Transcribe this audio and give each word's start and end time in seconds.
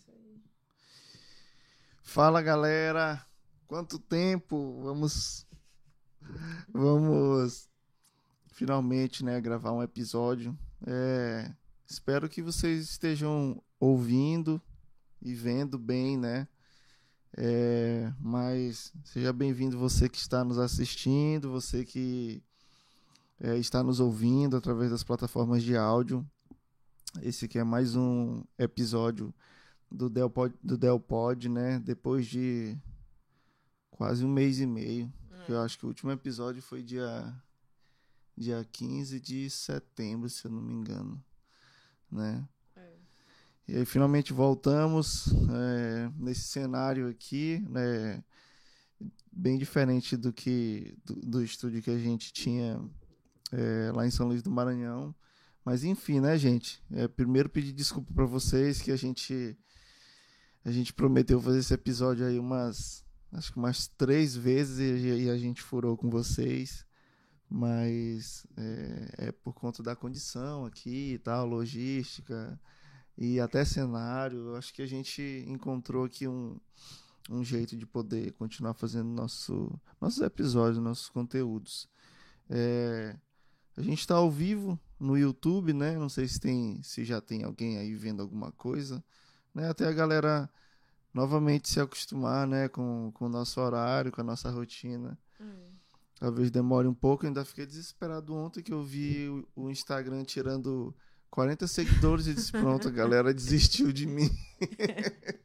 isso 0.00 0.10
aí. 0.10 0.42
Fala 2.02 2.40
galera, 2.40 3.24
quanto 3.66 3.98
tempo? 3.98 4.80
Vamos, 4.82 5.46
vamos 6.72 7.68
finalmente, 8.52 9.24
né, 9.24 9.40
gravar 9.40 9.72
um 9.72 9.82
episódio. 9.82 10.58
É, 10.86 11.52
espero 11.86 12.28
que 12.28 12.42
vocês 12.42 12.90
estejam 12.90 13.62
ouvindo 13.78 14.60
e 15.20 15.34
vendo 15.34 15.78
bem, 15.78 16.16
né? 16.16 16.48
É, 17.36 18.12
mas 18.18 18.92
seja 19.04 19.32
bem-vindo 19.32 19.78
você 19.78 20.08
que 20.08 20.18
está 20.18 20.42
nos 20.42 20.58
assistindo, 20.58 21.50
você 21.50 21.84
que 21.84 22.42
é, 23.38 23.56
está 23.56 23.82
nos 23.82 24.00
ouvindo 24.00 24.56
através 24.56 24.90
das 24.90 25.04
plataformas 25.04 25.62
de 25.62 25.76
áudio. 25.76 26.26
Esse 27.22 27.44
aqui 27.44 27.58
é 27.58 27.64
mais 27.64 27.94
um 27.94 28.42
episódio 28.58 29.32
do 29.90 30.08
Delpod, 30.08 30.54
do 30.62 30.78
Delpod 30.78 31.48
né? 31.48 31.78
Depois 31.80 32.26
de 32.26 32.76
quase 33.90 34.24
um 34.24 34.32
mês 34.32 34.60
e 34.60 34.66
meio. 34.66 35.06
Hum. 35.06 35.44
Eu 35.48 35.60
acho 35.60 35.78
que 35.78 35.84
o 35.84 35.88
último 35.88 36.10
episódio 36.10 36.62
foi 36.62 36.82
dia, 36.82 37.34
dia 38.36 38.66
15 38.72 39.20
de 39.20 39.50
setembro, 39.50 40.28
se 40.28 40.46
eu 40.46 40.50
não 40.50 40.62
me 40.62 40.72
engano. 40.72 41.22
Né? 42.10 42.48
É. 42.76 42.92
E 43.68 43.76
aí 43.76 43.84
finalmente 43.84 44.32
voltamos 44.32 45.28
é, 45.50 46.10
nesse 46.16 46.44
cenário 46.44 47.08
aqui, 47.08 47.64
né? 47.68 48.22
Bem 49.32 49.58
diferente 49.58 50.16
do 50.16 50.32
que 50.32 50.96
do, 51.04 51.14
do 51.14 51.44
estúdio 51.44 51.82
que 51.82 51.90
a 51.90 51.98
gente 51.98 52.32
tinha 52.32 52.80
é, 53.52 53.92
lá 53.94 54.06
em 54.06 54.10
São 54.10 54.26
Luís 54.26 54.42
do 54.42 54.50
Maranhão. 54.50 55.14
Mas 55.64 55.84
enfim, 55.84 56.20
né, 56.20 56.36
gente? 56.36 56.82
É, 56.90 57.06
primeiro 57.06 57.48
pedir 57.48 57.72
desculpa 57.72 58.12
para 58.12 58.24
vocês 58.24 58.80
que 58.80 58.90
a 58.90 58.96
gente 58.96 59.56
a 60.64 60.70
gente 60.70 60.92
prometeu 60.92 61.40
fazer 61.40 61.58
esse 61.58 61.74
episódio 61.74 62.26
aí 62.26 62.38
umas 62.38 63.04
acho 63.32 63.52
que 63.52 63.58
umas 63.58 63.86
três 63.86 64.34
vezes 64.36 64.78
e, 64.78 65.30
a 65.30 65.38
gente 65.38 65.62
furou 65.62 65.96
com 65.96 66.10
vocês, 66.10 66.84
mas 67.48 68.46
é, 68.56 69.28
é, 69.28 69.32
por 69.32 69.54
conta 69.54 69.82
da 69.82 69.94
condição 69.94 70.66
aqui 70.66 71.14
e 71.14 71.18
tal, 71.18 71.46
logística 71.46 72.60
e 73.16 73.38
até 73.38 73.64
cenário. 73.64 74.56
Acho 74.56 74.74
que 74.74 74.82
a 74.82 74.86
gente 74.86 75.44
encontrou 75.46 76.04
aqui 76.04 76.26
um 76.26 76.58
um 77.30 77.44
jeito 77.44 77.76
de 77.76 77.86
poder 77.86 78.32
continuar 78.32 78.74
fazendo 78.74 79.08
nosso, 79.08 79.70
nossos 80.00 80.20
episódios, 80.20 80.82
nossos 80.82 81.08
conteúdos. 81.08 81.88
É, 82.48 83.16
a 83.76 83.82
gente 83.82 84.00
está 84.00 84.16
ao 84.16 84.30
vivo 84.30 84.78
no 84.98 85.16
YouTube, 85.16 85.72
né? 85.72 85.96
Não 85.96 86.08
sei 86.08 86.26
se 86.26 86.40
tem, 86.40 86.82
se 86.82 87.04
já 87.04 87.20
tem 87.20 87.44
alguém 87.44 87.78
aí 87.78 87.94
vendo 87.94 88.20
alguma 88.20 88.50
coisa, 88.50 89.02
né? 89.54 89.68
Até 89.68 89.86
a 89.86 89.92
galera 89.92 90.48
novamente 91.12 91.68
se 91.68 91.80
acostumar, 91.80 92.46
né, 92.46 92.68
com, 92.68 93.10
com 93.14 93.26
o 93.26 93.28
nosso 93.28 93.60
horário, 93.60 94.12
com 94.12 94.20
a 94.20 94.24
nossa 94.24 94.50
rotina. 94.50 95.18
Hum. 95.40 95.70
Talvez 96.18 96.50
demore 96.50 96.86
um 96.86 96.94
pouco. 96.94 97.24
Eu 97.24 97.28
ainda 97.28 97.44
fiquei 97.44 97.66
desesperado 97.66 98.34
ontem 98.34 98.62
que 98.62 98.72
eu 98.72 98.82
vi 98.82 99.28
o, 99.28 99.64
o 99.64 99.70
Instagram 99.70 100.24
tirando 100.24 100.94
40 101.30 101.66
seguidores 101.66 102.26
e 102.26 102.34
disse: 102.34 102.52
pronto, 102.52 102.88
a 102.88 102.92
galera 102.92 103.34
desistiu 103.34 103.92
de 103.92 104.06
mim. 104.06 104.30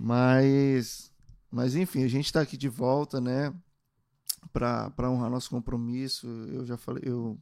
mas, 0.00 1.12
mas 1.50 1.76
enfim, 1.76 2.02
a 2.02 2.08
gente 2.08 2.26
está 2.26 2.40
aqui 2.40 2.56
de 2.56 2.68
volta, 2.68 3.20
né? 3.20 3.54
para 4.52 5.10
honrar 5.10 5.30
nosso 5.30 5.50
compromisso. 5.50 6.26
Eu 6.48 6.64
já 6.64 6.76
falei, 6.76 7.02
eu, 7.06 7.38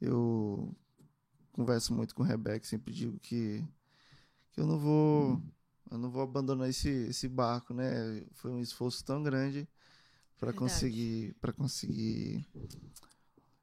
eu 0.00 0.74
converso 1.52 1.94
muito 1.94 2.14
com 2.14 2.22
o 2.22 2.26
Rebeca, 2.26 2.64
sempre 2.64 2.92
digo 2.92 3.18
que, 3.18 3.64
que 4.58 4.62
eu 4.62 4.66
não 4.66 4.78
vou 4.78 5.40
eu 5.88 5.96
não 5.96 6.10
vou 6.10 6.22
abandonar 6.22 6.68
esse, 6.68 6.88
esse 6.88 7.28
barco, 7.28 7.72
né? 7.72 8.24
Foi 8.32 8.50
um 8.50 8.60
esforço 8.60 9.04
tão 9.04 9.22
grande 9.22 9.68
para 10.36 10.52
conseguir 10.52 11.34
para 11.40 11.52
conseguir 11.52 12.44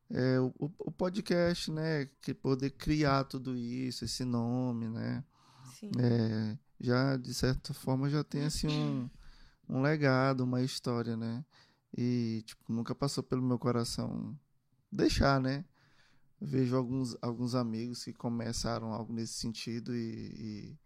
é, 0.09 0.39
o, 0.39 0.71
o 0.79 0.91
podcast, 0.91 1.69
né? 1.69 2.05
Que 2.21 2.33
poder 2.33 2.71
criar 2.71 3.25
tudo 3.25 3.57
isso, 3.57 4.05
esse 4.05 4.23
nome, 4.23 4.87
né? 4.87 5.23
Sim. 5.77 5.91
É, 5.99 6.57
já 6.79 7.17
de 7.17 7.33
certa 7.33 7.73
forma 7.73 8.09
já 8.09 8.23
tem 8.23 8.43
assim 8.43 8.69
um, 8.69 9.09
um 9.67 9.81
legado, 9.81 10.45
uma 10.45 10.61
história, 10.61 11.17
né? 11.17 11.43
E, 11.97 12.41
tipo, 12.45 12.71
nunca 12.71 12.95
passou 12.95 13.23
pelo 13.23 13.41
meu 13.41 13.59
coração 13.59 14.37
deixar, 14.89 15.41
né? 15.41 15.65
Vejo 16.39 16.75
alguns, 16.75 17.17
alguns 17.21 17.53
amigos 17.53 18.03
que 18.03 18.13
começaram 18.13 18.93
algo 18.93 19.11
nesse 19.13 19.33
sentido 19.33 19.95
e, 19.95 20.77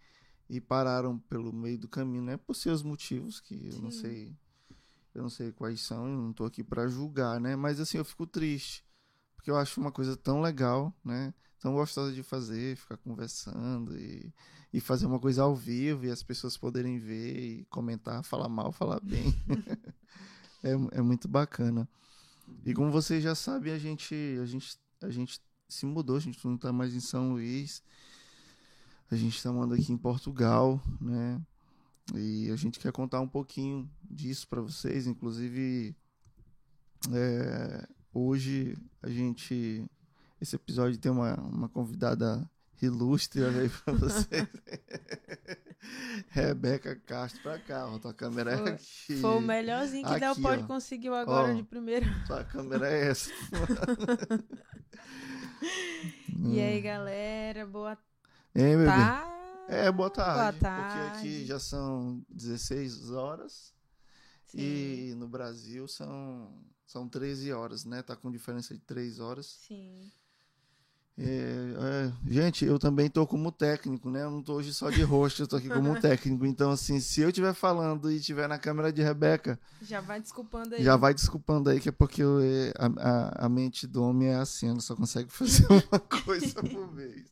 e, 0.50 0.60
pararam 0.60 1.20
pelo 1.30 1.54
meio 1.54 1.78
do 1.78 1.88
caminho, 1.88 2.24
né? 2.24 2.38
Por 2.38 2.56
seus 2.56 2.82
motivos, 2.82 3.40
que 3.40 3.54
eu 3.68 3.72
Sim. 3.74 3.82
não 3.82 3.92
sei. 3.92 4.36
Eu 5.14 5.24
não 5.24 5.30
sei 5.30 5.52
quais 5.52 5.82
são, 5.82 6.08
eu 6.08 6.18
não 6.18 6.34
tô 6.34 6.46
aqui 6.46 6.64
para 6.64 6.88
julgar, 6.88 7.40
né? 7.40 7.56
Mas 7.56 7.80
assim, 7.80 7.98
eu 7.98 8.06
fico 8.06 8.26
triste. 8.28 8.86
Porque 9.36 9.50
eu 9.50 9.58
acho 9.58 9.80
uma 9.80 9.92
coisa 9.92 10.16
tão 10.16 10.42
legal, 10.42 10.94
né? 11.04 11.34
Tão 11.60 11.74
gostosa 11.74 12.14
de 12.14 12.24
fazer, 12.24 12.78
ficar 12.78 12.98
conversando 12.98 13.98
e, 13.98 14.34
e 14.72 14.80
fazer 14.80 15.06
uma 15.06 15.20
coisa 15.20 15.44
ao 15.44 15.56
vivo 15.56 16.06
e 16.06 16.12
as 16.12 16.24
pessoas 16.24 16.58
poderem 16.58 17.00
ver 17.00 17.38
e 17.38 17.66
comentar, 17.66 18.24
falar 18.24 18.50
mal, 18.50 18.72
falar 18.72 19.00
bem. 19.02 19.34
É, 20.62 20.72
é 20.72 21.02
muito 21.02 21.26
bacana. 21.26 21.88
E 22.66 22.74
como 22.74 22.92
vocês 22.92 23.24
já 23.24 23.34
sabem, 23.34 23.74
a 23.74 23.78
gente, 23.78 24.14
a 24.42 24.46
gente, 24.46 24.78
a 25.02 25.10
gente 25.10 25.40
se 25.68 25.86
mudou, 25.86 26.18
a 26.18 26.20
gente 26.20 26.46
não 26.46 26.56
está 26.56 26.74
mais 26.74 26.94
em 26.94 27.00
São 27.00 27.32
Luís. 27.32 27.82
A 29.12 29.16
gente 29.16 29.38
está 29.38 29.52
morando 29.52 29.74
aqui 29.74 29.92
em 29.92 29.98
Portugal, 29.98 30.80
né? 31.02 31.42
E 32.16 32.50
a 32.52 32.56
gente 32.56 32.80
quer 32.80 32.92
contar 32.92 33.22
um 33.22 33.28
pouquinho 33.28 33.90
disso 34.04 34.48
para 34.48 34.62
vocês. 34.62 35.08
Inclusive, 35.08 35.96
é, 37.12 37.88
hoje 38.14 38.78
a 39.02 39.10
gente. 39.10 39.84
Esse 40.40 40.56
episódio 40.56 40.98
tem 40.98 41.12
uma, 41.12 41.36
uma 41.36 41.68
convidada 41.68 42.50
ilustre 42.82 43.44
aí 43.44 43.70
para 43.70 43.94
vocês. 43.94 44.48
Rebeca 46.30 46.96
Castro 46.96 47.42
pra 47.42 47.60
cá, 47.60 47.88
ó. 47.88 48.00
Tua 48.00 48.14
câmera 48.14 48.58
foi, 48.58 48.70
é 48.70 48.74
aqui. 48.74 49.22
Foi 49.22 49.38
o 49.38 49.42
melhorzinho 49.42 50.08
que 50.08 50.20
Del 50.20 50.36
Pod 50.36 50.64
conseguiu 50.64 51.16
agora 51.16 51.52
ó, 51.52 51.56
de 51.56 51.64
primeira. 51.64 52.06
Tua 52.28 52.44
câmera 52.44 52.88
é 52.88 53.08
essa. 53.08 53.32
e 56.38 56.60
aí, 56.60 56.82
galera, 56.82 57.66
boa 57.66 57.98
Ei, 58.56 58.86
tarde. 58.86 59.30
É, 59.68 59.92
boa 59.92 60.10
tarde. 60.10 60.60
Boa 60.60 60.72
tarde. 60.72 61.12
Porque 61.12 61.18
aqui 61.18 61.46
já 61.46 61.60
são 61.60 62.24
16 62.30 63.12
horas. 63.12 63.74
Sim. 64.48 64.60
E 64.60 65.16
no 65.16 65.28
Brasil 65.28 65.88
são, 65.88 66.52
são 66.86 67.08
13 67.08 67.54
horas, 67.54 67.86
né? 67.86 68.02
Tá 68.02 68.16
com 68.16 68.32
diferença 68.32 68.74
de 68.74 68.80
3 68.82 69.20
horas. 69.20 69.46
Sim. 69.68 70.12
É, 71.22 71.26
é, 71.26 72.32
gente, 72.32 72.64
eu 72.64 72.80
também 72.80 73.10
tô 73.10 73.28
como 73.28 73.52
técnico, 73.52 74.10
né? 74.10 74.24
Eu 74.24 74.32
não 74.32 74.42
tô 74.42 74.54
hoje 74.54 74.74
só 74.74 74.90
de 74.90 75.02
rosto, 75.04 75.44
eu 75.44 75.48
tô 75.48 75.58
aqui 75.58 75.68
como 75.68 75.94
técnico. 76.00 76.46
Então, 76.46 76.72
assim, 76.72 77.02
se 77.02 77.20
eu 77.20 77.28
estiver 77.28 77.54
falando 77.54 78.10
e 78.10 78.16
estiver 78.16 78.48
na 78.48 78.58
câmera 78.58 78.92
de 78.92 79.04
Rebeca. 79.04 79.60
Já 79.82 80.00
vai 80.00 80.22
desculpando 80.22 80.76
aí. 80.76 80.84
Já 80.84 80.96
vai 80.96 81.14
desculpando 81.14 81.70
aí, 81.70 81.82
que 81.82 81.90
é 81.90 81.92
porque 81.92 82.24
eu, 82.24 82.40
é, 82.40 82.72
a, 82.78 82.86
a, 82.86 83.46
a, 83.46 83.50
mente 83.50 83.86
do 83.86 84.02
homem 84.02 84.30
é 84.30 84.36
assim, 84.36 84.70
ela 84.70 84.80
só 84.80 84.96
consegue 84.96 85.30
fazer 85.34 85.68
uma 85.68 86.00
coisa 86.00 86.64
por 86.64 86.88
vez. 86.96 87.28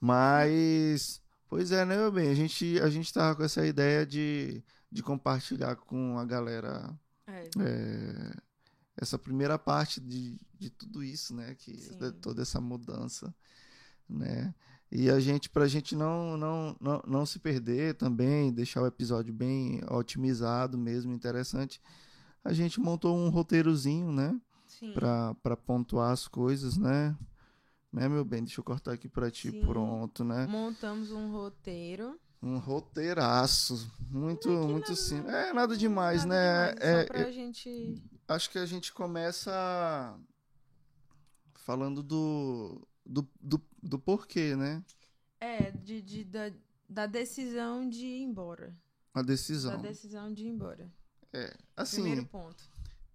Mas, 0.00 1.20
pois 1.48 1.72
é, 1.72 1.84
né, 1.84 1.96
meu 1.96 2.12
bem? 2.12 2.30
A 2.30 2.34
gente, 2.34 2.78
a 2.80 2.88
gente 2.88 3.12
tava 3.12 3.36
com 3.36 3.42
essa 3.42 3.66
ideia 3.66 4.06
de, 4.06 4.62
de 4.90 5.02
compartilhar 5.02 5.76
com 5.76 6.18
a 6.18 6.24
galera. 6.24 6.92
É. 7.26 7.48
é 7.60 8.34
essa 8.96 9.18
primeira 9.18 9.58
parte 9.58 10.00
de, 10.00 10.38
de 10.58 10.70
tudo 10.70 11.02
isso, 11.02 11.34
né? 11.34 11.54
Que 11.56 11.72
de 11.72 12.12
toda 12.12 12.42
essa 12.42 12.60
mudança, 12.60 13.34
né? 14.08 14.54
E 14.90 15.10
a 15.10 15.18
gente, 15.18 15.50
para 15.50 15.64
a 15.64 15.68
gente 15.68 15.96
não, 15.96 16.36
não, 16.36 16.76
não, 16.80 17.02
não 17.06 17.26
se 17.26 17.40
perder 17.40 17.94
também, 17.94 18.52
deixar 18.52 18.82
o 18.82 18.86
episódio 18.86 19.34
bem 19.34 19.80
otimizado 19.90 20.78
mesmo, 20.78 21.12
interessante, 21.12 21.80
a 22.44 22.52
gente 22.52 22.78
montou 22.78 23.16
um 23.16 23.28
roteirozinho, 23.28 24.12
né? 24.12 24.38
Para 24.92 25.56
pontuar 25.56 26.12
as 26.12 26.28
coisas, 26.28 26.76
né? 26.76 27.16
Né, 27.94 28.08
meu 28.08 28.24
bem? 28.24 28.42
Deixa 28.42 28.58
eu 28.58 28.64
cortar 28.64 28.92
aqui 28.92 29.08
para 29.08 29.30
ti, 29.30 29.52
Sim. 29.52 29.60
pronto, 29.60 30.24
né? 30.24 30.48
Montamos 30.48 31.12
um 31.12 31.30
roteiro. 31.30 32.18
Um 32.42 32.58
roteiraço. 32.58 33.88
Muito, 34.10 34.50
muito 34.50 34.96
simples. 34.96 35.32
É, 35.32 35.52
nada 35.52 35.76
demais, 35.76 36.24
nada 36.24 36.34
né? 36.34 36.74
Demais, 36.74 36.88
é, 36.88 37.00
só 37.02 37.06
pra 37.06 37.20
é, 37.20 37.32
gente 37.32 38.02
acho 38.26 38.50
que 38.50 38.58
a 38.58 38.66
gente 38.66 38.92
começa 38.92 40.18
falando 41.54 42.02
do, 42.02 42.84
do, 43.06 43.28
do, 43.40 43.62
do 43.80 43.98
porquê, 44.00 44.56
né? 44.56 44.84
É, 45.40 45.70
de, 45.70 46.02
de, 46.02 46.24
da, 46.24 46.52
da 46.88 47.06
decisão 47.06 47.88
de 47.88 48.06
ir 48.06 48.22
embora. 48.22 48.74
A 49.14 49.22
decisão. 49.22 49.70
Da 49.70 49.88
decisão 49.88 50.34
de 50.34 50.42
ir 50.42 50.48
embora. 50.48 50.92
É, 51.32 51.56
assim. 51.76 52.02
Primeiro 52.02 52.26
ponto. 52.26 52.64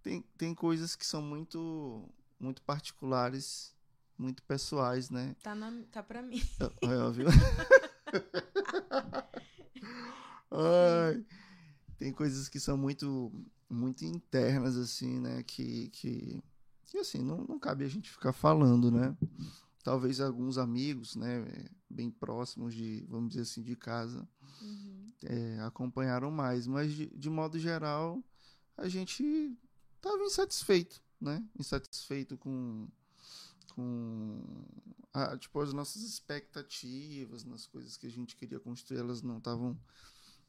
Tem, 0.02 0.22
tem 0.38 0.54
coisas 0.54 0.96
que 0.96 1.06
são 1.06 1.20
muito, 1.20 2.08
muito 2.38 2.62
particulares, 2.62 3.74
muito 4.20 4.42
pessoais, 4.42 5.08
né? 5.10 5.34
Tá, 5.42 5.54
na, 5.54 5.72
tá 5.90 6.02
pra 6.02 6.20
mim. 6.22 6.40
É, 6.82 7.10
viu? 7.10 7.26
Ai, 10.50 11.24
tem 11.96 12.12
coisas 12.12 12.48
que 12.48 12.60
são 12.60 12.76
muito, 12.76 13.32
muito 13.68 14.04
internas, 14.04 14.76
assim, 14.76 15.18
né? 15.18 15.42
Que, 15.42 15.88
que, 15.88 16.42
que 16.86 16.98
assim, 16.98 17.22
não, 17.22 17.38
não 17.44 17.58
cabe 17.58 17.84
a 17.84 17.88
gente 17.88 18.10
ficar 18.10 18.32
falando, 18.32 18.90
né? 18.90 19.16
Talvez 19.82 20.20
alguns 20.20 20.58
amigos, 20.58 21.16
né? 21.16 21.44
Bem 21.88 22.10
próximos 22.10 22.74
de, 22.74 23.06
vamos 23.08 23.30
dizer 23.30 23.42
assim, 23.42 23.62
de 23.62 23.74
casa, 23.76 24.28
Uhum. 24.60 25.10
é, 25.24 25.60
acompanharam 25.60 26.30
mais. 26.30 26.66
Mas, 26.66 26.92
de, 26.92 27.06
de 27.06 27.30
modo 27.30 27.58
geral, 27.58 28.22
a 28.76 28.88
gente 28.88 29.56
estava 29.96 30.22
insatisfeito, 30.24 31.00
né? 31.20 31.42
Insatisfeito 31.58 32.36
com, 32.36 32.86
com 33.70 34.42
a, 35.12 35.36
tipo, 35.36 35.60
as 35.60 35.72
nossas 35.72 36.02
expectativas, 36.02 37.44
nas 37.44 37.66
coisas 37.66 37.96
que 37.96 38.06
a 38.06 38.10
gente 38.10 38.36
queria 38.36 38.60
construir, 38.60 38.98
elas 38.98 39.22
não 39.22 39.38
estavam 39.38 39.78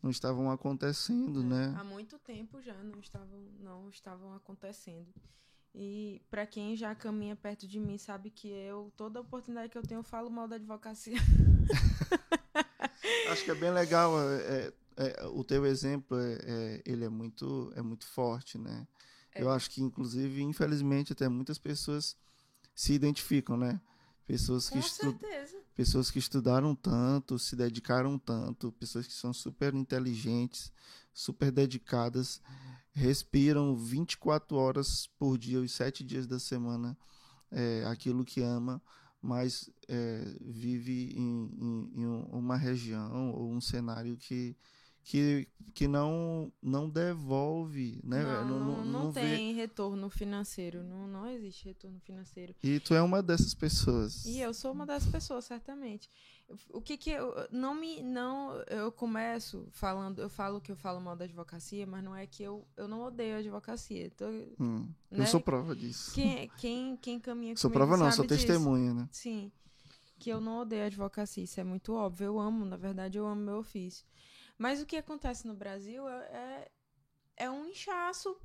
não 0.02 0.10
estavam 0.10 0.50
acontecendo, 0.50 1.42
É, 1.42 1.46
né? 1.46 1.76
Há 1.78 1.84
muito 1.84 2.18
tempo 2.18 2.60
já 2.60 2.74
não 2.84 3.00
estavam, 3.00 3.40
não 3.60 3.90
estavam 3.90 4.34
acontecendo. 4.34 5.14
E 5.76 6.22
para 6.30 6.46
quem 6.46 6.76
já 6.76 6.94
caminha 6.96 7.36
perto 7.36 7.68
de 7.68 7.80
mim 7.80 7.98
sabe 7.98 8.32
que 8.32 8.50
eu, 8.50 8.92
toda 8.98 9.22
oportunidade 9.22 9.70
que 9.70 9.78
eu 9.78 9.84
tenho, 9.84 10.00
eu 10.00 10.04
falo 10.04 10.30
mal 10.30 10.48
da 10.48 10.56
advocacia. 10.56 11.18
Acho 13.32 13.46
que 13.46 13.52
é 13.52 13.56
bem 13.56 13.72
legal. 13.72 14.20
é, 14.20 14.74
é, 14.98 15.26
o 15.28 15.44
teu 15.44 15.66
exemplo, 15.66 16.18
é, 16.18 16.34
é, 16.44 16.82
ele 16.86 17.06
é 17.06 17.10
muito, 17.10 17.72
é 17.76 17.82
muito 17.82 18.06
forte, 18.06 18.58
né? 18.58 18.88
É. 19.34 19.42
Eu 19.42 19.50
acho 19.50 19.70
que, 19.70 19.82
inclusive, 19.82 20.42
infelizmente, 20.42 21.14
até 21.14 21.30
muitas 21.30 21.58
pessoas 21.58 22.18
se 22.74 22.94
identificam, 22.94 23.58
né? 23.58 23.82
Pessoas 24.26 24.70
que, 24.70 24.78
estu 24.80 25.06
pessoas 25.76 26.12
que 26.12 26.20
estudaram 26.20 26.76
tanto, 26.76 27.38
se 27.40 27.56
dedicaram 27.56 28.18
tanto, 28.20 28.72
pessoas 28.74 29.06
que 29.08 29.14
são 29.14 29.34
super 29.34 29.74
inteligentes, 29.74 30.72
super 31.14 31.52
dedicadas, 31.52 32.42
respiram 32.94 33.76
24 33.76 34.56
horas 34.58 35.08
por 35.18 35.38
dia, 35.38 35.60
os 35.60 35.72
sete 35.74 36.04
dias 36.04 36.28
da 36.28 36.40
semana, 36.40 36.98
é, 37.50 37.84
aquilo 37.86 38.24
que 38.24 38.42
ama, 38.42 38.82
mas 39.22 39.70
é, 39.88 40.38
vive 40.42 41.14
em, 41.16 41.46
em- 41.60 41.92
em 42.02 42.06
um- 42.06 42.24
uma 42.32 42.56
região 42.58 43.32
ou 43.34 43.52
um 43.52 43.62
cenário 43.62 44.18
que, 44.18 44.56
que, 45.04 45.48
que 45.74 45.88
não, 45.88 46.52
não 46.62 46.90
devolve, 46.90 48.00
né? 48.04 48.24
Não, 48.24 48.60
não, 48.60 48.86
não 48.86 49.12
vê. 49.12 49.22
tem 49.22 49.54
retorno 49.54 50.10
financeiro. 50.10 50.84
Não, 50.84 51.08
não 51.08 51.28
existe 51.28 51.66
retorno 51.66 52.00
financeiro. 52.00 52.56
E 52.64 52.80
tu 52.80 52.94
é 52.94 53.02
uma 53.02 53.22
dessas 53.22 53.54
pessoas. 53.54 54.26
E 54.26 54.40
eu 54.40 54.54
sou 54.54 54.72
uma 54.72 54.86
das 54.86 55.06
pessoas, 55.06 55.46
certamente. 55.46 56.10
O 56.70 56.82
que 56.82 56.98
que 56.98 57.10
eu 57.12 57.34
não 57.50 57.74
me 57.74 58.02
não 58.04 58.54
eu 58.68 58.92
começo 58.92 59.68
falando, 59.72 60.20
eu 60.22 60.30
falo 60.30 60.60
que 60.60 60.70
eu 60.70 60.76
falo 60.76 61.00
mal 61.00 61.16
da 61.16 61.24
advocacia, 61.24 61.88
mas 61.88 62.04
não 62.04 62.14
é 62.14 62.28
que 62.28 62.44
eu, 62.44 62.68
eu 62.76 62.90
não 62.90 63.04
odeio 63.04 63.36
a 63.36 63.40
advocacia. 63.40 64.12
Tô, 64.12 64.26
Hum, 64.60 64.90
né? 65.10 65.24
Eu 65.24 65.28
sou 65.28 65.40
prova 65.40 65.74
disso. 65.74 66.14
Quem 66.14 66.52
quem 66.58 66.98
quem 66.98 67.20
caminha 67.20 67.56
Sou 67.56 67.72
prova 67.72 67.96
não, 67.96 68.12
sou 68.12 68.26
disso. 68.26 68.46
testemunha, 68.46 68.94
né? 68.94 69.08
Sim. 69.12 69.50
Que 70.20 70.30
eu 70.30 70.42
não 70.42 70.60
odeio 70.60 70.84
a 70.84 70.86
advocacia, 70.88 71.44
isso 71.44 71.60
é 71.60 71.64
muito 71.64 71.94
óbvio. 71.94 72.26
Eu 72.26 72.40
amo, 72.40 72.66
na 72.66 72.76
verdade, 72.78 73.18
eu 73.18 73.26
amo 73.26 73.42
meu 73.42 73.56
ofício. 73.58 74.06
Mas 74.62 74.80
o 74.80 74.86
que 74.86 74.96
acontece 74.98 75.48
no 75.48 75.56
Brasil 75.56 76.08
é, 76.08 76.18
é, 76.24 76.72
é 77.46 77.50
um 77.50 77.66
inchaço 77.66 78.38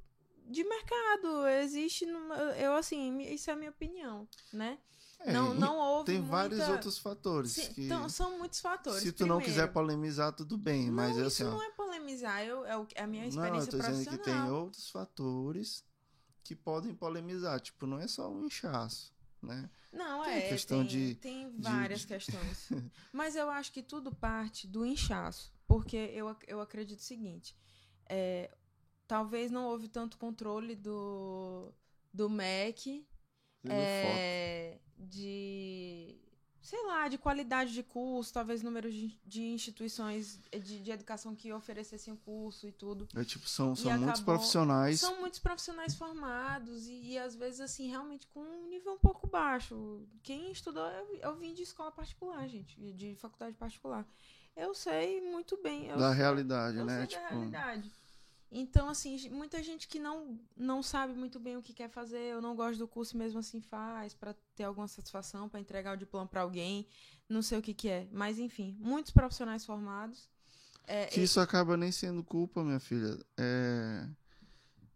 de 0.47 0.65
mercado. 0.65 1.47
Existe. 1.63 2.07
numa- 2.07 2.37
Eu, 2.57 2.75
assim, 2.75 3.19
isso 3.21 3.51
é 3.51 3.53
a 3.53 3.57
minha 3.57 3.71
opinião, 3.71 4.27
né? 4.51 4.79
É, 5.21 5.33
não, 5.33 5.53
não 5.55 5.77
houve. 5.79 6.07
Tem 6.13 6.23
vários 6.23 6.59
muita- 6.59 6.73
outros 6.73 6.99
fatores. 6.99 7.53
Sim, 7.53 7.73
que, 7.75 7.85
então, 7.85 8.09
são 8.09 8.39
muitos 8.39 8.61
fatores. 8.61 9.03
se 9.03 9.13
tu 9.13 9.27
não 9.27 9.37
Primeiro, 9.37 9.45
quiser 9.61 9.73
polemizar, 9.73 10.33
tudo 10.33 10.57
bem. 10.57 10.91
mas 10.91 11.17
não, 11.17 11.25
é 11.25 11.27
isso 11.27 11.43
assim, 11.43 11.53
ó, 11.53 11.55
não 11.57 11.63
é 11.63 11.71
polemizar, 11.73 12.43
eu, 12.45 12.65
é, 12.67 12.87
é 12.95 13.03
a 13.03 13.07
minha 13.07 13.23
Não, 13.23 13.29
eu 13.29 13.29
experiência 13.29 13.71
tô 13.73 13.77
dizendo 13.79 13.99
que 13.99 14.05
tem 14.05 14.17
profissional. 14.19 14.55
outros 14.55 14.91
fatores 14.91 15.85
que 16.45 16.55
podem 16.57 16.95
polemizar. 16.95 17.61
Tipo, 17.61 17.87
não 17.87 17.99
é 17.99 18.07
só 18.09 18.31
um 18.31 18.45
inchaço, 18.47 19.13
né? 19.43 19.69
Não, 19.93 20.23
Tem 20.25 20.35
é, 20.35 20.49
questão 20.49 20.79
tem, 20.79 20.87
de- 20.87 21.15
tem 21.17 21.61
várias 21.61 22.01
de- 22.01 22.07
questões. 22.07 22.69
Mas 23.13 23.37
eu 23.37 23.49
acho 23.51 23.73
que 23.73 23.83
tudo 23.83 24.15
parte 24.15 24.67
do 24.67 24.85
inchaço. 24.85 25.55
Porque 25.67 25.97
eu, 25.97 26.35
eu 26.47 26.61
acredito 26.61 27.01
o 27.01 27.03
seguinte: 27.03 27.57
é, 28.09 28.51
talvez 29.07 29.51
não 29.51 29.67
houve 29.67 29.89
tanto 29.89 30.17
controle 30.19 30.75
do, 30.77 31.73
do 32.13 32.29
MEC 32.31 33.07
é, 33.69 34.79
de. 34.99 36.21
Sei 36.61 36.83
lá, 36.85 37.07
de 37.07 37.17
qualidade 37.17 37.73
de 37.73 37.83
curso, 37.85 38.33
talvez 38.33 38.61
número 38.61 38.91
de, 38.91 39.17
de 39.25 39.41
instituições 39.45 40.41
de, 40.51 40.81
de 40.83 40.91
educação 40.91 41.33
que 41.33 41.53
oferecessem 41.53 42.13
o 42.13 42.17
curso 42.17 42.67
e 42.67 42.73
tudo. 42.73 43.07
É, 43.15 43.23
tipo, 43.25 43.49
são, 43.49 43.73
E 43.75 43.77
são 43.77 43.93
muitos 43.97 44.21
acabou- 44.21 44.35
profissionais. 44.35 44.99
São 44.99 45.21
muitos 45.21 45.39
profissionais 45.39 45.95
formados 45.95 46.89
e, 46.89 47.13
e, 47.13 47.19
às 47.19 47.37
vezes, 47.37 47.61
assim, 47.61 47.89
realmente 47.89 48.27
com 48.27 48.41
um 48.41 48.69
nível 48.69 48.95
um 48.95 48.99
pouco 48.99 49.29
baixo. 49.29 50.05
Quem 50.25 50.51
estudou, 50.51 50.85
eu, 50.89 51.15
eu 51.19 51.37
vim 51.37 51.55
de 51.55 51.63
escola 51.63 51.93
particular, 51.93 52.49
gente, 52.49 52.77
de 52.95 53.15
faculdade 53.15 53.57
particular. 53.57 54.05
Eu 54.57 54.75
sei 54.75 55.21
muito 55.21 55.57
bem. 55.63 55.89
Da 55.89 56.09
sei- 56.09 56.17
realidade, 56.17 56.79
eu 56.79 56.85
né? 56.87 56.99
sei 56.99 57.07
Tipo, 57.09 57.23
da 57.23 57.29
realidade. 57.29 57.93
Então, 58.51 58.89
assim, 58.89 59.29
muita 59.31 59.63
gente 59.63 59.89
que 59.89 59.99
não, 59.99 60.39
não 60.57 60.83
sabe 60.83 61.13
muito 61.15 61.39
bem 61.39 61.57
o 61.57 61.63
que 61.63 61.75
quer 61.75 61.91
fazer, 61.91 62.21
eu 62.33 62.41
não 62.41 62.55
gosto 62.55 62.79
do 62.79 62.87
curso 62.89 63.15
e 63.15 63.19
mesmo 63.19 63.41
assim 63.41 63.61
faz, 63.61 64.15
pra 64.15 64.35
ter 64.55 64.63
alguma 64.65 64.87
satisfação, 64.89 65.49
pra 65.49 65.61
entregar 65.61 65.95
o 65.95 65.97
diploma 65.99 66.27
pra 66.27 66.43
alguém, 66.43 66.87
não 67.29 67.43
sei 67.43 67.59
o 67.59 67.63
que 67.63 67.75
que 67.75 67.89
é. 67.89 68.07
Mas, 68.13 68.39
enfim, 68.39 68.77
muitos 68.79 69.11
profissionais 69.13 69.65
formados. 69.67 70.29
É, 70.87 71.07
que 71.07 71.21
isso 71.21 71.41
acaba 71.41 71.77
nem 71.77 71.91
sendo 71.91 72.23
culpa, 72.23 72.63
minha 72.63 72.79
filha, 72.79 73.19
é, 73.37 74.07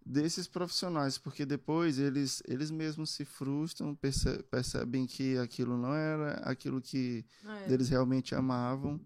desses 0.06 0.46
profissionais, 0.46 1.18
porque 1.18 1.44
depois 1.44 1.98
eles, 1.98 2.40
eles 2.46 2.70
mesmos 2.70 3.10
se 3.10 3.24
frustram, 3.24 3.96
perce- 3.96 4.42
percebem 4.44 5.06
que 5.06 5.36
aquilo 5.38 5.76
não 5.76 5.92
era 5.92 6.34
aquilo 6.48 6.80
que 6.80 7.24
é, 7.44 7.72
eles 7.72 7.88
realmente 7.88 8.32
amavam, 8.34 9.00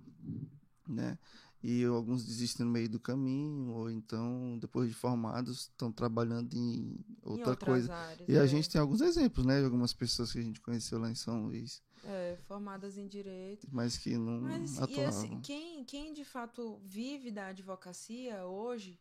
né? 0.88 1.19
E 1.62 1.83
alguns 1.85 2.26
desistem 2.26 2.66
no 2.66 2.73
meio 2.73 2.90
do 2.90 3.00
caminho, 3.00 3.73
ou 3.73 3.90
então, 3.90 4.59
depois 4.61 4.87
de 4.90 4.95
formados, 4.95 5.61
estão 5.62 5.90
trabalhando 5.90 6.52
em 6.54 6.78
em 6.81 7.02
outra 7.23 7.50
outras 7.50 7.69
coisa. 7.88 7.95
áreas, 7.95 8.28
E 8.28 8.38
a 8.38 8.43
é. 8.45 8.47
gente 8.47 8.69
tem 8.69 8.78
alguns 8.81 9.00
exemplos, 9.00 9.47
né? 9.47 9.61
De 9.61 9.64
algumas 9.64 9.95
pessoas 9.95 10.31
que 10.31 10.38
a 10.38 10.43
gente 10.43 10.61
conheceu 10.61 10.99
lá 10.99 11.11
em 11.11 11.14
São 11.14 11.45
Luís, 11.47 11.83
É, 12.04 12.37
formadas 12.43 12.99
em 12.99 13.09
direito. 13.09 13.66
mas 13.73 13.97
que 13.97 14.14
não 14.19 14.43
Mas 14.43 14.76
e 14.76 14.83
atuavam. 14.83 15.09
assim, 15.09 15.40
quem, 15.40 15.85
quem 15.85 16.12
de 16.12 16.23
fato 16.25 16.78
vive 16.85 17.31
da 17.31 17.47
advocacia 17.47 18.45
hoje 18.45 19.00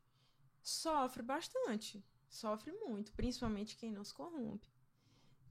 sofre 0.61 1.21
bastante. 1.21 2.01
Sofre 2.29 2.71
muito, 2.71 3.11
principalmente 3.13 3.75
quem 3.75 3.91
não 3.91 4.03
se 4.05 4.13
corrompe. 4.13 4.67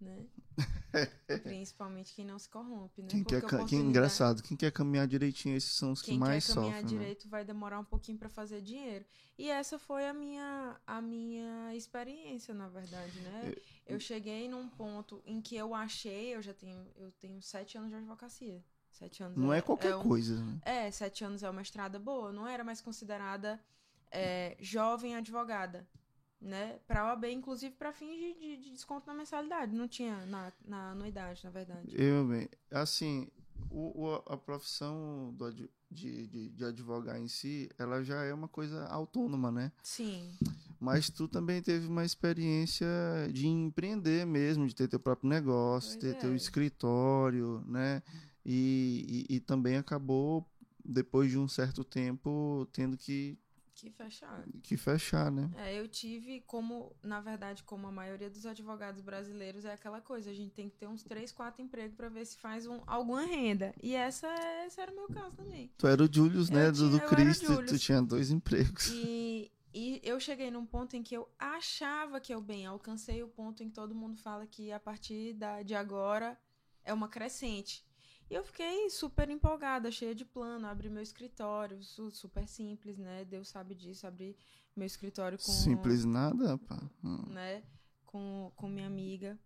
Né? 0.03 0.27
principalmente 1.45 2.13
quem 2.15 2.25
não 2.25 2.39
se 2.39 2.49
corrompe, 2.49 3.03
né? 3.03 3.09
Quem 3.09 3.23
Porque 3.23 3.41
quer, 3.41 3.47
quem, 3.49 3.57
oportunidade- 3.59 3.89
engraçado, 3.89 4.43
quem 4.43 4.57
quer 4.57 4.71
caminhar 4.73 5.07
direitinho, 5.07 5.57
esses 5.57 5.73
são 5.73 5.93
os 5.93 6.03
que 6.03 6.11
Quem 6.11 6.19
mais 6.19 6.47
quer 6.47 6.55
caminhar 6.55 6.81
sofrem. 6.81 6.93
né? 6.99 6.99
direito 7.05 7.29
vai 7.29 7.45
demorar 7.45 7.79
um 7.79 7.85
pouquinho 7.85 8.19
para 8.19 8.29
fazer 8.29 8.61
dinheiro. 8.61 9.05
E 9.39 9.49
essa 9.49 9.79
foi 9.79 10.07
a 10.09 10.13
minha, 10.13 10.77
a 10.87 11.01
minha 11.01 11.75
experiência, 11.75 12.53
na 12.53 12.69
verdade, 12.69 13.19
né? 13.21 13.55
Eu 13.87 13.99
cheguei 13.99 14.49
num 14.49 14.69
ponto 14.69 15.23
em 15.25 15.41
que 15.41 15.57
eu 15.57 15.75
achei, 15.75 16.35
eu 16.35 16.43
já 16.43 16.53
tenho, 16.53 16.87
eu 16.97 17.11
tenho 17.13 17.41
sete 17.41 17.79
anos 17.79 17.91
de 17.91 17.97
advocacia. 17.97 18.63
Sete 18.91 19.23
anos 19.23 19.39
Não 19.39 19.53
é 19.53 19.63
qualquer 19.63 19.97
um- 19.97 20.03
coisa, 20.03 20.39
né? 20.45 20.61
É, 20.65 20.91
sete 20.91 21.25
anos 21.25 21.43
é 21.43 21.49
uma 21.49 21.63
estrada 21.63 21.99
boa. 21.99 22.29
Eu 22.29 22.33
não 22.35 22.47
era 22.47 22.63
mais 22.63 22.81
considerada 22.81 23.59
é, 24.11 24.57
jovem 24.61 25.17
advogada, 25.17 25.89
né? 26.43 26.79
Pra 26.87 27.07
OAB, 27.07 27.25
inclusive 27.33 27.75
para 27.77 27.93
fins 27.93 28.17
de, 28.19 28.35
de- 28.35 28.57
de 28.65 28.71
desconto 28.71 29.07
na 29.07 29.15
mensalidade. 29.15 29.75
Não 29.75 29.89
tinha 29.89 30.27
na, 30.27 30.53
na 30.65 30.91
anuidade, 30.91 31.41
na 31.45 31.51
verdade. 31.51 31.89
Eu, 31.97 32.27
bem, 32.27 32.49
assim, 32.71 33.29
o, 33.71 34.07
o- 34.07 34.23
a 34.27 34.37
profissão 34.37 35.33
do 35.37 35.53
de, 35.53 36.27
de, 36.27 36.49
de 36.51 36.65
advogar 36.65 37.21
em 37.21 37.29
si, 37.29 37.69
ela 37.79 38.03
já 38.03 38.23
é 38.25 38.33
uma 38.33 38.49
coisa 38.49 38.87
autônoma, 38.87 39.51
né? 39.53 39.71
Sim, 39.83 40.33
Mas 40.81 41.09
tu 41.11 41.29
também 41.29 41.63
teve 41.63 41.87
uma 41.87 42.05
experiência 42.05 42.87
de 43.33 43.47
empreender 43.47 44.27
mesmo, 44.27 44.67
de 44.67 44.75
ter 44.75 44.89
teu 44.89 44.99
próprio 44.99 45.29
negócio, 45.29 45.91
Pois 45.99 46.01
ter 46.01 46.19
teu 46.19 46.33
é. 46.33 46.37
escritório, 46.37 47.63
né? 47.67 48.03
E, 48.45 49.27
e, 49.31 49.37
e 49.37 49.41
também 49.41 49.77
acabou, 49.77 50.45
depois 50.85 51.31
de 51.31 51.39
um 51.39 51.47
certo 51.47 51.85
tempo, 51.85 52.67
tendo 52.73 52.97
que, 52.97 53.39
que 53.83 53.91
fechar. 53.91 54.45
que 54.63 54.77
fechar, 54.77 55.31
né? 55.31 55.51
É, 55.57 55.79
eu 55.79 55.89
tive 55.89 56.41
como, 56.43 56.95
na 57.03 57.21
verdade, 57.21 57.65
como 57.65 57.87
a 57.89 57.93
maioria 57.93 58.31
dos 58.31 58.47
advogados 58.47 59.01
brasileiros, 59.01 59.65
é 59.65 59.73
aquela 59.73 60.01
coisa, 60.01 60.31
a 60.31 60.35
gente 60.35 60.53
tem 60.53 60.69
que 60.71 60.77
ter 60.77 60.87
uns 60.87 61.03
três, 61.03 61.33
quatro 61.33 61.61
empregos 61.61 61.97
para 61.97 62.09
ver 62.09 62.25
se 62.25 62.37
faz 62.39 62.67
um, 62.67 62.81
alguma 62.87 63.23
renda. 63.25 63.75
E 63.83 63.95
essa, 63.95 64.29
esse 64.67 64.81
era 64.81 64.93
o 64.93 64.95
meu 64.95 65.09
caso 65.09 65.35
também. 65.35 65.71
Tu 65.77 65.87
era 65.87 66.03
o 66.05 66.09
Julius, 66.13 66.49
Eu 66.49 66.57
né? 66.57 66.71
Do, 66.71 66.77
tinha- 66.77 66.89
do 66.91 66.97
eu 66.97 67.03
era 67.03 67.07
o 67.13 67.17
Cristo, 67.17 67.67
tu 67.67 67.79
tinha 67.79 68.01
dois 68.01 68.31
empregos. 68.31 68.89
E, 68.93 69.51
e 69.75 70.01
eu 70.05 70.21
cheguei 70.21 70.51
num 70.51 70.65
ponto 70.65 70.95
em 70.97 71.03
que 71.03 71.17
eu 71.17 71.29
achava 71.39 72.21
que 72.21 72.33
eu 72.33 72.41
bem 72.41 72.65
alcancei 72.67 73.23
o 73.23 73.29
ponto 73.29 73.63
em 73.63 73.69
que 73.69 73.75
todo 73.75 73.95
mundo 73.95 74.17
fala 74.17 74.47
que 74.47 74.71
a 74.71 74.79
partir 74.79 75.35
da, 75.35 75.63
de 75.63 75.75
agora 75.75 76.39
é 76.85 76.93
uma 76.95 77.09
crescente. 77.09 77.85
E 78.33 78.35
eu 78.35 78.43
fiquei 78.43 78.89
super 78.89 79.29
empolgada, 79.29 79.91
cheia 79.91 80.15
de 80.15 80.25
plano, 80.25 80.67
abri 80.67 80.89
meu 80.89 81.03
escritório, 81.03 81.83
su- 81.83 82.11
super 82.11 82.49
simples, 82.49 82.97
né? 82.97 83.27
Deus 83.27 83.47
sabe 83.47 83.75
disso, 83.75 84.07
abri 84.07 84.35
meu 84.75 84.87
escritório 84.87 85.37
com 85.37 85.53
Simples 85.53 86.07
nada, 86.07 86.57
pá. 86.57 86.83
Hum. 87.05 87.27
né? 87.27 87.63
Com, 88.07 88.51
com 88.57 88.71
minha 88.71 88.87
amiga. 88.87 89.39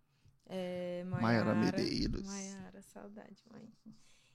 É, 0.48 1.02
Maiara 1.02 1.52
Maiara 1.52 1.54
Medeiros. 1.56 2.24
Maiara, 2.28 2.80
saudade, 2.80 3.42
mãe. 3.50 3.68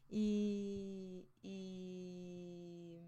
E, 0.09 1.25
e 1.41 2.99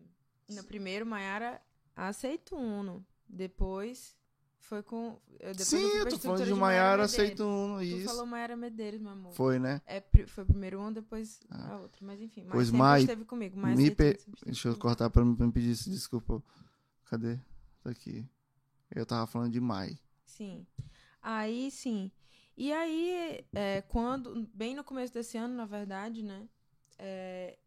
no 0.48 0.64
primeiro, 0.64 1.06
Maiara 1.06 1.62
aceitou 1.94 2.58
Uno. 2.58 3.06
Depois 3.28 4.16
foi 4.64 4.82
com. 4.84 5.20
eu- 5.40 5.54
Sim, 5.56 5.84
eu 5.98 6.08
tô 6.08 6.18
falando 6.18 6.46
de 6.46 6.54
Maiara, 6.54 7.04
aceito 7.04 7.44
um, 7.44 7.78
Tu 7.78 7.84
isso. 7.84 8.06
falou 8.06 8.26
Maiara 8.26 8.56
Medeiros, 8.56 9.00
meu 9.00 9.12
amor. 9.12 9.32
Foi, 9.34 9.60
né? 9.60 9.82
É, 9.86 10.02
foi 10.28 10.46
primeiro 10.46 10.80
um, 10.82 10.92
depois 10.92 11.40
Ah. 11.50 11.74
a 11.74 11.80
outra. 11.80 12.06
Mas 12.06 12.22
enfim, 12.22 12.46
Pois, 12.50 12.68
sempre 12.68 12.80
Mai, 12.80 13.02
esteve 13.02 13.26
comigo. 13.26 13.58
Mai 13.60 13.76
me 13.76 13.92
pe- 13.92 14.18
Deixa 14.46 14.70
eu 14.70 14.78
cortar 14.78 15.10
pra 15.10 15.24
me 15.24 15.36
pedir 15.52 15.74
desculpa. 15.90 16.42
Cadê? 17.06 17.38
Tá 17.84 17.90
aqui. 17.92 18.26
Eu 18.96 19.06
tava 19.06 19.28
falando 19.28 19.52
de 19.52 19.60
Mai. 19.60 20.00
Sim. 20.26 20.66
Aí, 21.22 21.70
sim. 21.72 22.12
E 22.56 22.72
aí, 22.72 23.46
é, 23.54 23.82
quando, 23.82 24.48
bem 24.54 24.76
no 24.76 24.84
começo 24.84 25.14
desse 25.14 25.38
ano, 25.38 25.56
na 25.56 25.66
verdade, 25.66 26.24
né? 26.24 26.48
é, 27.00 27.58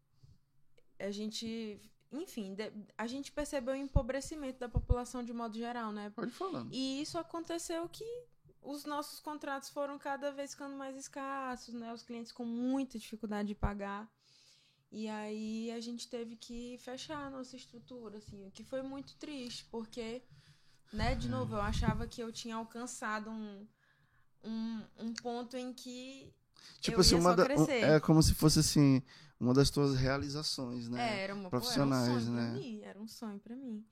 a 0.99 1.11
gente, 1.11 1.79
enfim, 2.11 2.53
de- 2.53 2.71
a 2.97 3.05
gente 3.07 3.31
percebeu 3.31 3.73
o 3.73 3.77
empobrecimento 3.77 4.59
da 4.59 4.69
população 4.69 5.23
de 5.23 5.33
modo 5.33 5.57
geral, 5.57 5.91
né? 5.91 6.09
Pode 6.09 6.31
falar. 6.31 6.65
E 6.71 7.01
isso 7.01 7.17
aconteceu 7.17 7.87
que 7.89 8.05
os 8.61 8.85
nossos 8.85 9.19
contratos 9.19 9.69
foram 9.69 9.97
cada 9.97 10.31
vez 10.31 10.51
ficando 10.51 10.75
mais 10.75 10.95
escassos, 10.95 11.73
né? 11.73 11.93
Os 11.93 12.03
clientes 12.03 12.31
com 12.31 12.45
muita 12.45 12.97
dificuldade 12.97 13.49
de 13.49 13.55
pagar. 13.55 14.09
E 14.91 15.07
aí 15.09 15.69
a 15.71 15.79
gente 15.81 16.07
teve 16.09 16.35
que 16.37 16.77
fechar 16.79 17.25
a 17.25 17.29
nossa 17.29 17.55
estrutura, 17.57 18.17
assim, 18.19 18.47
o 18.47 18.51
que 18.51 18.63
foi 18.63 18.81
muito 18.81 19.15
triste, 19.17 19.65
porque, 19.65 20.23
né, 20.93 21.13
de 21.13 21.27
novo, 21.27 21.55
eu 21.55 21.61
achava 21.61 22.07
que 22.07 22.21
eu 22.23 22.31
tinha 22.31 22.55
alcançado 22.55 23.29
um, 23.29 23.67
um, 24.45 24.83
um 24.97 25.13
ponto 25.13 25.57
em 25.57 25.73
que 25.73 26.33
Tipo 26.79 26.97
eu 26.97 27.01
assim, 27.01 27.15
uma 27.15 27.35
da, 27.35 27.43
um- 27.43 27.65
é 27.69 27.99
como 27.99 28.21
se 28.21 28.33
fosse 28.33 28.59
assim, 28.59 29.01
uma 29.39 29.53
das 29.53 29.69
tuas 29.69 29.95
realizações, 29.95 30.87
é, 30.87 30.89
né? 30.89 31.19
era, 31.23 31.35
uma, 31.35 31.49
profissionais, 31.49 32.07
pô, 32.07 32.11
era 32.11 32.17
um 32.19 32.25
sonho 32.27 32.35
né? 32.35 32.49
pra 32.51 32.59
mim, 32.59 32.81
era 32.83 33.01
um 33.01 33.07
sonho 33.07 33.39
pra 33.39 33.55
mim. 33.55 33.85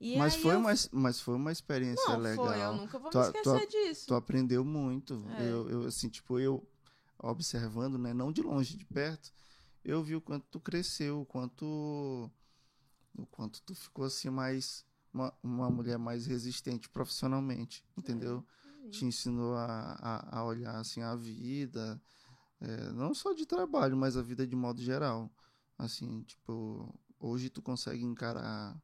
E 0.00 0.18
mas, 0.18 0.34
foi 0.34 0.54
eu- 0.54 0.58
uma, 0.58 0.72
mas 0.92 1.20
foi 1.20 1.34
uma 1.34 1.52
experiência 1.52 2.08
Não, 2.10 2.18
legal. 2.18 2.46
foi, 2.46 2.60
eu 2.60 2.76
nunca 2.76 2.98
vou 2.98 3.10
Tu- 3.10 3.18
me 3.18 3.24
tu- 3.32 3.36
esquecer 3.56 3.66
disso. 3.68 4.06
Tu 4.08 4.14
aprendeu 4.14 4.64
muito. 4.64 5.24
É. 5.38 5.42
Eu, 5.42 5.70
eu, 5.70 5.86
assim, 5.86 6.08
tipo, 6.08 6.38
eu 6.38 6.66
observando, 7.18 7.96
né? 7.96 8.12
Não 8.12 8.32
de 8.32 8.42
longe, 8.42 8.76
de 8.76 8.84
perto, 8.84 9.32
eu 9.84 10.02
vi 10.02 10.16
o 10.16 10.20
quanto 10.20 10.44
tu 10.50 10.60
cresceu, 10.60 11.20
o 11.20 11.24
quanto. 11.26 12.30
O 13.16 13.26
quanto 13.26 13.62
tu 13.62 13.74
ficou 13.74 14.04
assim 14.04 14.28
mais. 14.30 14.84
Uma, 15.12 15.32
uma 15.44 15.70
mulher 15.70 15.96
mais 15.96 16.26
resistente 16.26 16.88
profissionalmente, 16.88 17.84
entendeu? 17.96 18.44
É. 18.60 18.63
Te 18.90 19.04
ensinou 19.04 19.54
a, 19.56 19.92
a, 20.00 20.38
a 20.40 20.44
olhar 20.44 20.76
assim 20.76 21.02
a 21.02 21.14
vida, 21.16 22.00
é, 22.60 22.90
não 22.92 23.14
só 23.14 23.32
de 23.32 23.46
trabalho, 23.46 23.96
mas 23.96 24.16
a 24.16 24.22
vida 24.22 24.46
de 24.46 24.56
modo 24.56 24.80
geral. 24.82 25.30
Assim, 25.78 26.22
tipo, 26.22 26.94
hoje 27.18 27.50
tu 27.50 27.60
consegue 27.62 28.04
encarar 28.04 28.80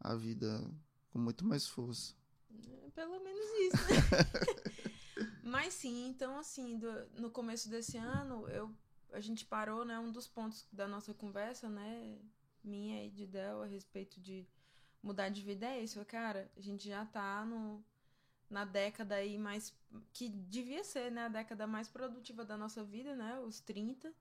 a 0.00 0.14
vida 0.14 0.70
com 1.10 1.18
muito 1.18 1.44
mais 1.44 1.66
força. 1.66 2.14
É, 2.50 2.90
Pelo 2.90 3.20
menos 3.24 3.46
isso. 3.60 3.76
né? 3.84 3.96
Mas 5.42 5.74
sim, 5.74 6.08
então 6.08 6.38
assim, 6.38 6.78
do- 6.78 7.06
no 7.20 7.30
começo 7.30 7.68
desse 7.68 7.96
ano, 7.96 8.48
eu, 8.48 8.74
a 9.12 9.20
gente 9.20 9.44
parou, 9.46 9.84
né? 9.84 9.98
Um 9.98 10.10
dos 10.10 10.26
pontos 10.26 10.66
da 10.72 10.88
nossa 10.88 11.14
conversa, 11.14 11.68
né? 11.68 12.18
Minha 12.64 13.04
e 13.06 13.10
de 13.10 13.26
Del 13.26 13.62
a 13.62 13.66
respeito 13.66 14.20
de 14.20 14.46
mudar 15.02 15.28
de 15.28 15.42
vida 15.42 15.66
é 15.66 15.82
isso. 15.82 16.04
Cara, 16.04 16.50
a 16.56 16.60
gente 16.60 16.88
já 16.88 17.06
tá 17.06 17.44
no, 17.44 17.84
na 18.50 18.64
década 18.64 19.14
aí 19.16 19.36
mais. 19.38 19.72
que 20.12 20.28
devia 20.28 20.84
ser, 20.84 21.10
né? 21.10 21.24
A 21.26 21.28
década 21.28 21.66
mais 21.66 21.88
produtiva 21.88 22.44
da 22.44 22.56
nossa 22.56 22.84
vida, 22.84 23.14
né? 23.16 23.38
Os 23.40 23.60
30. 23.60 24.12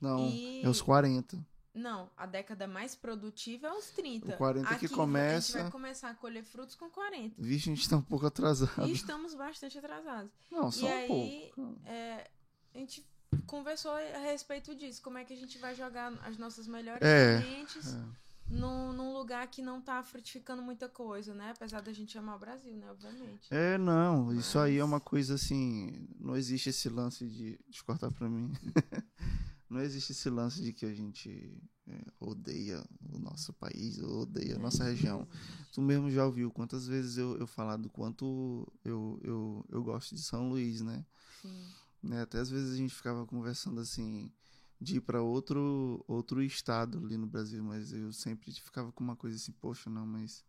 Não, 0.00 0.28
E- 0.28 0.62
é 0.64 0.68
os 0.68 0.80
40. 0.80 1.38
Não, 1.74 2.10
a 2.16 2.26
década 2.26 2.66
mais 2.66 2.94
produtiva 2.96 3.68
é 3.68 3.72
os 3.72 3.90
30. 3.90 4.34
O 4.34 4.36
40 4.36 4.68
que 4.68 4.74
Aqui, 4.74 4.86
A 4.86 4.96
começa- 4.96 5.52
gente 5.52 5.62
vai 5.62 5.70
começar 5.70 6.10
a 6.10 6.14
colher 6.14 6.42
frutos 6.44 6.74
com 6.74 6.88
40. 6.90 7.34
Vixe, 7.38 7.70
a 7.70 7.74
gente 7.74 7.88
tá 7.88 7.96
um 7.96 8.02
pouco 8.02 8.26
atrasado. 8.26 8.86
E 8.88 8.92
estamos 8.92 9.34
bastante 9.34 9.78
atrasados. 9.78 10.30
Não, 10.50 10.70
só 10.72 10.86
e 10.88 10.90
um 10.92 10.96
aí, 10.96 11.52
pouco. 11.54 11.78
é, 11.84 12.30
a 12.74 12.78
gente 12.78 13.06
conversou 13.46 13.92
a 13.92 14.18
respeito 14.18 14.74
disso. 14.74 15.02
Como 15.02 15.18
é 15.18 15.24
que 15.24 15.32
a 15.32 15.36
gente 15.36 15.58
vai 15.58 15.74
jogar 15.74 16.12
as 16.24 16.36
nossas 16.38 16.66
melhores 16.66 17.02
É, 17.06 17.40
sementes 17.40 17.94
é. 17.94 18.04
Num, 18.50 18.92
num 18.92 19.12
lugar 19.12 19.46
que 19.48 19.60
não 19.62 19.80
tá 19.80 20.02
frutificando 20.02 20.62
muita 20.62 20.88
coisa, 20.88 21.34
né? 21.34 21.50
Apesar 21.50 21.80
da 21.80 21.92
gente 21.92 22.16
amar 22.16 22.36
o 22.36 22.40
Brasil, 22.40 22.76
né? 22.76 22.90
Obviamente. 22.90 23.48
É, 23.50 23.76
não, 23.78 24.32
isso 24.34 24.58
aí 24.58 24.76
é 24.76 24.80
Mas- 24.80 24.88
uma 24.90 25.00
coisa 25.00 25.34
assim. 25.34 26.08
Não 26.18 26.36
existe 26.36 26.70
esse 26.70 26.88
lance 26.88 27.26
de. 27.26 27.58
Deixa 27.66 27.80
eu 27.80 27.84
cortar 27.84 28.10
pra 28.10 28.28
mim. 28.28 28.50
não 29.68 29.80
existe 29.80 30.12
esse 30.12 30.30
lance 30.30 30.62
de 30.62 30.72
que 30.72 30.86
a 30.86 30.94
gente 30.94 31.60
é, 31.86 32.04
odeia 32.18 32.82
o 33.12 33.18
nosso 33.18 33.52
país, 33.52 33.98
ou 33.98 34.22
odeia 34.22 34.56
a 34.56 34.58
nossa 34.58 34.84
região. 34.84 35.28
Tu 35.72 35.82
mesmo 35.82 36.10
já 36.10 36.24
ouviu 36.24 36.50
quantas 36.50 36.86
vezes 36.86 37.18
eu, 37.18 37.36
eu 37.38 37.46
falar 37.46 37.76
do 37.76 37.90
quanto 37.90 38.66
eu, 38.84 39.20
eu, 39.22 39.64
eu 39.68 39.82
gosto 39.82 40.14
de 40.14 40.22
São 40.22 40.48
Luís, 40.48 40.80
né? 40.80 41.04
Sim. 41.42 41.66
né? 42.02 42.22
Até 42.22 42.38
às 42.40 42.48
vezes 42.50 42.72
a 42.72 42.76
gente 42.76 42.94
ficava 42.94 43.26
conversando 43.26 43.80
assim 43.80 44.32
de 44.80 44.96
ir 44.96 45.00
para 45.00 45.22
outro 45.22 46.04
outro 46.06 46.42
estado 46.42 46.98
ali 46.98 47.16
no 47.16 47.26
Brasil, 47.26 47.62
mas 47.62 47.92
eu 47.92 48.12
sempre 48.12 48.52
ficava 48.52 48.92
com 48.92 49.02
uma 49.02 49.16
coisa 49.16 49.36
assim, 49.36 49.52
poxa, 49.52 49.90
não, 49.90 50.06
mas 50.06 50.44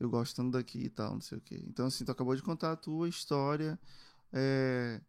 eu 0.00 0.08
gosto 0.08 0.36
tanto 0.36 0.52
daqui 0.52 0.84
e 0.84 0.90
tal, 0.90 1.14
não 1.14 1.20
sei 1.20 1.38
o 1.38 1.40
quê. 1.40 1.62
Então 1.68 1.86
assim, 1.86 2.04
tu 2.04 2.12
acabou 2.12 2.34
de 2.34 2.42
contar 2.42 2.72
a 2.72 2.76
tua 2.76 3.08
história, 3.08 3.78
é, 4.32 5.00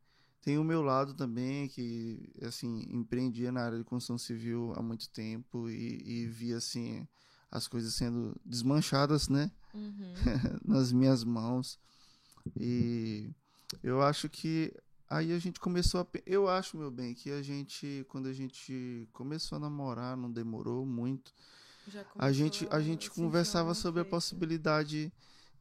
tem 0.42 0.58
o 0.58 0.64
meu 0.64 0.82
lado 0.82 1.14
também 1.14 1.68
que 1.68 2.32
assim 2.44 2.86
empreendia 2.90 3.52
na 3.52 3.62
área 3.62 3.78
de 3.78 3.84
construção 3.84 4.18
civil 4.18 4.74
há 4.76 4.82
muito 4.82 5.10
tempo 5.10 5.70
e, 5.70 6.02
e 6.06 6.28
via 6.28 6.58
assim 6.58 7.08
as 7.50 7.68
coisas 7.68 7.96
sendo 7.96 8.36
desmanchadas, 8.46 9.30
né? 9.30 9.50
Uhum. 9.74 10.14
nas 10.66 10.92
minhas 10.92 11.24
mãos. 11.24 11.80
E 12.60 13.32
eu 13.82 14.02
acho 14.02 14.30
que 14.30 14.74
aí 15.10 15.32
a 15.34 15.40
gente 15.40 15.60
começou 15.60 16.02
a. 16.02 16.08
Eu 16.26 16.48
acho, 16.48 16.78
meu 16.78 16.90
bem, 16.92 17.14
que 17.14 17.32
a 17.32 17.42
gente, 17.42 18.06
quando 18.10 18.28
a 18.28 18.34
gente 18.34 19.08
começou 19.14 19.58
a 19.58 19.60
namorar, 19.60 20.16
não 20.18 20.32
demorou 20.32 20.86
muito. 20.86 21.34
A 22.18 22.32
gente, 22.32 22.68
a 22.72 22.80
gente 22.80 23.10
conversava 23.12 23.74
sobre 23.76 24.02
a 24.02 24.06
possibilidade 24.06 25.12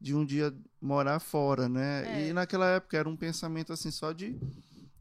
de 0.01 0.13
um 0.15 0.25
dia 0.25 0.55
morar 0.81 1.19
fora, 1.19 1.69
né? 1.69 2.25
É. 2.25 2.29
E 2.29 2.33
naquela 2.33 2.67
época 2.67 2.97
era 2.97 3.07
um 3.07 3.15
pensamento 3.15 3.71
assim 3.71 3.91
só 3.91 4.11
de, 4.11 4.35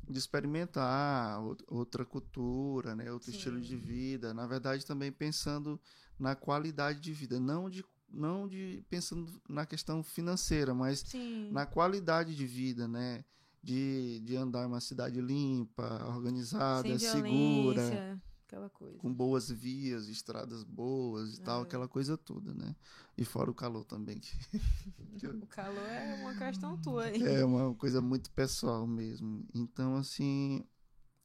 de 0.09 0.19
experimentar 0.19 1.41
ou- 1.43 1.57
outra 1.67 2.05
cultura, 2.05 2.95
né? 2.95 3.11
Outro 3.11 3.31
Sim. 3.31 3.37
estilo 3.37 3.61
de 3.61 3.77
vida. 3.77 4.33
Na 4.35 4.47
verdade, 4.47 4.85
também 4.87 5.11
pensando 5.11 5.81
na 6.19 6.35
qualidade 6.35 7.01
de 7.01 7.13
vida, 7.13 7.41
não 7.41 7.69
de 7.71 7.85
não 8.17 8.47
de 8.47 8.85
pensando 8.89 9.27
na 9.49 9.67
questão 9.67 10.01
financeira, 10.01 10.73
mas 10.73 11.01
Sim. 11.01 11.51
na 11.51 11.67
qualidade 11.67 12.37
de 12.37 12.47
vida, 12.47 12.87
né? 12.87 13.25
De, 13.65 14.21
de 14.21 14.37
andar 14.37 14.67
uma 14.67 14.81
cidade 14.81 15.21
limpa, 15.21 16.05
organizada, 16.09 16.99
segura 16.99 18.21
aquela 18.47 18.69
coisa. 18.69 18.99
com 18.99 19.13
boas 19.13 19.51
vias, 19.51 20.07
estradas 20.09 20.63
boas 20.65 21.35
e 21.37 21.41
tal, 21.41 21.61
É. 21.61 21.63
aquela 21.65 21.89
coisa 21.89 22.17
toda, 22.17 22.53
né? 22.53 22.77
E 23.17 23.25
fora 23.25 23.51
o 23.51 23.55
calor 23.55 23.85
também, 23.85 24.19
que 24.21 24.33
O 25.43 25.47
calor 25.47 25.79
é 25.89 26.15
uma 26.21 26.35
questão 26.35 26.77
tua 26.77 27.05
aí. 27.05 27.23
é 27.23 27.45
uma 27.45 27.75
coisa 27.75 28.01
muito 28.03 28.31
pessoal 28.33 28.87
mesmo. 28.87 29.47
Então, 29.55 29.97
assim, 29.97 30.63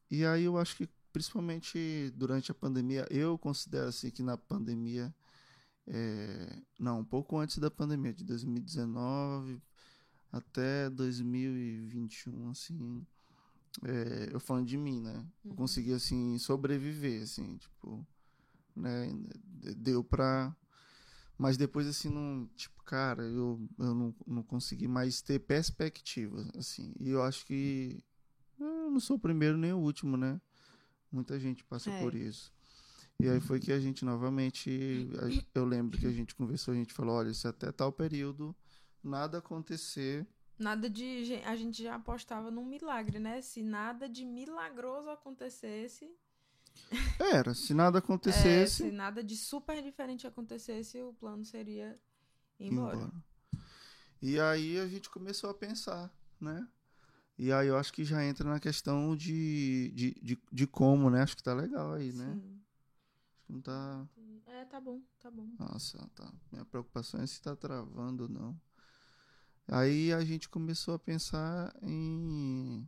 e 0.10 0.26
aí 0.26 0.46
eu 0.46 0.58
acho 0.58 0.78
que 0.78 0.90
principalmente 1.12 2.12
durante 2.16 2.52
a 2.52 2.56
pandemia, 2.56 3.06
eu 3.10 3.38
considero 3.38 3.90
assim 3.90 4.10
que 4.12 4.24
na 4.24 4.38
pandemia, 4.38 5.14
é, 5.88 6.62
não, 6.80 7.00
um 7.02 7.06
pouco 7.06 7.38
antes 7.38 7.58
da 7.58 7.70
pandemia, 7.70 8.14
de 8.14 8.24
2019 8.24 9.62
até 10.32 10.90
2021, 10.90 12.50
assim, 12.52 13.06
é, 13.84 14.30
eu 14.32 14.40
falando 14.40 14.68
de 14.68 14.78
mim, 14.78 15.02
né? 15.02 15.26
Eu 15.44 15.52
Uhum. 15.52 15.56
consegui, 15.56 15.94
assim, 15.94 16.38
sobreviver, 16.38 17.24
assim, 17.24 17.58
tipo, 17.58 18.06
né? 18.76 19.08
Deu 19.78 20.04
pra. 20.04 20.56
Mas 21.38 21.56
depois, 21.58 21.88
assim, 21.88 22.10
não. 22.10 22.50
Tipo, 22.56 22.84
cara, 22.84 23.24
eu, 23.24 23.60
eu 23.78 23.96
não, 23.96 24.16
não 24.28 24.44
consegui 24.44 24.88
mais 24.88 25.22
ter 25.22 25.40
perspectiva, 25.40 26.46
assim. 26.58 26.94
E 27.00 27.10
eu 27.10 27.24
acho 27.24 27.46
que. 27.46 28.04
Eu 28.60 28.92
não 28.92 29.00
sou 29.00 29.16
o 29.16 29.20
primeiro 29.20 29.58
nem 29.58 29.72
o 29.72 29.78
último, 29.78 30.18
né? 30.18 30.42
Muita 31.12 31.40
gente 31.40 31.64
passa 31.64 31.90
É. 31.90 32.00
por 32.00 32.14
isso. 32.14 32.52
E 33.22 33.28
aí 33.30 33.40
foi 33.40 33.60
que 33.60 33.72
a 33.72 33.80
gente 33.80 34.04
novamente. 34.04 35.08
Eu 35.54 35.66
lembro 35.66 35.98
que 35.98 36.08
a 36.08 36.12
gente 36.12 36.36
conversou, 36.36 36.74
a 36.74 36.78
gente 36.78 36.94
falou: 36.94 37.16
olha, 37.16 37.34
se 37.34 37.48
até 37.48 37.72
tal 37.72 37.92
período 37.92 38.56
nada 39.04 39.38
acontecer. 39.40 40.28
Nada 40.60 40.90
de. 40.90 41.42
A 41.46 41.56
gente 41.56 41.82
já 41.84 41.96
apostava 41.96 42.52
num 42.52 42.66
milagre, 42.66 43.18
né? 43.20 43.42
Se 43.42 43.64
nada 43.64 44.08
de 44.10 44.26
milagroso 44.26 45.10
acontecesse, 45.10 46.16
Era, 47.20 47.54
se 47.54 47.74
nada 47.74 48.00
É, 48.26 48.68
acontecesse, 48.68 48.84
se 48.84 48.92
nada 48.92 49.24
de 49.24 49.36
super 49.38 49.82
diferente 49.82 50.28
acontecesse, 50.28 51.02
o 51.02 51.14
plano 51.14 51.46
seria 51.46 52.00
ir 52.60 52.68
ir 52.68 52.68
embora. 52.68 52.98
embora. 52.98 53.14
E 54.22 54.40
aí 54.40 54.80
a 54.80 54.88
gente 54.88 55.10
começou 55.10 55.50
a 55.50 55.54
pensar, 55.54 56.14
né? 56.40 56.68
E 57.38 57.52
aí 57.54 57.68
eu 57.68 57.78
acho 57.78 57.94
que 57.94 58.04
já 58.04 58.24
entra 58.26 58.50
na 58.50 58.60
questão 58.60 59.16
de, 59.16 59.92
de, 59.96 60.14
de, 60.22 60.40
de 60.52 60.68
como, 60.68 61.10
né? 61.10 61.22
Acho 61.24 61.38
que 61.38 61.44
tá 61.44 61.54
legal 61.54 61.94
aí, 61.94 62.12
né? 62.14 62.40
Sim. 62.42 62.62
Acho 63.34 63.44
que 63.46 63.54
não 63.54 63.62
tá. 63.62 64.08
É, 64.46 64.66
tá 64.66 64.82
bom, 64.82 65.02
tá 65.20 65.32
bom. 65.32 65.50
Nossa, 65.58 65.98
tá. 66.16 66.32
Minha 66.52 66.66
preocupação 66.66 67.22
é 67.22 67.28
se 67.28 67.42
tá 67.42 67.56
travando 67.56 68.24
ou 68.24 68.30
não. 68.30 68.62
Aí 69.72 70.12
a 70.14 70.24
gente 70.26 70.50
começou 70.50 70.96
a 70.96 71.00
pensar 71.00 71.74
em. 71.82 72.88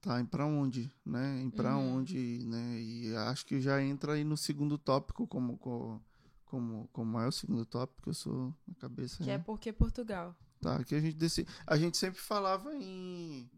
Tá, 0.00 0.20
em 0.20 0.26
pra 0.26 0.44
onde, 0.46 0.90
né? 1.06 1.40
Em 1.42 1.50
pra 1.50 1.76
Uhum. 1.76 1.98
onde, 1.98 2.44
né? 2.44 2.80
E 2.80 3.14
acho 3.16 3.46
que 3.46 3.60
já 3.60 3.80
entra 3.80 4.14
aí 4.14 4.24
no 4.24 4.36
segundo 4.36 4.76
tópico, 4.76 5.26
como, 5.28 5.56
co- 5.58 6.00
como, 6.46 6.88
como 6.92 7.20
é 7.20 7.28
o 7.28 7.32
segundo 7.32 7.64
tópico, 7.64 8.10
eu 8.10 8.14
sou 8.14 8.52
na 8.66 8.74
cabeça. 8.74 9.22
Que 9.22 9.30
é 9.30 9.38
né? 9.38 9.44
porque 9.46 9.72
Portugal. 9.72 10.34
Tá, 10.60 10.82
que 10.82 10.94
a 10.94 11.00
gente 11.00 11.16
decide. 11.16 11.48
A 11.66 11.76
gente 11.76 11.96
sempre 11.96 12.20
falava 12.20 12.74
em 12.74 13.48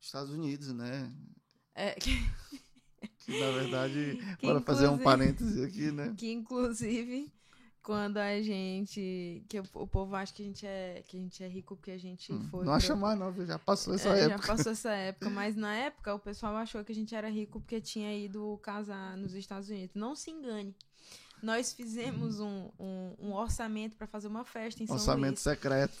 Estados 0.00 0.30
Unidos, 0.32 0.72
né? 0.72 1.12
É, 1.74 1.94
Que 3.18 3.38
na 3.38 3.50
verdade, 3.50 4.16
Que 4.38 4.46
para 4.46 4.60
fazer 4.60 4.88
um 4.88 4.98
parêntese 4.98 5.62
aqui, 5.64 5.92
né? 5.92 6.14
que 6.16 6.30
inclusive 6.32 7.30
quando 7.88 8.18
a 8.18 8.42
gente 8.42 9.42
que 9.48 9.58
o, 9.58 9.86
povo 9.86 10.14
acha 10.14 10.30
que 10.34 10.42
a 10.42 10.44
gente 10.44 10.66
é 10.66 11.02
que 11.08 11.16
a 11.16 11.20
gente 11.20 11.42
é 11.42 11.48
rico 11.48 11.74
porque 11.74 11.90
a 11.90 11.96
gente 11.96 12.30
Hum, 12.30 12.46
foi 12.50 12.62
não 12.62 12.74
acha 12.74 12.94
mais, 12.94 13.18
não, 13.18 13.32
já 13.46 13.58
passou 13.58 13.94
essa 13.94 14.10
É, 14.10 14.24
época. 14.24 14.42
Já 14.42 14.46
passou 14.46 14.72
essa 14.72 14.90
época, 15.08 15.30
mas 15.30 15.56
na 15.56 15.74
época 15.74 16.14
o 16.14 16.18
pessoal 16.18 16.54
achou 16.56 16.84
que 16.84 16.92
a 16.92 16.94
gente 16.94 17.14
era 17.14 17.30
rico 17.30 17.58
porque 17.60 17.80
tinha 17.80 18.14
ido 18.14 18.58
casar 18.62 19.16
nos 19.16 19.32
Estados 19.32 19.70
Unidos. 19.70 19.94
Não 19.94 20.14
se 20.14 20.30
engane. 20.30 20.76
Nós 21.42 21.72
fizemos 21.72 22.40
um, 22.40 22.68
um, 22.78 23.14
um 23.18 23.32
orçamento 23.32 23.96
para 23.96 24.06
fazer 24.06 24.28
uma 24.28 24.44
festa 24.44 24.82
em 24.82 24.86
São 24.86 24.96
Orçamento 24.96 25.40
secreto. 25.40 25.96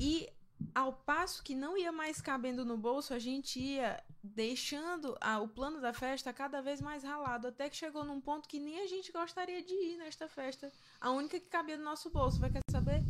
E 0.00 0.26
ao 0.74 0.92
passo 0.92 1.42
que 1.42 1.54
não 1.54 1.76
ia 1.76 1.90
mais 1.92 2.20
cabendo 2.20 2.64
no 2.64 2.76
bolso, 2.76 3.12
a 3.14 3.18
gente 3.18 3.58
ia 3.60 4.02
deixando 4.22 5.16
a- 5.20 5.40
o 5.40 5.48
plano 5.48 5.80
da 5.80 5.92
festa 5.92 6.32
cada 6.32 6.60
vez 6.60 6.80
mais 6.80 7.02
ralado, 7.02 7.48
até 7.48 7.68
que 7.70 7.76
chegou 7.76 8.04
num 8.04 8.20
ponto 8.20 8.48
que 8.48 8.58
nem 8.60 8.80
a 8.80 8.86
gente 8.86 9.10
gostaria 9.12 9.62
de 9.62 9.72
ir 9.74 9.96
nesta 9.96 10.28
festa. 10.28 10.70
A 11.00 11.10
única 11.10 11.38
que 11.40 11.46
cabia 11.46 11.76
no 11.76 11.84
nosso 11.84 12.10
bolso, 12.10 12.38
vai 12.38 12.50
quer 12.50 12.60
saber? 12.70 13.02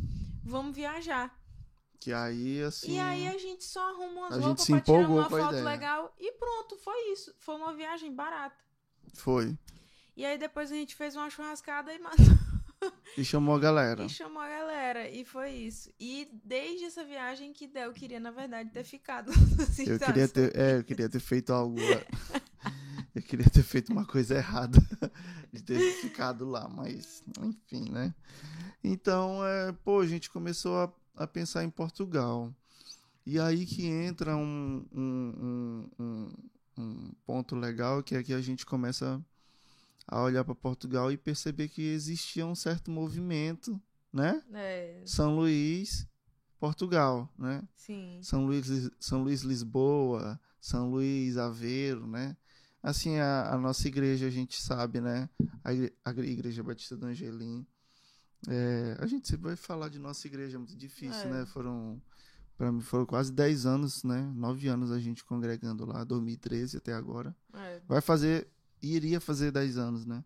Vamos 0.43 0.75
viajar. 0.75 1.35
Que 1.99 2.11
aí, 2.13 2.63
assim. 2.63 2.93
E 2.93 2.99
aí 2.99 3.27
a 3.27 3.37
gente 3.37 3.63
só 3.63 3.89
arrumou 3.89 4.23
as 4.25 4.31
A 4.33 4.35
gente 4.37 4.45
roupas 4.45 4.65
pra 4.67 4.81
tirar 4.81 5.09
uma 5.09 5.29
foto 5.29 5.49
ideia. 5.49 5.63
legal 5.63 6.15
e 6.19 6.31
pronto, 6.31 6.77
foi 6.77 7.11
isso. 7.11 7.33
Foi 7.37 7.55
uma 7.55 7.73
viagem 7.73 8.11
barata. 8.15 8.55
Foi. 9.13 9.55
E 10.17 10.25
aí 10.25 10.37
depois 10.37 10.71
a 10.71 10.75
gente 10.75 10.95
fez 10.95 11.15
uma 11.15 11.29
churrascada 11.29 11.93
e 11.93 11.99
matou 11.99 12.25
E 13.17 13.25
chamou 13.25 13.55
a 13.55 13.59
galera. 13.59 14.05
e 14.05 14.09
chamou 14.09 14.41
a 14.41 14.47
galera. 14.47 15.09
E 15.09 15.25
foi 15.25 15.51
isso. 15.51 15.91
E 15.99 16.29
desde 16.45 16.85
essa 16.85 17.03
viagem 17.03 17.51
que 17.51 17.67
Del 17.67 17.91
queria, 17.91 18.19
na 18.19 18.31
verdade, 18.31 18.69
ter 18.69 18.83
ficado 18.83 19.31
Eu 19.85 19.99
queria 19.99 20.27
ter, 20.27 20.55
é, 20.57 20.77
eu 20.77 20.83
queria 20.83 21.09
ter 21.09 21.19
feito 21.19 21.51
algo. 21.51 21.77
eu 23.13 23.21
queria 23.21 23.49
ter 23.49 23.63
feito 23.63 23.91
uma 23.91 24.05
coisa 24.05 24.35
errada 24.35 24.79
de 25.51 25.61
ter 25.61 25.79
ficado 26.01 26.45
lá, 26.49 26.69
mas 26.69 27.23
enfim, 27.41 27.91
né? 27.91 28.15
Então, 28.83 29.45
é, 29.45 29.73
pô, 29.83 29.99
a 29.99 30.07
gente 30.07 30.29
começou 30.29 30.77
a, 30.77 30.93
a 31.17 31.27
pensar 31.27 31.63
em 31.63 31.69
Portugal. 31.69 32.53
E 33.25 33.39
aí 33.39 33.65
que 33.65 33.85
entra 33.85 34.35
um, 34.35 34.85
um, 34.91 35.87
um, 35.99 36.03
um, 36.03 36.29
um 36.77 37.11
ponto 37.25 37.55
legal, 37.55 38.01
que 38.01 38.15
é 38.15 38.23
que 38.23 38.33
a 38.33 38.41
gente 38.41 38.65
começa 38.65 39.21
a 40.11 40.21
olhar 40.21 40.43
para 40.43 40.53
Portugal 40.53 41.11
e 41.11 41.17
perceber 41.17 41.69
que 41.69 41.81
existia 41.81 42.45
um 42.45 42.53
certo 42.53 42.91
movimento, 42.91 43.81
né? 44.13 44.43
É, 44.53 45.01
São 45.05 45.35
Luís, 45.37 46.05
Portugal, 46.59 47.33
né? 47.39 47.63
sim. 47.75 48.19
São 48.21 48.45
Luís, 48.45 48.67
São 48.99 49.23
Luís 49.23 49.41
Lisboa, 49.41 50.39
São 50.59 50.91
Luís 50.91 51.37
Aveiro, 51.37 52.05
né? 52.05 52.35
Assim, 52.83 53.17
a, 53.17 53.53
a 53.53 53.57
nossa 53.57 53.87
igreja, 53.87 54.27
a 54.27 54.29
gente 54.29 54.61
sabe, 54.61 54.99
né? 54.99 55.29
A, 55.63 55.73
igre- 55.73 55.93
a 56.03 56.11
Igreja 56.11 56.61
Batista 56.63 56.97
do 56.97 57.05
Angelim. 57.05 57.65
É, 58.49 58.97
a 58.99 59.05
gente 59.05 59.27
sempre 59.27 59.45
vai 59.47 59.55
falar 59.55 59.87
de 59.89 59.99
nossa 59.99 60.25
igreja, 60.27 60.55
é 60.55 60.59
muito 60.59 60.75
difícil, 60.75 61.29
É. 61.29 61.31
né? 61.31 61.45
Foram, 61.45 62.01
para 62.57 62.71
mim, 62.71 62.81
foram 62.81 63.05
quase 63.05 63.31
10 63.31 63.65
anos, 63.67 64.03
né? 64.03 64.21
9 64.35 64.67
anos 64.67 64.91
a 64.91 64.99
gente 64.99 65.23
congregando 65.23 65.85
lá, 65.85 66.03
2013 66.03 66.77
até 66.77 66.91
agora. 66.93 67.35
É, 67.53 67.79
Vai 67.87 68.01
fazer, 68.01 68.47
iria 68.81 69.19
fazer 69.19 69.51
10 69.51 69.77
anos, 69.77 70.05
né? 70.05 70.23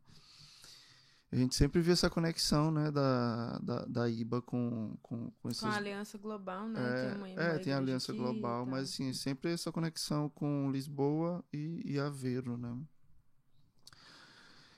A 1.31 1.35
gente 1.37 1.55
sempre 1.55 1.81
vê 1.81 1.91
essa 1.91 2.09
conexão, 2.09 2.71
né, 2.71 2.89
da, 2.91 3.59
da, 3.59 3.85
da 3.85 4.09
IBA 4.09 4.41
com, 4.41 4.95
com, 5.01 5.29
com 5.31 5.49
esses 5.49 5.59
com 5.59 5.67
a 5.67 5.75
Aliança 5.75 6.17
Global, 6.17 6.69
né? 6.69 6.79
é, 6.79 7.09
tem 7.09 7.17
uma, 7.17 7.29
é, 7.29 7.57
tem 7.57 7.73
a 7.73 7.77
Aliança 7.77 8.11
aqui 8.13 8.21
Global, 8.21 8.65
mas 8.65 8.89
assim, 8.89 9.11
sempre 9.11 9.51
essa 9.51 9.71
conexão 9.71 10.29
com 10.29 10.71
Lisboa 10.71 11.43
e, 11.51 11.81
e 11.83 11.99
Aveiro, 11.99 12.57
né? 12.57 12.77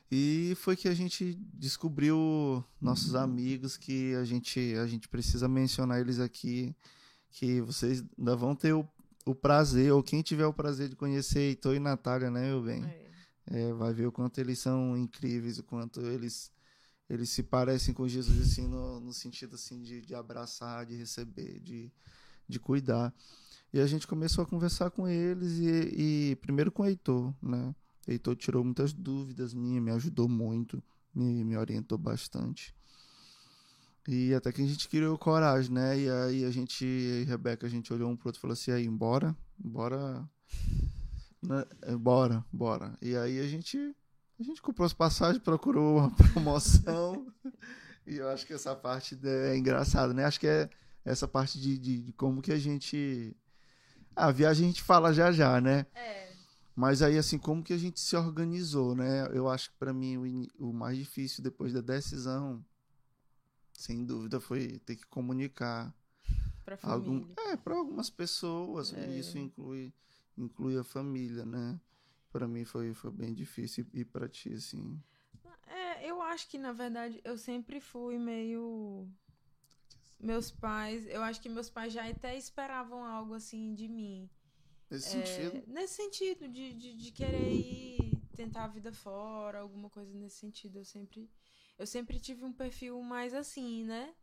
E 0.09 0.55
foi 0.55 0.75
que 0.75 0.87
a 0.87 0.93
gente 0.93 1.37
descobriu 1.53 2.63
nossos 2.81 3.13
amigos 3.13 3.75
que 3.75 4.15
a 4.15 4.23
gente, 4.23 4.73
a 4.81 4.87
gente 4.87 5.09
precisa 5.09 5.47
mencionar 5.49 5.99
eles 5.99 6.19
aqui, 6.19 6.73
que 7.29 7.61
vocês 7.61 8.03
ainda 8.17 8.35
vão 8.35 8.55
ter 8.55 8.73
o, 8.73 8.87
o 9.25 9.35
prazer, 9.35 9.91
ou 9.91 10.01
quem 10.01 10.21
tiver 10.21 10.45
o 10.47 10.53
prazer 10.53 10.89
de 10.89 10.95
conhecer 10.95 11.39
Heitor 11.39 11.75
e 11.75 11.79
Natália, 11.79 12.31
né, 12.31 12.47
meu 12.47 12.63
bem? 12.63 12.83
É. 12.83 13.06
É, 13.49 13.73
vai 13.73 13.93
ver 13.93 14.07
o 14.07 14.11
quanto 14.11 14.39
eles 14.39 14.59
são 14.59 14.97
incríveis, 14.97 15.57
o 15.57 15.63
quanto 15.63 16.01
eles 16.01 16.51
eles 17.09 17.29
se 17.29 17.41
parecem 17.41 17.93
com 17.93 18.07
Jesus 18.07 18.41
assim 18.41 18.67
no, 18.67 18.99
no 18.99 19.13
sentido 19.13 19.55
assim 19.55 19.81
de, 19.81 20.01
de 20.01 20.13
abraçar, 20.13 20.85
de 20.85 20.95
receber, 20.95 21.59
de, 21.61 21.89
de 22.47 22.59
cuidar. 22.59 23.13
E 23.73 23.79
a 23.79 23.87
gente 23.87 24.07
começou 24.07 24.43
a 24.43 24.47
conversar 24.47 24.91
com 24.91 25.07
eles 25.07 25.53
e, 25.59 26.31
e 26.31 26.35
primeiro 26.37 26.71
com 26.71 26.83
o 26.83 26.85
Heitor, 26.85 27.33
né? 27.41 27.73
Heitor 28.07 28.35
tirou 28.35 28.63
muitas 28.63 28.93
dúvidas 28.93 29.53
minhas, 29.53 29.83
me 29.83 29.91
ajudou 29.91 30.27
muito, 30.27 30.81
me, 31.13 31.43
me 31.43 31.57
orientou 31.57 31.97
bastante. 31.97 32.73
E 34.07 34.33
até 34.33 34.53
que 34.53 34.61
a 34.61 34.65
gente 34.65 34.87
criou 34.87 35.17
coragem, 35.17 35.71
né? 35.73 35.99
E 35.99 36.09
aí 36.09 36.45
a 36.45 36.51
gente, 36.51 36.85
e 36.85 37.25
Rebeca, 37.25 37.67
a 37.67 37.69
gente 37.69 37.91
olhou 37.91 38.09
um 38.09 38.15
pro 38.15 38.29
outro 38.29 38.39
e 38.39 38.41
falou 38.41 38.53
assim, 38.53 38.71
aí, 38.71 38.87
bora, 38.87 39.35
bora, 39.57 40.25
né? 41.41 41.65
É, 41.83 41.95
bora, 41.95 42.43
bora. 42.51 42.97
E 43.01 43.15
aí 43.15 43.39
a 43.39 43.47
gente, 43.47 43.77
a 44.39 44.43
gente 44.43 44.61
comprou 44.61 44.85
as 44.85 44.93
passagens, 44.93 45.43
procurou 45.43 45.97
uma 45.97 46.11
promoção. 46.33 47.31
e 48.05 48.17
eu 48.17 48.27
acho 48.29 48.45
que 48.45 48.53
essa 48.53 48.75
parte 48.75 49.17
é 49.23 49.57
engraçada, 49.57 50.13
né? 50.13 50.25
Acho 50.25 50.39
que 50.39 50.47
é 50.47 50.69
essa 51.05 51.27
parte 51.27 51.59
de, 51.59 51.77
de, 51.77 52.01
de 52.03 52.13
como 52.13 52.41
que 52.41 52.51
a 52.51 52.59
gente... 52.59 53.35
Ah, 54.15 54.27
a 54.27 54.31
viagem 54.31 54.65
a 54.65 54.67
gente 54.67 54.81
fala 54.81 55.13
já 55.13 55.31
já, 55.31 55.61
né? 55.61 55.85
É, 55.93 56.31
Mas 56.75 57.01
aí, 57.01 57.17
assim, 57.17 57.37
como 57.37 57.63
que 57.63 57.71
a 57.73 57.77
gente 57.77 57.99
se 57.99 58.15
organizou, 58.15 58.95
né? 58.95 59.27
Eu 59.31 59.47
acho 59.47 59.69
que 59.69 59.77
para 59.77 59.93
mim 59.93 60.17
o, 60.57 60.69
o 60.69 60.73
mais 60.73 60.97
difícil 60.97 61.43
depois 61.43 61.71
da 61.71 61.81
decisão, 61.81 62.65
sem 63.73 64.03
dúvida, 64.03 64.39
foi 64.39 64.79
ter 64.79 64.95
que 64.95 65.05
comunicar 65.05 65.93
pra 66.65 66.77
algum, 66.81 67.21
família. 67.21 67.35
é, 67.53 67.55
para 67.55 67.75
algumas 67.75 68.09
pessoas. 68.09 68.91
É. 68.93 69.07
Isso 69.19 69.37
inclui, 69.37 69.93
inclui 70.37 70.77
a 70.77 70.83
família, 70.83 71.45
né? 71.45 71.79
Para 72.31 72.47
mim 72.47 72.65
foi, 72.65 72.93
foi 72.93 73.11
bem 73.11 73.33
difícil 73.33 73.87
e 73.93 74.05
para 74.05 74.27
ti, 74.29 74.53
assim. 74.53 75.01
É, 75.67 76.09
eu 76.09 76.21
acho 76.21 76.47
que, 76.49 76.57
na 76.57 76.71
verdade, 76.71 77.21
eu 77.23 77.37
sempre 77.37 77.79
fui 77.79 78.17
meio. 78.17 79.07
Meus 80.19 80.49
pais, 80.51 81.05
eu 81.07 81.21
acho 81.23 81.39
que 81.41 81.47
meus 81.49 81.69
pais 81.69 81.93
já 81.93 82.07
até 82.09 82.35
esperavam 82.35 83.05
algo 83.05 83.33
assim 83.35 83.73
de 83.75 83.87
mim. 83.87 84.29
Nesse 84.89 85.09
É, 85.09 85.09
sentido. 85.09 85.63
Nesse 85.67 85.95
sentido, 85.95 86.47
de, 86.47 86.73
de, 86.73 86.95
de 86.95 87.11
querer 87.11 87.51
ir 87.53 88.21
tentar 88.35 88.65
a 88.65 88.67
vida 88.67 88.91
fora, 88.93 89.59
alguma 89.59 89.89
coisa 89.89 90.13
nesse 90.13 90.37
sentido. 90.37 90.77
Eu 90.79 90.85
sempre, 90.85 91.29
eu 91.77 91.87
sempre 91.87 92.19
tive 92.19 92.43
um 92.45 92.53
perfil 92.53 93.01
mais 93.01 93.33
assim, 93.33 93.83
né? 93.85 94.15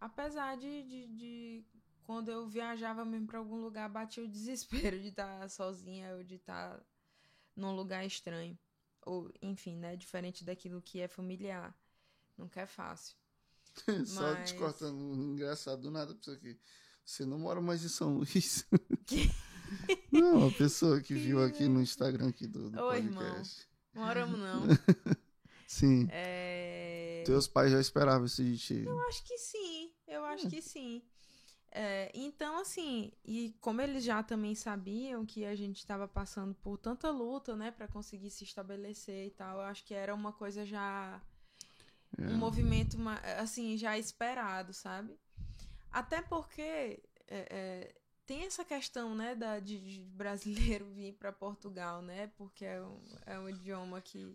Apesar 0.00 0.56
de, 0.56 0.82
de, 0.84 1.08
de 1.08 1.64
quando 2.08 2.30
eu 2.30 2.48
viajava 2.48 3.04
mesmo 3.04 3.26
pra 3.26 3.38
algum 3.38 3.60
lugar, 3.60 3.86
batia 3.90 4.24
o 4.24 4.28
desespero 4.28 4.98
de 4.98 5.08
estar 5.08 5.46
sozinha 5.50 6.16
ou 6.16 6.24
de 6.24 6.36
estar 6.36 6.82
num 7.54 7.76
lugar 7.76 8.02
estranho. 8.06 8.58
Ou, 9.04 9.30
enfim, 9.42 9.76
né? 9.76 9.94
Diferente 9.94 10.42
daquilo 10.42 10.80
que 10.80 11.00
é 11.00 11.06
familiar. 11.06 11.76
Nunca 12.34 12.62
é 12.62 12.66
fácil. 12.66 13.14
Só 14.06 14.22
mas- 14.22 14.50
te 14.52 14.56
cortando, 14.56 14.98
engraçado 15.14 15.82
do 15.82 15.90
nada 15.90 16.14
pra 16.14 16.20
isso 16.22 16.30
aqui. 16.30 16.58
Você 17.04 17.26
não 17.26 17.38
mora 17.38 17.60
mais 17.60 17.84
em 17.84 17.88
São 17.88 18.14
Luís? 18.16 18.66
Que- 19.04 19.30
Não, 20.10 20.48
a 20.48 20.50
pessoa 20.52 20.98
que 21.02 21.08
Que 21.08 21.14
viu 21.14 21.44
aqui 21.44 21.68
no 21.68 21.82
Instagram 21.82 22.28
aqui 22.30 22.46
do, 22.46 22.70
do 22.70 22.80
Ô, 22.80 22.94
irmão. 22.94 23.22
podcast. 23.22 23.68
Moramos 23.92 24.38
não. 24.40 24.62
Sim. 25.68 26.08
É... 26.10 27.22
Teus 27.26 27.46
pais 27.46 27.70
já 27.70 27.78
esperavam 27.78 28.24
isso 28.24 28.42
de 28.42 28.56
ti. 28.56 28.82
Eu 28.86 28.98
acho 29.08 29.22
que 29.24 29.36
sim, 29.36 29.92
eu 30.06 30.24
acho 30.24 30.46
Hum. 30.46 30.50
que 30.50 30.62
sim. 30.62 31.02
É, 31.70 32.10
então, 32.14 32.58
assim, 32.58 33.12
e 33.24 33.54
como 33.60 33.80
eles 33.80 34.02
já 34.02 34.22
também 34.22 34.54
sabiam 34.54 35.26
que 35.26 35.44
a 35.44 35.54
gente 35.54 35.76
estava 35.78 36.08
passando 36.08 36.54
por 36.54 36.78
tanta 36.78 37.10
luta, 37.10 37.54
né, 37.54 37.70
para 37.70 37.86
conseguir 37.86 38.30
se 38.30 38.44
estabelecer 38.44 39.26
e 39.26 39.30
tal, 39.30 39.58
eu 39.58 39.64
acho 39.64 39.84
que 39.84 39.94
era 39.94 40.14
uma 40.14 40.32
coisa 40.32 40.64
já. 40.64 41.20
É. 42.18 42.22
Um 42.22 42.38
movimento, 42.38 42.96
assim, 43.38 43.76
já 43.76 43.98
esperado, 43.98 44.72
sabe? 44.72 45.14
Até 45.90 46.22
porque 46.22 46.62
é, 46.62 47.02
é, 47.28 47.94
tem 48.24 48.44
essa 48.44 48.64
questão, 48.64 49.14
né, 49.14 49.34
da, 49.34 49.60
de, 49.60 49.78
de 49.78 50.04
brasileiro 50.04 50.86
vir 50.92 51.12
para 51.14 51.32
Portugal, 51.32 52.00
né, 52.00 52.28
porque 52.36 52.64
é 52.64 52.82
um, 52.82 53.02
é 53.26 53.38
um 53.38 53.48
idioma 53.48 54.00
que 54.00 54.34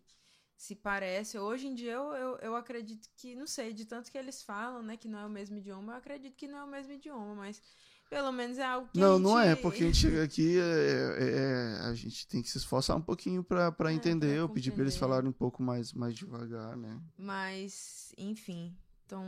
se 0.56 0.76
parece. 0.76 1.38
Hoje 1.38 1.68
em 1.68 1.76
dia 1.76 1.94
eu, 1.94 2.14
eu, 2.14 2.38
eu, 2.38 2.56
acredito 2.56 3.10
que, 3.16 3.36
não 3.36 3.48
sei, 3.48 3.74
de 3.74 3.86
tanto 3.86 4.12
que 4.12 4.18
eles 4.18 4.44
falam, 4.44 4.82
né, 4.82 4.98
que 4.98 5.08
não 5.08 5.20
é 5.20 5.26
o 5.26 5.30
mesmo 5.30 5.58
idioma, 5.58 5.94
eu 5.94 5.98
acredito 5.98 6.36
que 6.36 6.48
não 6.48 6.60
é 6.60 6.64
o 6.64 6.68
mesmo 6.68 6.94
idioma, 6.94 7.36
mas 7.36 7.62
pelo 8.10 8.32
menos 8.32 8.60
é 8.60 8.66
algo 8.66 8.88
que 8.92 9.00
Não, 9.00 9.18
gente... 9.18 9.24
não 9.24 9.40
é, 9.40 9.56
porque 9.56 9.84
a 9.84 9.88
gente 9.88 9.98
chega 9.98 10.24
aqui, 10.24 10.60
é, 10.60 10.64
é, 10.64 11.80
é, 11.80 11.88
a 11.88 11.94
gente 11.96 12.28
tem 12.28 12.42
que 12.42 12.50
se 12.50 12.60
esforçar 12.60 12.96
um 12.96 13.02
pouquinho 13.02 13.44
para 13.44 13.74
é, 13.90 13.94
entender. 13.94 14.38
eu 14.38 14.48
pedi 14.48 14.72
para 14.72 14.84
eles 14.84 14.96
falarem 14.96 15.30
um 15.30 15.34
pouco 15.34 15.64
mais, 15.64 15.92
mais 15.94 16.14
devagar, 16.14 16.78
né? 16.78 17.02
Mas, 17.18 18.14
enfim, 18.18 18.78
então 19.06 19.24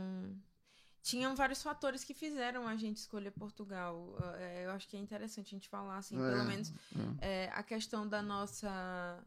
tinham 1.02 1.34
vários 1.34 1.62
fatores 1.62 2.04
que 2.04 2.14
fizeram 2.14 2.66
a 2.66 2.76
gente 2.76 2.98
escolher 2.98 3.32
Portugal. 3.32 4.16
É, 4.38 4.66
eu 4.66 4.70
acho 4.70 4.88
que 4.88 4.96
é 4.96 5.00
interessante 5.00 5.48
a 5.48 5.58
gente 5.58 5.68
falar, 5.68 5.98
assim, 5.98 6.16
pelo 6.16 6.42
é, 6.42 6.44
menos 6.44 6.72
a 7.52 7.62
questão 7.62 8.08
da 8.08 8.22
nossa 8.22 9.20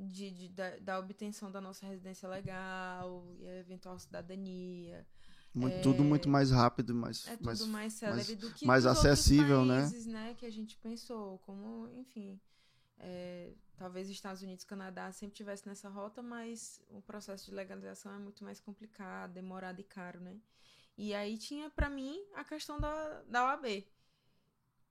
de, 0.00 0.30
de 0.30 0.48
da, 0.48 0.76
da, 0.78 0.98
obtenção 0.98 1.50
da 1.50 1.60
nossa 1.60 1.86
residência 1.86 2.28
legal 2.28 3.26
e 3.38 3.48
a 3.48 3.58
eventual 3.58 3.98
cidadania. 3.98 5.06
Muito, 5.52 5.76
é, 5.76 5.80
tudo 5.80 6.04
muito 6.04 6.28
mais 6.28 6.50
rápido, 6.50 6.94
mais, 6.94 7.26
é 7.26 7.36
tudo 7.36 7.46
mais, 7.46 7.60
mais 7.66 7.92
célebre 7.94 8.36
do 8.36 8.52
que 8.52 8.64
mais 8.64 8.86
acessível, 8.86 9.64
né? 9.64 9.80
países, 9.80 10.06
né? 10.06 10.28
né? 10.28 10.34
Que 10.34 10.46
a 10.46 10.50
gente 10.50 10.76
pensou, 10.76 11.38
como, 11.40 11.88
enfim, 11.88 12.40
é, 12.98 13.52
talvez 13.76 14.08
Estados 14.08 14.42
Unidos, 14.42 14.64
Canadá 14.64 15.10
sempre 15.10 15.34
tivesse 15.34 15.66
nessa 15.66 15.88
rota, 15.88 16.22
mas 16.22 16.80
o 16.88 17.02
processo 17.02 17.46
de 17.46 17.54
legalização 17.54 18.14
é 18.14 18.18
muito 18.18 18.44
mais 18.44 18.60
complicado, 18.60 19.32
demorado 19.32 19.80
e 19.80 19.84
caro, 19.84 20.20
né? 20.20 20.36
E 20.96 21.14
aí 21.14 21.36
tinha 21.36 21.68
para 21.70 21.90
mim 21.90 22.22
a 22.34 22.44
questão 22.44 22.78
da, 22.78 23.22
da 23.22 23.44
OAB 23.46 23.84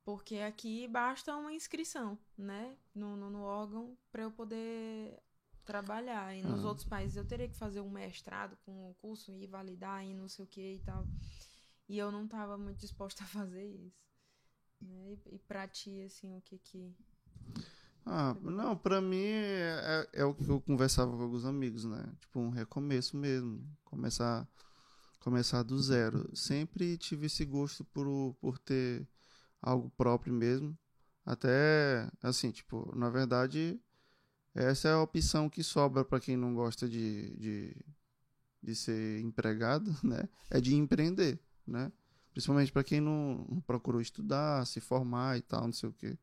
porque 0.04 0.38
aqui 0.38 0.88
basta 0.88 1.36
uma 1.36 1.54
inscrição, 1.54 2.18
né? 2.38 2.76
No, 2.94 3.16
no, 3.16 3.30
no 3.30 3.42
órgão 3.42 3.98
para 4.12 4.24
eu 4.24 4.32
poder 4.32 5.20
trabalhar. 5.70 6.36
E 6.36 6.42
nos 6.42 6.62
uhum. 6.62 6.70
outros 6.70 6.88
países 6.88 7.16
eu 7.16 7.26
teria 7.26 7.48
que 7.48 7.56
fazer 7.56 7.80
um 7.80 7.90
mestrado 7.92 8.58
com 8.66 8.90
o 8.90 8.96
curso 8.96 9.32
e 9.36 9.46
validar 9.46 10.04
e 10.04 10.16
não 10.16 10.28
sei 10.28 10.44
o 10.44 10.48
que 10.48 10.76
e 10.76 10.80
tal. 10.80 11.06
E 11.88 11.98
eu 11.98 12.12
não 12.12 12.26
estava 12.26 12.58
muito 12.58 12.80
disposta 12.80 13.24
a 13.26 13.28
fazer 13.28 13.66
isso. 13.66 14.04
Né? 14.82 15.14
E, 15.14 15.36
e 15.36 15.40
pra 15.40 15.68
ti, 15.68 16.02
assim, 16.02 16.36
o 16.36 16.42
que 16.42 16.58
que. 16.58 16.96
Ah, 18.06 18.34
não, 18.42 18.76
pra 18.76 19.00
mim 19.00 19.22
é, 19.22 20.08
é, 20.14 20.22
é, 20.22 20.26
o 20.26 20.34
que 20.34 20.48
eu 20.50 20.60
conversava 20.62 21.16
com 21.16 21.22
alguns 21.22 21.46
amigos, 21.46 21.86
né? 21.86 22.12
Tipo, 22.20 22.40
um 22.40 22.50
recomeço 22.50 23.16
mesmo. 23.16 23.62
Começar, 23.84 24.48
começar 25.20 25.62
do 25.62 25.80
zero. 25.80 26.36
Sempre 26.36 26.98
tive 26.98 27.28
esse 27.28 27.46
gosto 27.46 27.84
por, 27.86 28.34
por 28.42 28.58
ter 28.58 29.08
algo 29.62 29.89
próprio 29.91 30.34
mesmo. 30.34 30.78
Até, 31.26 32.10
assim, 32.24 32.52
tipo, 32.52 32.91
na 32.95 33.10
verdade, 33.10 33.80
essa 34.56 34.89
é 34.89 34.93
a 34.93 35.02
opção 35.02 35.50
que 35.50 35.63
sobra 35.63 36.04
para 36.04 36.19
quem 36.19 36.36
não 36.36 36.54
gosta 36.54 36.88
de, 36.88 37.36
de, 37.38 37.78
de 38.63 38.76
ser 38.76 39.19
empregado, 39.22 39.95
né? 40.04 40.28
É 40.50 40.60
de 40.60 40.76
empreender, 40.76 41.39
né? 41.67 41.91
Principalmente 42.32 42.72
para 42.72 42.84
quem 42.84 43.02
não, 43.02 43.45
não, 43.50 43.62
procurou 43.62 44.02
estudar, 44.02 44.65
se 44.65 44.80
formar 44.80 45.38
e 45.38 45.41
tal, 45.41 45.65
não 45.65 45.74
sei 45.74 45.89
o 45.89 45.93
quê. 45.93 46.17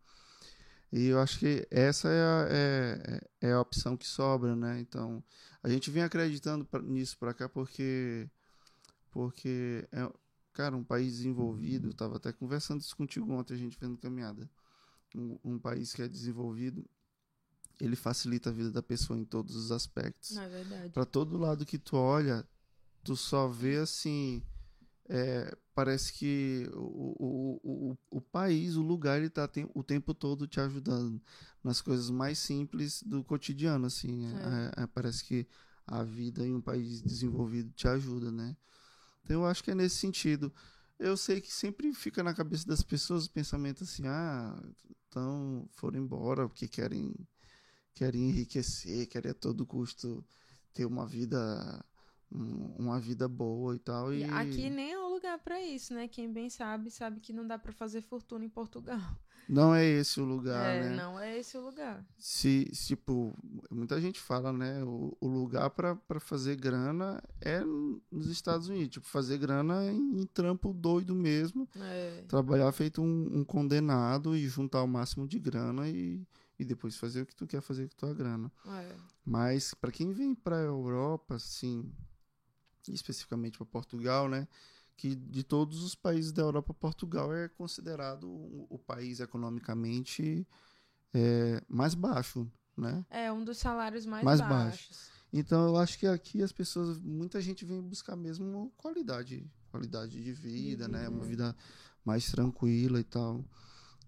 E 0.92 1.06
eu 1.06 1.20
acho 1.20 1.38
que 1.38 1.66
essa 1.70 2.08
é 2.08 2.22
a, 2.22 2.48
é, 2.50 3.48
é 3.48 3.52
a 3.52 3.60
opção 3.60 3.96
que 3.96 4.06
sobra, 4.06 4.54
né? 4.56 4.80
Então, 4.80 5.22
a 5.62 5.68
gente 5.68 5.90
vem 5.90 6.02
acreditando 6.02 6.66
nisso 6.84 7.18
para 7.18 7.34
cá 7.34 7.48
porque 7.48 8.28
porque 9.10 9.88
é, 9.92 10.12
Cara, 10.56 10.74
um 10.74 10.82
país 10.82 11.18
desenvolvido, 11.18 11.90
estava 11.90 12.16
até 12.16 12.32
conversando 12.32 12.80
isso 12.80 12.96
contigo 12.96 13.30
ontem, 13.30 13.52
a 13.52 13.58
gente 13.58 13.76
vendo 13.78 13.98
caminhada. 13.98 14.48
Um, 15.14 15.38
um, 15.44 15.58
país 15.58 15.92
que 15.92 16.00
é 16.00 16.08
desenvolvido, 16.08 16.82
ele 17.78 17.94
facilita 17.94 18.48
a 18.48 18.52
vida 18.54 18.70
da 18.70 18.82
pessoa 18.82 19.18
em 19.18 19.24
todos 19.26 19.54
os 19.54 19.70
aspectos. 19.70 20.34
É 20.34 20.48
verdade. 20.48 20.94
Para 20.94 21.04
todo 21.04 21.36
lado 21.36 21.66
que 21.66 21.76
tu 21.76 21.98
olha, 21.98 22.42
tu 23.04 23.14
só 23.14 23.46
vê 23.48 23.76
assim. 23.76 24.42
É, 25.10 25.54
parece 25.74 26.10
que 26.14 26.66
o, 26.72 27.14
o, 27.22 27.60
o, 27.62 27.98
o 28.12 28.20
país, 28.22 28.76
o 28.76 28.82
lugar, 28.82 29.18
ele 29.18 29.28
tá 29.28 29.46
tem, 29.46 29.68
o 29.74 29.84
tempo 29.84 30.14
todo 30.14 30.46
te 30.46 30.58
ajudando 30.58 31.20
nas 31.62 31.82
coisas 31.82 32.08
mais 32.08 32.38
simples 32.38 33.02
do 33.02 33.22
cotidiano, 33.22 33.84
assim. 33.84 34.24
É. 34.24 34.80
É, 34.80 34.84
é 34.84 34.86
parece 34.86 35.22
que 35.22 35.46
a 35.86 36.02
vida 36.02 36.46
em 36.46 36.54
um 36.54 36.62
país 36.62 37.02
desenvolvido 37.02 37.70
te 37.72 37.86
ajuda, 37.86 38.32
né? 38.32 38.56
Então 39.26 39.42
eu 39.42 39.46
acho 39.46 39.62
que 39.62 39.72
é 39.72 39.74
nesse 39.74 39.96
sentido. 39.96 40.54
Eu 40.96 41.16
sei 41.16 41.40
que 41.40 41.52
sempre 41.52 41.92
fica 41.92 42.22
na 42.22 42.32
cabeça 42.32 42.64
das 42.66 42.80
pessoas 42.80 43.26
o 43.26 43.30
pensamento 43.32 43.82
assim, 43.82 44.06
ah, 44.06 44.56
então 45.08 45.68
foram 45.72 45.98
embora 45.98 46.48
porque 46.48 46.68
querem 46.68 47.12
querem 47.92 48.28
enriquecer, 48.28 49.08
querem 49.08 49.32
a 49.32 49.34
todo 49.34 49.66
custo 49.66 50.24
ter 50.72 50.86
uma 50.86 51.06
vida 51.06 51.84
uma 52.30 53.00
vida 53.00 53.28
boa 53.28 53.74
e 53.74 53.78
tal 53.78 54.12
e 54.12 54.24
aqui 54.24 54.70
nem 54.70 54.92
é 54.92 54.98
o 54.98 55.08
lugar 55.08 55.38
para 55.38 55.60
isso, 55.60 55.92
né? 55.92 56.06
Quem 56.08 56.32
bem 56.32 56.48
sabe 56.48 56.90
sabe 56.90 57.20
que 57.20 57.32
não 57.32 57.46
dá 57.46 57.58
para 57.58 57.72
fazer 57.72 58.02
fortuna 58.02 58.44
em 58.44 58.48
Portugal. 58.48 59.18
Não 59.48 59.74
é 59.74 59.84
esse 59.84 60.20
o 60.20 60.24
lugar, 60.24 60.74
é, 60.74 60.88
né? 60.88 60.96
Não 60.96 61.18
é 61.18 61.38
esse 61.38 61.56
o 61.56 61.60
lugar. 61.60 62.04
Se, 62.18 62.64
tipo, 62.72 63.32
muita 63.70 64.00
gente 64.00 64.20
fala, 64.20 64.52
né? 64.52 64.82
O, 64.82 65.16
o 65.20 65.28
lugar 65.28 65.70
para 65.70 66.20
fazer 66.20 66.56
grana 66.56 67.22
é 67.40 67.60
nos 68.10 68.28
Estados 68.28 68.68
Unidos. 68.68 68.94
Tipo, 68.94 69.06
fazer 69.06 69.38
grana 69.38 69.84
em, 69.84 70.20
em 70.20 70.26
trampo 70.26 70.72
doido 70.72 71.14
mesmo. 71.14 71.68
É. 71.76 72.24
Trabalhar 72.28 72.70
feito 72.72 73.00
um, 73.00 73.38
um, 73.38 73.44
condenado 73.44 74.36
e 74.36 74.48
juntar 74.48 74.82
o 74.82 74.88
máximo 74.88 75.28
de 75.28 75.38
grana 75.38 75.88
e, 75.88 76.26
e 76.58 76.64
depois 76.64 76.96
fazer 76.96 77.22
o 77.22 77.26
que 77.26 77.36
tu 77.36 77.46
quer 77.46 77.60
fazer 77.60 77.88
com 77.88 77.96
tua 77.96 78.14
grana. 78.14 78.50
É. 78.66 78.96
Mas 79.24 79.74
para 79.74 79.92
quem 79.92 80.12
vem 80.12 80.34
para 80.34 80.56
Europa, 80.56 81.36
assim, 81.36 81.92
especificamente 82.88 83.58
para 83.58 83.66
Portugal, 83.66 84.28
né? 84.28 84.48
Que 84.96 85.14
de 85.14 85.42
todos 85.42 85.82
os 85.82 85.94
países 85.94 86.32
da 86.32 86.42
Europa, 86.42 86.72
Portugal 86.72 87.34
é 87.34 87.48
considerado 87.48 88.28
o, 88.28 88.66
o 88.70 88.78
país 88.78 89.20
economicamente 89.20 90.46
é, 91.12 91.62
mais 91.68 91.94
baixo, 91.94 92.50
né? 92.76 93.04
É 93.10 93.30
um 93.30 93.44
dos 93.44 93.58
salários 93.58 94.06
mais, 94.06 94.24
mais 94.24 94.40
baixos. 94.40 94.88
baixos. 94.88 95.10
Então 95.32 95.66
eu 95.66 95.76
acho 95.76 95.98
que 95.98 96.06
aqui 96.06 96.42
as 96.42 96.52
pessoas, 96.52 96.98
muita 96.98 97.40
gente 97.40 97.64
vem 97.64 97.82
buscar 97.82 98.16
mesmo 98.16 98.72
qualidade, 98.76 99.46
qualidade 99.70 100.22
de 100.22 100.32
vida, 100.32 100.88
né? 100.88 101.08
Uma 101.08 101.24
vida 101.24 101.54
mais 102.04 102.30
tranquila 102.30 102.98
e 102.98 103.04
tal. 103.04 103.44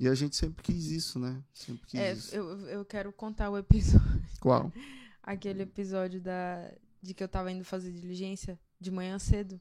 E 0.00 0.08
a 0.08 0.14
gente 0.14 0.36
sempre 0.36 0.62
quis 0.62 0.86
isso, 0.86 1.18
né? 1.18 1.42
Sempre 1.52 1.86
quis 1.86 2.00
é, 2.00 2.12
isso. 2.12 2.34
Eu, 2.34 2.60
eu 2.68 2.84
quero 2.84 3.12
contar 3.12 3.50
o 3.50 3.58
episódio. 3.58 4.22
Qual? 4.40 4.72
Aquele 5.22 5.62
episódio 5.62 6.20
da 6.20 6.72
de 7.00 7.14
que 7.14 7.22
eu 7.22 7.28
tava 7.28 7.52
indo 7.52 7.64
fazer 7.64 7.92
diligência 7.92 8.58
de 8.80 8.90
manhã 8.90 9.18
cedo 9.18 9.60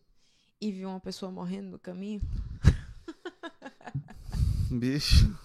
e 0.59 0.71
vi 0.71 0.85
uma 0.85 0.99
pessoa 0.99 1.31
morrendo 1.31 1.71
no 1.71 1.79
caminho. 1.79 2.21
Bicho. 4.71 5.35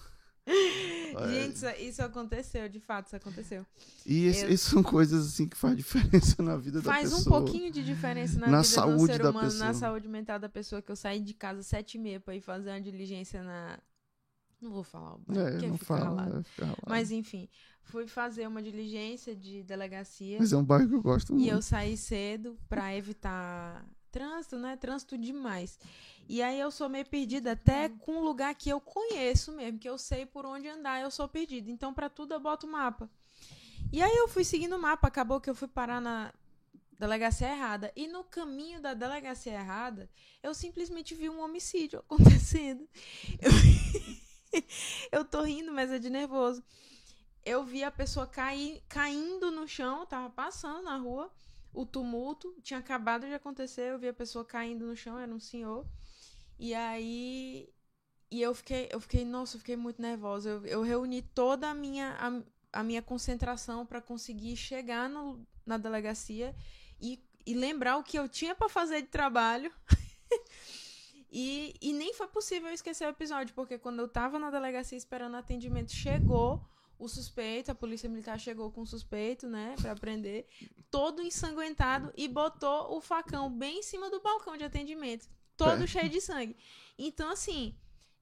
Gente, 1.29 1.55
isso, 1.55 1.67
isso, 1.79 2.01
aconteceu, 2.01 2.67
de 2.67 2.79
fato, 2.79 3.07
isso 3.07 3.15
aconteceu. 3.15 3.65
E 4.05 4.25
esse, 4.25 4.45
eu... 4.45 4.57
são 4.57 4.83
coisas 4.83 5.27
assim 5.27 5.47
que 5.47 5.55
faz 5.55 5.75
diferença 5.77 6.41
na 6.41 6.57
vida 6.57 6.81
faz 6.81 7.09
da 7.09 7.17
pessoa. 7.17 7.23
Faz 7.23 7.27
um 7.27 7.45
pouquinho 7.45 7.71
de 7.71 7.83
diferença 7.83 8.39
na, 8.39 8.47
na 8.47 8.61
vida 8.61 8.63
saúde 8.63 8.97
do 8.97 9.05
ser 9.05 9.21
da 9.21 9.29
humano, 9.29 9.47
pessoa. 9.47 9.65
na 9.65 9.73
saúde 9.73 10.07
mental 10.07 10.39
da 10.39 10.49
pessoa, 10.49 10.81
que 10.81 10.91
eu 10.91 10.95
saí 10.95 11.19
de 11.19 11.33
casa 11.33 11.63
sete 11.63 11.95
e 11.95 11.99
meia 11.99 12.19
pra 12.19 12.35
ir 12.35 12.41
fazer 12.41 12.71
uma 12.71 12.81
diligência 12.81 13.43
na... 13.43 13.79
Não 14.59 14.71
vou 14.71 14.83
falar 14.83 15.15
o 15.15 15.19
bairro, 15.19 15.65
é, 15.65 15.67
não 15.67 15.77
fala, 15.77 16.43
Mas 16.87 17.11
enfim, 17.11 17.49
fui 17.81 18.07
fazer 18.07 18.47
uma 18.47 18.61
diligência 18.61 19.35
de 19.35 19.61
delegacia. 19.61 20.37
Mas 20.39 20.53
é 20.53 20.57
um 20.57 20.63
bairro 20.63 20.87
que 20.87 20.95
eu 20.95 21.01
gosto 21.01 21.33
muito. 21.33 21.45
E 21.45 21.49
eu 21.49 21.61
saí 21.61 21.97
cedo 21.97 22.57
pra 22.69 22.95
evitar 22.95 23.85
Trânsito, 24.13 24.57
né? 24.57 24.77
Trânsito 24.77 25.17
demais. 25.17 25.79
E 26.29 26.39
aí 26.43 26.59
eu 26.59 26.69
sou 26.69 26.87
meio 26.87 27.03
perdida 27.03 27.53
até 27.53 27.89
com 27.89 28.17
um 28.17 28.23
lugar 28.23 28.53
que 28.53 28.69
eu 28.69 28.79
conheço 28.79 29.51
mesmo, 29.51 29.79
que 29.79 29.89
eu 29.89 29.97
sei 29.97 30.23
por 30.23 30.45
onde 30.45 30.67
andar, 30.67 31.01
eu 31.01 31.09
sou 31.09 31.27
perdida. 31.27 31.71
Então, 31.71 31.91
para 31.91 32.09
tudo 32.09 32.35
eu 32.35 32.39
boto 32.39 32.67
o 32.67 32.71
mapa. 32.71 33.09
E 33.91 34.03
aí 34.03 34.15
eu 34.15 34.27
fui 34.27 34.43
seguindo 34.43 34.75
o 34.75 34.79
mapa, 34.79 35.07
acabou 35.07 35.41
que 35.41 35.49
eu 35.49 35.55
fui 35.55 35.67
parar 35.67 35.99
na 35.99 36.31
delegacia 36.99 37.49
errada. 37.49 37.91
E 37.95 38.07
no 38.07 38.23
caminho 38.23 38.79
da 38.79 38.93
delegacia 38.93 39.53
errada, 39.53 40.07
eu 40.43 40.53
simplesmente 40.53 41.15
vi 41.15 41.27
um 41.27 41.41
homicídio 41.41 41.99
acontecendo. 42.07 42.87
Eu, 43.41 44.61
eu 45.11 45.25
tô 45.25 45.41
rindo, 45.41 45.73
mas 45.73 45.91
é 45.91 45.97
de 45.97 46.11
nervoso. 46.11 46.63
Eu 47.43 47.63
vi 47.63 47.83
a 47.83 47.89
pessoa 47.89 48.27
cair, 48.27 48.83
caindo 48.87 49.49
no 49.49 49.67
chão, 49.67 50.05
tava 50.05 50.29
passando 50.29 50.83
na 50.83 50.97
rua 50.97 51.31
o 51.73 51.85
tumulto 51.85 52.55
tinha 52.61 52.79
acabado 52.79 53.25
de 53.25 53.33
acontecer, 53.33 53.91
eu 53.91 53.99
vi 53.99 54.07
a 54.07 54.13
pessoa 54.13 54.45
caindo 54.45 54.85
no 54.85 54.95
chão, 54.95 55.17
era 55.17 55.33
um 55.33 55.39
senhor. 55.39 55.85
E 56.59 56.73
aí 56.73 57.73
e 58.33 58.41
eu 58.41 58.55
fiquei, 58.55 58.89
eu 58.91 58.99
fiquei, 58.99 59.23
nossa, 59.23 59.55
eu 59.55 59.59
fiquei 59.59 59.75
muito 59.75 60.01
nervosa. 60.01 60.49
Eu, 60.49 60.65
eu 60.65 60.81
reuni 60.81 61.21
toda 61.21 61.69
a 61.69 61.73
minha, 61.75 62.17
a, 62.19 62.79
a 62.79 62.83
minha 62.83 62.99
concentração 62.99 63.85
para 63.85 64.01
conseguir 64.01 64.55
chegar 64.55 65.07
no, 65.07 65.45
na 65.63 65.77
delegacia 65.77 66.55
e, 66.99 67.23
e 67.45 67.53
lembrar 67.53 67.97
o 67.97 68.03
que 68.03 68.17
eu 68.17 68.27
tinha 68.27 68.55
para 68.55 68.67
fazer 68.67 69.03
de 69.03 69.09
trabalho. 69.09 69.71
e, 71.31 71.75
e 71.79 71.93
nem 71.93 72.11
foi 72.15 72.27
possível 72.27 72.71
esquecer 72.71 73.05
o 73.05 73.11
episódio, 73.11 73.53
porque 73.53 73.77
quando 73.77 73.99
eu 73.99 74.07
tava 74.07 74.39
na 74.39 74.49
delegacia 74.49 74.97
esperando 74.97 75.37
atendimento, 75.37 75.91
chegou 75.91 76.59
o 76.97 77.07
suspeito, 77.07 77.71
a 77.71 77.75
polícia 77.75 78.09
militar 78.09 78.39
chegou 78.39 78.71
com 78.71 78.81
o 78.81 78.87
suspeito, 78.87 79.47
né, 79.47 79.75
para 79.81 79.95
prender, 79.95 80.47
todo 80.89 81.21
ensanguentado 81.21 82.11
e 82.15 82.27
botou 82.27 82.95
o 82.95 83.01
facão 83.01 83.49
bem 83.49 83.79
em 83.79 83.83
cima 83.83 84.09
do 84.09 84.21
balcão 84.21 84.55
de 84.55 84.63
atendimento, 84.63 85.27
todo 85.57 85.83
é. 85.83 85.87
cheio 85.87 86.09
de 86.09 86.21
sangue. 86.21 86.55
Então, 86.97 87.31
assim, 87.31 87.75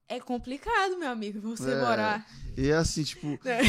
é 0.08 0.20
complicado, 0.20 0.98
meu 0.98 1.10
amigo, 1.10 1.40
você 1.40 1.72
é. 1.72 1.82
morar. 1.82 2.26
E 2.58 2.70
é 2.70 2.76
assim, 2.76 3.04
tipo. 3.04 3.40
É. 3.48 3.62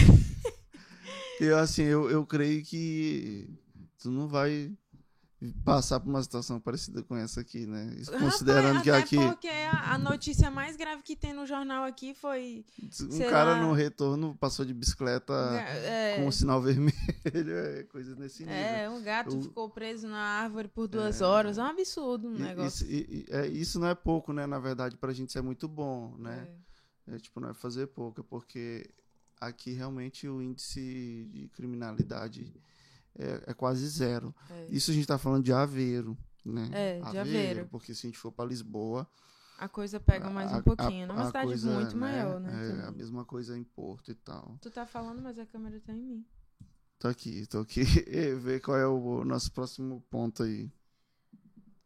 eu, 1.44 1.58
assim, 1.58 1.82
eu, 1.82 2.10
eu 2.10 2.26
creio 2.26 2.64
que 2.64 3.48
tu 3.98 4.10
não 4.10 4.28
vai 4.28 4.72
passar 5.64 5.98
por 5.98 6.08
uma 6.08 6.22
situação 6.22 6.60
parecida 6.60 7.02
com 7.02 7.16
essa 7.16 7.40
aqui, 7.40 7.66
né? 7.66 7.96
Considerando 8.18 8.78
Rapaz, 8.78 9.08
que 9.08 9.16
aqui. 9.16 9.16
Porque 9.16 9.48
a 9.48 9.98
notícia 9.98 10.50
mais 10.50 10.76
grave 10.76 11.02
que 11.02 11.16
tem 11.16 11.32
no 11.32 11.46
jornal 11.46 11.84
aqui 11.84 12.14
foi. 12.14 12.64
Um 13.00 13.18
cara 13.18 13.54
lá... 13.54 13.62
no 13.62 13.72
retorno 13.72 14.36
passou 14.36 14.64
de 14.64 14.72
bicicleta 14.72 15.32
é... 15.32 16.16
com 16.16 16.28
o 16.28 16.32
sinal 16.32 16.60
vermelho, 16.62 16.94
é 17.32 17.82
coisa 17.84 18.14
nesse 18.14 18.44
nível. 18.44 18.54
É, 18.54 18.88
um 18.88 19.02
gato 19.02 19.34
Eu... 19.34 19.42
ficou 19.42 19.68
preso 19.68 20.06
na 20.06 20.20
árvore 20.20 20.68
por 20.68 20.86
duas 20.86 21.20
é... 21.20 21.24
horas. 21.24 21.58
É 21.58 21.62
um 21.62 21.66
absurdo 21.66 22.28
um 22.28 22.38
negócio. 22.38 22.86
Isso, 22.86 23.24
é, 23.30 23.48
isso 23.48 23.80
não 23.80 23.88
é 23.88 23.94
pouco, 23.94 24.32
né? 24.32 24.46
Na 24.46 24.58
verdade, 24.58 24.96
pra 24.96 25.12
gente 25.12 25.30
isso 25.30 25.38
é 25.38 25.42
muito 25.42 25.66
bom, 25.66 26.14
né? 26.18 26.48
É. 27.08 27.16
é 27.16 27.18
tipo, 27.18 27.40
não 27.40 27.50
é 27.50 27.54
fazer 27.54 27.88
pouco, 27.88 28.20
é 28.20 28.24
porque 28.24 28.88
aqui 29.40 29.72
realmente 29.72 30.28
o 30.28 30.40
índice 30.40 31.28
de 31.32 31.48
criminalidade 31.48 32.54
é, 33.18 33.42
é 33.48 33.54
quase 33.54 33.86
zero. 33.88 34.34
É. 34.50 34.66
Isso 34.70 34.90
a 34.90 34.94
gente 34.94 35.04
está 35.04 35.18
falando 35.18 35.44
de 35.44 35.52
Aveiro, 35.52 36.16
né? 36.44 36.68
É, 36.72 37.00
de 37.00 37.18
Aveiro, 37.18 37.20
Aveiro. 37.20 37.68
Porque 37.68 37.94
se 37.94 38.06
a 38.06 38.08
gente 38.08 38.18
for 38.18 38.32
para 38.32 38.48
Lisboa. 38.48 39.08
A 39.58 39.68
coisa 39.68 40.00
pega 40.00 40.28
mais 40.28 40.52
um 40.52 40.62
pouquinho. 40.62 41.08
É 41.08 41.12
uma 41.12 41.26
cidade 41.26 41.46
coisa, 41.46 41.72
muito 41.72 41.94
né, 41.94 42.00
maior, 42.00 42.40
né? 42.40 42.80
É, 42.80 42.86
a 42.88 42.90
mesma 42.90 43.24
coisa 43.24 43.56
em 43.56 43.62
Porto 43.62 44.10
e 44.10 44.14
tal. 44.14 44.58
Tu 44.60 44.70
tá 44.70 44.84
falando, 44.86 45.22
mas 45.22 45.38
a 45.38 45.46
câmera 45.46 45.80
tá 45.80 45.92
em 45.92 46.02
mim. 46.02 46.26
Tô 46.98 47.08
aqui, 47.08 47.46
tô 47.46 47.60
aqui. 47.60 47.82
ver 48.40 48.60
qual 48.60 48.76
é 48.76 48.86
o 48.86 49.24
nosso 49.24 49.52
próximo 49.52 50.00
ponto 50.10 50.42
aí. 50.42 50.70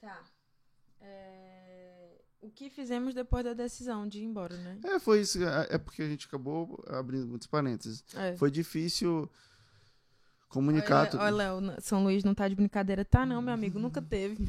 Tá. 0.01 0.25
É... 1.01 2.21
O 2.41 2.51
que 2.51 2.71
fizemos 2.71 3.15
depois 3.15 3.45
da 3.45 3.53
decisão 3.53 4.07
de 4.07 4.21
ir 4.21 4.25
embora, 4.25 4.57
né? 4.57 4.79
É, 4.85 4.99
foi 4.99 5.21
isso. 5.21 5.43
É, 5.43 5.67
é 5.71 5.79
porque 5.79 6.03
a 6.03 6.09
gente 6.09 6.27
acabou 6.27 6.83
abrindo 6.89 7.27
muitos 7.27 7.49
parênteses. 7.49 8.05
É. 8.15 8.37
Foi 8.37 8.51
difícil 8.51 9.31
comunicar. 10.49 11.09
Olha, 11.15 11.23
olha, 11.23 11.37
Léo, 11.37 11.77
São 11.81 12.05
Luís 12.05 12.25
não 12.25 12.35
tá 12.35 12.49
de 12.49 12.55
brincadeira, 12.55 13.05
tá 13.05 13.27
não, 13.27 13.43
meu 13.43 13.55
amigo, 13.55 13.79
nunca 13.79 14.01
teve. 14.01 14.37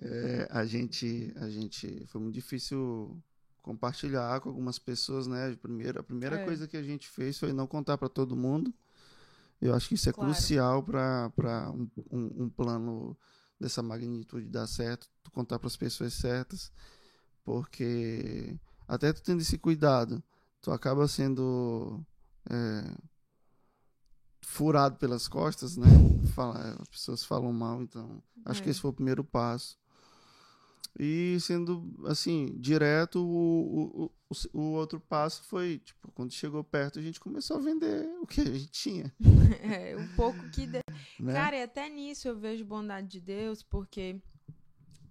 é, 0.00 0.48
a 0.50 0.64
gente, 0.64 1.32
a 1.36 1.48
gente, 1.48 2.04
foi 2.06 2.20
muito 2.20 2.34
difícil 2.34 3.20
compartilhar 3.62 4.40
com 4.40 4.48
algumas 4.48 4.78
pessoas, 4.78 5.26
né? 5.26 5.56
Primeiro, 5.60 6.00
a 6.00 6.02
primeira 6.02 6.36
é. 6.36 6.44
coisa 6.44 6.66
que 6.66 6.76
a 6.76 6.82
gente 6.82 7.08
fez 7.08 7.38
foi 7.38 7.52
não 7.52 7.66
contar 7.66 7.96
para 7.96 8.08
todo 8.08 8.36
mundo. 8.36 8.74
Eu 9.60 9.74
acho 9.74 9.88
que 9.88 9.94
isso 9.94 10.08
é 10.08 10.12
claro. 10.12 10.32
crucial 10.32 10.82
para 10.82 11.70
um, 11.70 11.88
um, 12.10 12.44
um, 12.44 12.48
plano 12.48 13.16
dessa 13.60 13.80
magnitude 13.80 14.48
dar 14.48 14.66
certo, 14.66 15.08
tu 15.22 15.30
contar 15.30 15.60
para 15.60 15.68
as 15.68 15.76
pessoas 15.76 16.12
certas, 16.14 16.72
porque 17.44 18.56
até 18.88 19.12
tu 19.12 19.22
tendo 19.22 19.40
esse 19.40 19.56
cuidado, 19.56 20.20
tu 20.60 20.72
acaba 20.72 21.06
sendo 21.06 22.04
é, 22.50 22.96
furado 24.42 24.96
pelas 24.96 25.28
costas, 25.28 25.76
né? 25.76 25.86
Fala, 26.34 26.76
as 26.80 26.88
pessoas 26.88 27.24
falam 27.24 27.52
mal, 27.52 27.82
então 27.82 28.22
acho 28.44 28.60
é. 28.60 28.64
que 28.64 28.70
esse 28.70 28.80
foi 28.80 28.90
o 28.90 28.94
primeiro 28.94 29.24
passo. 29.24 29.80
E 30.98 31.38
sendo 31.40 31.90
assim, 32.06 32.54
direto, 32.58 33.18
o, 33.24 34.04
o, 34.04 34.12
o, 34.28 34.60
o, 34.60 34.72
outro 34.72 35.00
passo 35.00 35.42
foi, 35.44 35.78
tipo, 35.78 36.12
quando 36.12 36.32
chegou 36.32 36.62
perto, 36.62 36.98
a 36.98 37.02
gente 37.02 37.18
começou 37.18 37.56
a 37.56 37.60
vender 37.60 38.06
o 38.20 38.26
que 38.26 38.42
a 38.42 38.44
gente 38.44 38.68
tinha. 38.68 39.12
É, 39.62 39.96
um 39.96 40.08
pouco 40.16 40.50
que. 40.50 40.66
De... 40.66 40.80
Né? 41.20 41.32
Cara, 41.32 41.56
e 41.56 41.62
até 41.62 41.88
nisso 41.88 42.26
eu 42.26 42.36
vejo 42.36 42.64
bondade 42.64 43.06
de 43.06 43.20
Deus, 43.20 43.62
porque 43.62 44.20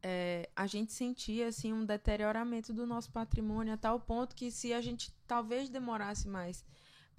é, 0.04 0.50
a 0.56 0.68
gente 0.68 0.92
sentia 0.92 1.48
assim 1.48 1.72
um 1.72 1.86
deterioramento 1.86 2.74
do 2.74 2.86
nosso 2.86 3.12
patrimônio 3.12 3.74
a 3.74 3.78
tal 3.78 4.00
ponto 4.00 4.36
que 4.36 4.52
se 4.52 4.74
a 4.74 4.82
gente 4.82 5.12
talvez 5.26 5.70
demorasse 5.70 6.28
mais 6.28 6.66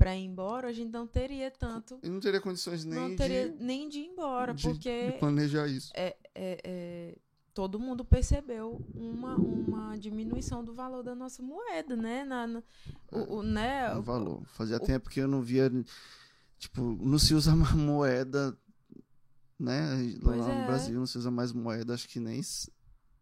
para 0.03 0.17
ir 0.17 0.25
embora, 0.25 0.67
a 0.67 0.73
gente 0.73 0.91
não 0.91 1.07
teria 1.07 1.49
tanto. 1.49 2.01
E 2.03 2.09
não 2.09 2.19
teria 2.19 2.41
condições 2.41 2.85
nem 2.85 2.99
não 2.99 3.15
teria 3.15 3.49
de, 3.49 3.62
nem 3.62 3.88
de 3.88 4.01
ir 4.01 4.07
embora, 4.07 4.53
de, 4.53 4.65
porque 4.65 5.12
de 5.12 5.19
planejar 5.19 5.69
isso. 5.69 5.93
É, 5.95 6.17
é, 6.35 6.61
é, 6.65 7.19
todo 7.55 7.79
mundo 7.79 8.05
percebeu 8.05 8.85
uma, 8.97 9.37
uma 9.37 9.97
diminuição 9.97 10.65
do 10.65 10.75
valor 10.75 11.05
da 11.05 11.15
nossa 11.15 11.41
moeda, 11.41 11.95
né? 11.95 12.25
Na, 12.25 12.49
na 12.49 12.62
o, 13.12 13.37
o, 13.37 13.43
né? 13.45 13.95
O 13.95 14.03
valor. 14.03 14.45
Fazia 14.47 14.79
o, 14.79 14.81
tempo 14.81 15.09
que 15.09 15.21
eu 15.21 15.29
não 15.29 15.41
via, 15.41 15.71
tipo, 16.59 16.83
não 16.83 17.19
se 17.19 17.33
usa 17.33 17.55
mais 17.55 17.71
moeda, 17.77 18.59
né? 19.57 20.19
Lá 20.21 20.35
no 20.35 20.51
é. 20.51 20.67
Brasil 20.67 20.99
não 20.99 21.07
se 21.07 21.17
usa 21.17 21.31
mais 21.31 21.53
moeda, 21.53 21.95
acho 21.95 22.09
que 22.09 22.19
nem 22.19 22.41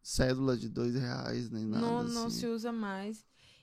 cédula 0.02 0.56
de 0.56 0.70
dois 0.70 0.94
reais, 0.94 1.50
nem 1.50 1.66
nada. 1.66 1.86
Não, 1.86 1.98
assim. 1.98 2.14
não 2.14 2.30
se 2.30 2.46
usa 2.46 2.72
mais. 2.72 3.22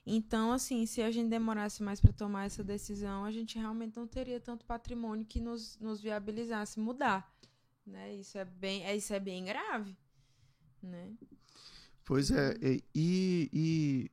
Então, 0.10 0.54
assim, 0.54 0.86
se 0.86 1.02
a 1.02 1.12
gente 1.12 1.30
demorasse 1.30 1.84
mais 1.84 2.00
para 2.00 2.14
tomar 2.14 2.46
essa 2.46 2.64
decisão, 2.64 3.26
a 3.26 3.32
gente 3.32 3.60
realmente 3.60 3.98
não 3.98 4.08
teria 4.08 4.40
tanto 4.40 4.66
patrimônio 4.66 5.26
que 5.26 5.42
nos, 5.42 5.78
nos 5.80 6.00
viabilizasse 6.00 6.80
mudar. 6.80 7.30
Né? 7.86 8.16
Isso, 8.16 8.38
é 8.38 8.46
bem, 8.46 8.86
é, 8.86 8.96
isso 8.96 9.14
é 9.14 9.20
bem 9.20 9.44
grave. 9.44 9.98
Né? 10.82 11.14
Pois 12.06 12.32
é, 12.32 12.56
e, 12.96 13.50
e 13.52 14.12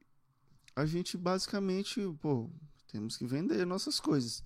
a 0.74 0.84
gente 0.84 1.16
basicamente, 1.16 2.00
pô, 2.20 2.50
temos 2.88 3.16
que 3.16 3.24
vender 3.24 3.64
nossas 3.64 4.00
coisas 4.00 4.42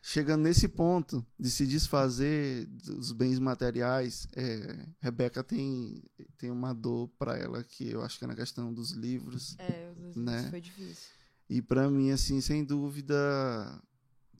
chegando 0.00 0.42
nesse 0.42 0.68
ponto 0.68 1.24
de 1.38 1.50
se 1.50 1.66
desfazer 1.66 2.66
dos 2.66 3.12
bens 3.12 3.38
materiais, 3.38 4.28
é, 4.34 4.86
Rebeca 5.00 5.42
tem, 5.42 6.02
tem 6.36 6.50
uma 6.50 6.74
dor 6.74 7.08
para 7.18 7.36
ela 7.36 7.62
que 7.62 7.88
eu 7.88 8.02
acho 8.02 8.18
que 8.18 8.24
é 8.24 8.28
na 8.28 8.36
questão 8.36 8.72
dos 8.72 8.92
livros. 8.92 9.56
É, 9.58 9.92
os 10.08 10.16
né? 10.16 10.32
livros 10.32 10.50
foi 10.50 10.60
difícil. 10.60 11.10
E 11.48 11.62
para 11.62 11.88
mim, 11.88 12.10
assim, 12.10 12.40
sem 12.40 12.64
dúvida, 12.64 13.16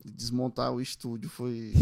desmontar 0.05 0.73
o 0.73 0.81
estúdio 0.81 1.29
foi 1.31 1.73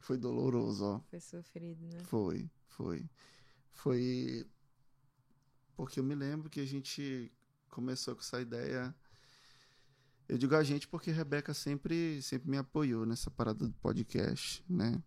foi 0.00 0.16
doloroso, 0.16 0.84
ó. 0.84 1.00
Foi 1.10 1.20
sofrido, 1.20 1.86
né? 1.86 2.00
Foi, 2.04 2.50
foi. 2.66 3.08
Foi 3.72 4.46
porque 5.78 6.00
eu 6.00 6.04
me 6.04 6.14
lembro 6.16 6.50
que 6.50 6.58
a 6.58 6.66
gente 6.66 7.30
começou 7.68 8.14
com 8.14 8.20
essa 8.20 8.40
ideia 8.40 8.92
eu 10.28 10.36
digo 10.36 10.54
a 10.54 10.62
gente 10.62 10.86
porque 10.86 11.10
a 11.10 11.14
Rebeca 11.14 11.54
sempre, 11.54 12.20
sempre 12.20 12.50
me 12.50 12.58
apoiou 12.58 13.06
nessa 13.06 13.30
parada 13.30 13.66
do 13.66 13.74
podcast, 13.74 14.62
né? 14.68 15.02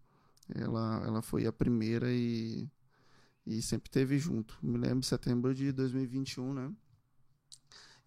Ela, 0.55 1.03
ela 1.05 1.21
foi 1.21 1.45
a 1.45 1.51
primeira 1.51 2.12
e, 2.12 2.67
e 3.45 3.62
sempre 3.62 3.89
teve 3.89 4.17
junto. 4.17 4.57
Me 4.62 4.77
lembro 4.77 5.01
de 5.01 5.05
setembro 5.05 5.53
de 5.53 5.71
2021, 5.71 6.53
né? 6.53 6.73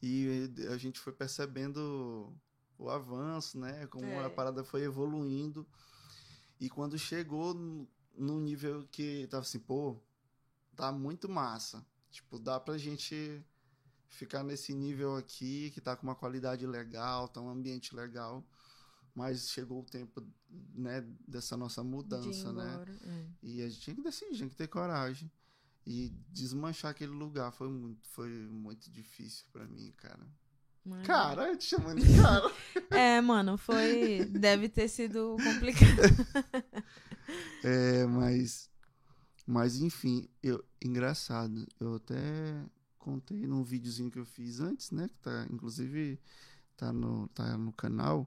E 0.03 0.51
a 0.71 0.77
gente 0.77 0.99
foi 0.99 1.13
percebendo 1.13 2.35
o 2.77 2.91
avanço, 2.91 3.59
né? 3.59 3.87
Como 3.87 4.07
é. 4.07 4.25
a 4.25 4.29
parada 4.29 4.65
foi 4.65 4.83
evoluindo. 4.83 5.67
E 6.61 6.69
quando 6.69 6.99
chegou 6.99 7.55
no 8.17 8.41
nível 8.41 8.87
que 8.91 9.27
tava 9.29 9.43
assim, 9.43 9.61
pô, 9.61 9.97
tá 10.75 10.91
muito 10.91 11.29
massa. 11.29 11.87
Tipo, 12.11 12.39
dá 12.39 12.61
pra 12.61 12.77
gente 12.77 13.43
ficar 14.15 14.43
nesse 14.43 14.73
nível 14.75 15.17
aqui, 15.17 15.71
que 15.73 15.79
está 15.79 15.97
com 15.97 16.05
uma 16.05 16.15
qualidade 16.15 16.67
legal, 16.67 17.29
tá 17.29 17.41
um 17.41 17.49
ambiente 17.49 17.95
legal. 17.95 18.45
Mas 19.15 19.49
chegou 19.51 19.81
o 19.81 19.85
tempo, 19.85 20.27
né, 20.75 21.05
dessa 21.27 21.57
nossa 21.57 21.85
mudança, 21.85 22.53
né? 22.53 22.85
É. 23.05 23.27
E 23.43 23.63
a 23.63 23.69
gente 23.69 23.81
tinha 23.81 23.97
que 23.97 24.03
decidir, 24.03 24.37
tinha 24.37 24.49
que 24.49 24.57
ter 24.57 24.67
coragem. 24.67 25.31
E 25.87 26.11
desmanchar 26.31 26.91
aquele 26.91 27.13
lugar 27.13 27.53
foi 27.53 27.69
muito, 27.69 28.09
foi 28.09 28.31
muito 28.31 28.91
difícil 28.91 29.45
para 29.53 29.67
mim, 29.67 29.93
cara. 29.97 30.27
Mano. 30.85 31.05
Cara, 31.05 31.49
eu 31.49 31.57
te 31.57 31.65
chamando 31.65 32.05
de 32.05 32.21
cara. 32.21 32.53
é, 32.91 33.21
mano, 33.21 33.57
foi. 33.57 34.25
Deve 34.27 34.69
ter 34.69 34.89
sido 34.89 35.37
complicado. 35.43 36.03
é, 37.65 38.07
mas. 38.07 38.71
Mas, 39.47 39.77
enfim, 39.77 40.29
eu, 40.43 40.65
engraçado. 40.83 41.67
Eu 41.79 41.97
até 41.97 42.17
contei 43.05 43.47
num 43.47 43.63
videozinho 43.63 44.11
que 44.11 44.19
eu 44.19 44.25
fiz 44.25 44.61
antes, 44.61 44.91
né? 44.91 45.09
Que 45.09 45.19
tá, 45.19 45.47
inclusive, 45.53 46.19
tá 46.75 46.91
no, 46.91 47.29
tá 47.29 47.59
no 47.59 47.71
canal. 47.73 48.27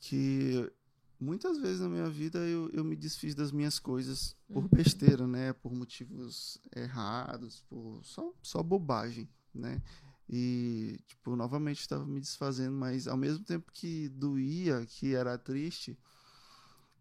Que 0.00 0.72
muitas 1.20 1.58
vezes 1.58 1.80
na 1.80 1.88
minha 1.88 2.08
vida 2.08 2.38
eu, 2.38 2.70
eu 2.70 2.82
me 2.82 2.96
desfiz 2.96 3.34
das 3.34 3.52
minhas 3.52 3.78
coisas 3.78 4.34
por 4.48 4.62
Uhum. 4.62 4.68
besteira, 4.68 5.26
né? 5.26 5.52
Por 5.52 5.72
motivos 5.74 6.58
errados, 6.74 7.62
por 7.68 8.00
só, 8.02 8.32
só 8.42 8.62
bobagem, 8.62 9.28
né? 9.54 9.82
E, 10.28 10.98
tipo, 11.06 11.36
novamente 11.36 11.80
estava 11.80 12.06
me 12.06 12.20
desfazendo, 12.20 12.74
mas 12.76 13.06
ao 13.06 13.16
mesmo 13.16 13.44
tempo 13.44 13.70
que 13.72 14.08
doía, 14.08 14.86
que 14.86 15.14
era 15.14 15.36
triste, 15.36 15.98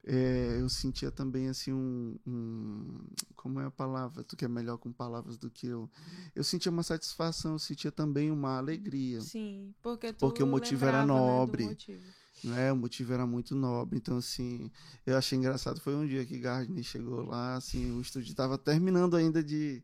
é, 0.06 0.58
eu 0.60 0.70
sentia 0.70 1.12
também, 1.12 1.50
assim, 1.50 1.72
um, 1.74 2.18
um- 2.26 3.08
Como 3.36 3.60
é 3.60 3.66
a 3.66 3.72
palavra? 3.72 4.24
Tu 4.24 4.36
que 4.36 4.46
é 4.46 4.48
melhor 4.48 4.78
com 4.78 4.92
palavras 4.92 5.38
do 5.38 5.50
que 5.50 5.68
eu. 5.68 5.90
Eu 6.36 6.44
sentia 6.44 6.72
uma 6.72 6.84
satisfação, 6.84 7.54
eu 7.54 7.60
sentia 7.60 7.92
também 7.92 8.32
uma 8.32 8.58
alegria. 8.58 9.22
Sim, 9.22 9.74
porque 9.82 10.12
tu 10.14 10.20
Porque 10.20 10.44
o 10.44 10.48
motivo 10.48 10.86
era 10.86 11.02
lembrava, 11.04 11.22
né, 11.22 11.30
do 11.30 11.36
nobre. 11.48 11.64
motivo. 11.66 12.04
né? 12.44 12.72
O 12.72 12.76
motivo 12.78 13.14
era 13.14 13.26
muito 13.26 13.56
nobre. 13.56 13.98
Então, 13.98 14.18
assim, 14.18 14.72
eu 15.06 15.18
achei 15.18 15.38
engraçado. 15.38 15.80
Foi 15.82 15.96
um 15.96 16.08
dia 16.08 16.26
que 16.26 16.40
Gardner 16.40 16.84
chegou 16.84 17.24
lá, 17.26 17.56
assim, 17.56 17.92
o 17.92 18.02
estúdio 18.02 18.34
tava 18.36 18.58
terminando 18.58 19.16
ainda 19.16 19.44
de. 19.44 19.84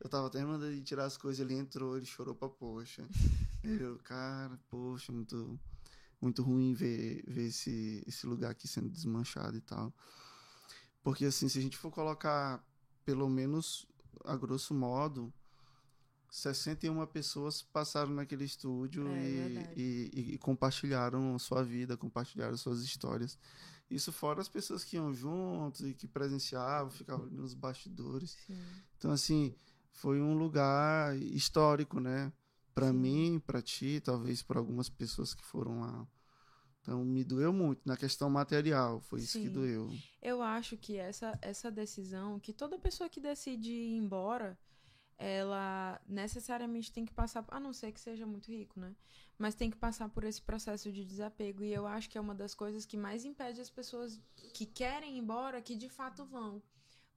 Eu 0.00 0.08
tava 0.10 0.28
terminando 0.28 0.70
de 0.70 0.82
tirar 0.82 1.04
as 1.06 1.16
coisas, 1.16 1.40
ele 1.40 1.54
entrou, 1.58 1.96
ele 1.96 2.04
chorou 2.04 2.34
pra 2.34 2.48
poxa. 2.48 3.06
Eu, 3.62 3.98
cara, 4.04 4.58
poxa, 4.68 5.10
muito, 5.12 5.58
muito 6.24 6.42
ruim 6.42 6.72
ver, 6.74 7.22
ver 7.26 7.46
esse, 7.48 8.02
esse 8.06 8.26
lugar 8.26 8.50
aqui 8.50 8.66
sendo 8.66 8.88
desmanchado 8.88 9.56
e 9.56 9.60
tal. 9.60 9.92
Porque, 11.02 11.26
assim, 11.26 11.48
se 11.48 11.58
a 11.58 11.62
gente 11.62 11.76
for 11.76 11.90
colocar, 11.90 12.64
pelo 13.04 13.28
menos, 13.28 13.86
a 14.24 14.34
grosso 14.36 14.72
modo, 14.74 15.32
61 16.30 17.06
pessoas 17.06 17.62
passaram 17.62 18.12
naquele 18.12 18.44
estúdio 18.44 19.06
É, 19.06 19.28
e, 19.28 19.48
verdade. 19.54 19.80
e, 19.80 20.10
e- 20.14 20.34
e 20.34 20.38
compartilharam 20.38 21.38
sua 21.38 21.62
vida, 21.62 21.96
compartilharam 21.96 22.56
suas 22.56 22.82
histórias. 22.82 23.38
Isso 23.90 24.10
fora 24.12 24.40
as 24.40 24.48
pessoas 24.48 24.82
que 24.82 24.96
iam 24.96 25.12
juntos 25.14 25.82
e 25.82 25.94
que 25.94 26.08
presenciavam, 26.08 26.90
ficavam 26.90 27.26
ali 27.26 27.36
nos 27.36 27.54
bastidores. 27.54 28.36
Sim. 28.46 28.64
Então, 28.96 29.10
assim, 29.12 29.54
foi 29.92 30.20
um 30.20 30.36
lugar 30.36 31.14
histórico, 31.18 32.00
né? 32.00 32.32
Pra 32.74 32.90
Sim. 32.90 32.98
mim, 32.98 33.42
pra 33.46 33.62
ti, 33.62 34.00
talvez 34.02 34.42
para 34.42 34.58
algumas 34.58 34.88
pessoas 34.88 35.34
que 35.34 35.44
foram 35.44 35.80
lá. 35.82 36.08
Então, 36.84 37.02
me 37.02 37.24
doeu 37.24 37.50
muito 37.50 37.80
na 37.86 37.96
questão 37.96 38.28
material, 38.28 39.00
foi 39.00 39.20
isso 39.20 39.38
que 39.38 39.46
Sim. 39.46 39.52
doeu. 39.52 39.90
Eu 40.20 40.42
acho 40.42 40.76
que 40.76 40.98
essa, 40.98 41.36
essa 41.40 41.70
decisão, 41.70 42.38
que 42.38 42.52
toda 42.52 42.78
pessoa 42.78 43.08
que 43.08 43.18
decide 43.18 43.72
ir 43.72 43.96
embora, 43.96 44.58
ela 45.16 45.98
necessariamente 46.06 46.92
tem 46.92 47.06
que 47.06 47.14
passar, 47.14 47.42
a 47.48 47.58
não 47.58 47.72
ser 47.72 47.90
que 47.90 47.98
seja 47.98 48.26
muito 48.26 48.50
rico, 48.50 48.78
né? 48.78 48.94
Mas 49.38 49.54
tem 49.54 49.70
que 49.70 49.78
passar 49.78 50.10
por 50.10 50.24
esse 50.24 50.42
processo 50.42 50.92
de 50.92 51.06
desapego. 51.06 51.64
E 51.64 51.72
eu 51.72 51.86
acho 51.86 52.10
que 52.10 52.18
é 52.18 52.20
uma 52.20 52.34
das 52.34 52.54
coisas 52.54 52.84
que 52.84 52.98
mais 52.98 53.24
impede 53.24 53.62
as 53.62 53.70
pessoas 53.70 54.20
que 54.52 54.66
querem 54.66 55.16
ir 55.16 55.18
embora 55.20 55.62
que 55.62 55.74
de 55.74 55.88
fato 55.88 56.26
vão. 56.26 56.62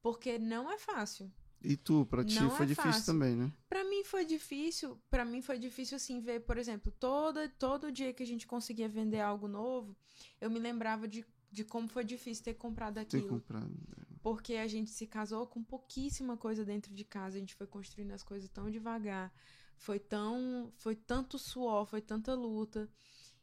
Porque 0.01 0.39
não 0.39 0.71
é 0.71 0.77
fácil. 0.77 1.29
E 1.61 1.75
tu, 1.75 2.05
pra 2.05 2.23
ti, 2.23 2.39
Não 2.39 2.49
foi 2.49 2.65
é 2.65 2.69
difícil 2.69 2.91
fácil. 2.91 3.13
também, 3.13 3.35
né? 3.35 3.51
Pra 3.67 3.83
mim 3.83 4.03
foi 4.03 4.25
difícil, 4.25 4.99
para 5.09 5.25
mim 5.25 5.41
foi 5.41 5.57
difícil 5.57 5.95
assim 5.97 6.19
ver, 6.19 6.41
por 6.41 6.57
exemplo, 6.57 6.91
todo 6.99 7.39
todo 7.57 7.91
dia 7.91 8.13
que 8.13 8.23
a 8.23 8.25
gente 8.27 8.45
conseguia 8.45 8.87
vender 8.87 9.19
algo 9.19 9.47
novo, 9.47 9.95
eu 10.39 10.49
me 10.49 10.59
lembrava 10.59 11.07
de, 11.07 11.25
de 11.51 11.63
como 11.63 11.87
foi 11.87 12.03
difícil 12.03 12.43
ter 12.43 12.53
comprado 12.53 12.95
Ter 12.95 13.01
aquilo. 13.01 13.27
comprado. 13.27 13.71
Porque 14.21 14.55
a 14.55 14.67
gente 14.67 14.91
se 14.91 15.07
casou 15.07 15.47
com 15.47 15.63
pouquíssima 15.63 16.37
coisa 16.37 16.63
dentro 16.65 16.93
de 16.93 17.03
casa, 17.03 17.37
a 17.37 17.39
gente 17.39 17.55
foi 17.55 17.65
construindo 17.67 18.11
as 18.11 18.23
coisas 18.23 18.49
tão 18.49 18.69
devagar. 18.69 19.33
Foi 19.79 19.99
tão, 19.99 20.71
foi 20.77 20.95
tanto 20.95 21.37
suor, 21.37 21.85
foi 21.85 22.01
tanta 22.01 22.33
luta. 22.33 22.89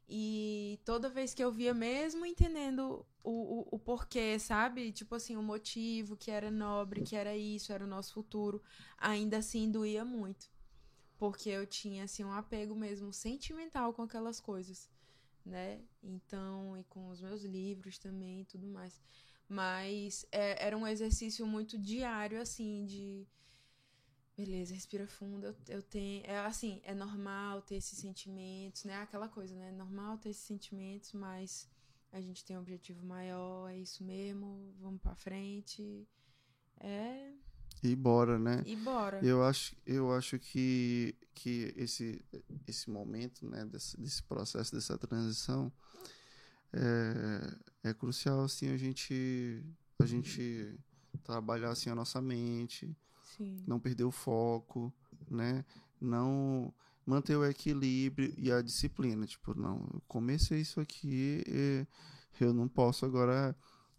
E 0.09 0.79
toda 0.85 1.09
vez 1.09 1.33
que 1.33 1.43
eu 1.43 1.51
via, 1.51 1.73
mesmo 1.73 2.27
entendendo 2.27 3.07
o, 3.23 3.31
o, 3.31 3.69
o 3.73 3.79
porquê, 3.79 4.39
sabe? 4.39 4.93
Tipo 4.93 5.15
assim, 5.15 5.37
o 5.37 5.43
motivo, 5.43 6.17
que 6.17 6.31
era 6.31 6.51
nobre, 6.51 7.03
que 7.03 7.17
era 7.17 7.35
isso, 7.37 7.73
era 7.73 7.85
o 7.85 7.89
nosso 7.89 8.13
futuro, 8.13 8.63
ainda 8.99 9.39
assim 9.39 9.71
doía 9.71 10.05
muito. 10.05 10.51
Porque 11.17 11.49
eu 11.49 11.67
tinha, 11.67 12.05
assim, 12.05 12.25
um 12.25 12.33
apego 12.33 12.75
mesmo 12.75 13.13
sentimental 13.13 13.95
com 13.95 14.03
aquelas 14.03 14.41
coisas, 14.41 14.91
né? 15.45 15.81
Então, 16.03 16.77
e 16.77 16.85
com 16.85 17.09
os 17.09 17.23
meus 17.23 17.43
livros 17.43 17.99
também 17.99 18.43
e 18.43 18.45
tudo 18.45 18.67
mais. 18.67 19.01
Mas 19.49 20.27
é, 20.31 20.67
era 20.67 20.77
um 20.77 20.87
exercício 20.87 21.47
muito 21.47 21.79
diário, 21.79 22.41
assim, 22.41 22.85
de. 22.85 23.27
Beleza, 24.37 24.75
respira 24.75 25.07
fundo. 25.07 25.47
Eu, 25.47 25.57
eu 25.69 25.83
tenho. 25.83 26.25
É 26.27 26.39
assim, 26.41 26.81
é 26.85 26.93
normal 26.95 27.63
ter 27.63 27.77
esses 27.77 27.99
sentimentos, 27.99 28.85
né? 28.85 28.97
Aquela 28.97 29.29
coisa, 29.29 29.55
né? 29.55 29.69
É 29.69 29.73
normal 29.73 30.19
ter 30.19 30.31
esses 30.31 30.43
sentimentos, 30.43 31.13
mas 31.13 31.69
a 32.13 32.21
gente 32.21 32.45
tem 32.45 32.57
um 32.57 32.61
objetivo 32.61 33.05
maior, 33.05 33.69
é 33.69 33.79
isso 33.79 34.03
mesmo, 34.05 34.75
vamos 34.81 35.01
pra 35.01 35.15
frente. 35.15 36.07
É. 36.81 37.33
E 37.83 37.95
bora, 37.95 38.39
né? 38.39 38.63
E 38.67 38.77
bora. 38.77 39.25
Eu 39.25 39.45
acho, 39.45 39.77
eu 39.87 40.13
acho 40.13 40.39
que, 40.39 41.15
que 41.35 41.73
esse, 41.77 42.25
esse 42.67 42.91
momento, 42.91 43.47
né, 43.47 43.65
desse, 43.67 44.01
desse 44.01 44.23
processo, 44.23 44.75
dessa 44.75 44.97
transição, 44.97 45.73
é, 46.73 47.91
é 47.91 47.95
crucial, 47.95 48.43
assim, 48.43 48.69
a 48.71 48.77
gente, 48.77 49.63
a 49.99 50.07
gente 50.07 50.79
trabalhar, 51.23 51.71
assim, 51.71 51.91
a 51.91 51.95
nossa 51.95 52.23
mente, 52.23 52.97
Sim. 53.37 53.63
não 53.67 53.79
perder 53.81 54.05
o 54.05 54.11
foco, 54.11 54.93
né, 55.31 55.65
não 56.01 56.73
manter 57.07 57.37
o 57.37 57.45
equilíbrio 57.45 58.33
e 58.39 58.51
a 58.51 58.63
disciplina, 58.63 59.27
tipo, 59.27 59.55
não, 59.59 59.87
eu 59.93 60.03
comecei 60.09 60.61
isso 60.61 60.81
aqui, 60.81 61.43
e 61.47 61.87
eu 62.41 62.53
não 62.55 62.67
posso 62.69 63.05
agora 63.05 63.55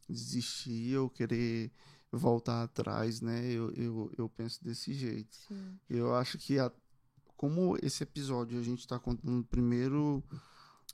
desistir 0.10 0.98
ou 0.98 1.10
querer 1.10 1.72
voltar 2.12 2.64
atrás, 2.64 3.22
né, 3.22 3.46
eu, 3.52 3.72
eu, 3.74 4.12
eu 4.18 4.30
penso 4.30 4.64
desse 4.64 4.94
jeito. 4.94 5.36
Sim. 5.48 5.78
Eu 5.90 6.16
acho 6.16 6.38
que 6.38 6.58
a- 6.60 6.72
como 7.36 7.78
esse 7.84 8.02
episódio 8.04 8.58
a 8.58 8.64
gente 8.64 8.80
está 8.80 8.98
contando 8.98 9.44
primeiro 9.46 10.24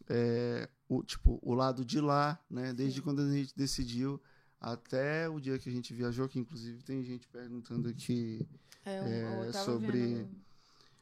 é, 0.10 0.68
o 0.90 1.04
tipo 1.04 1.40
o 1.44 1.54
lado 1.54 1.86
de 1.86 2.02
lá, 2.02 2.40
né? 2.50 2.74
Desde 2.74 2.98
Sim. 3.00 3.04
quando 3.04 3.22
a 3.22 3.32
gente 3.32 3.56
decidiu 3.56 4.20
até 4.62 5.28
o 5.28 5.40
dia 5.40 5.58
que 5.58 5.68
a 5.68 5.72
gente 5.72 5.94
viajou, 5.94 6.30
que 6.30 6.38
inclusive 6.40 6.84
tem 6.84 7.04
gente 7.04 7.28
perguntando 7.28 7.90
aqui 7.90 8.46
É, 8.86 9.48
É, 9.48 9.52
sobre- 9.54 9.92
vendo. 10.16 10.30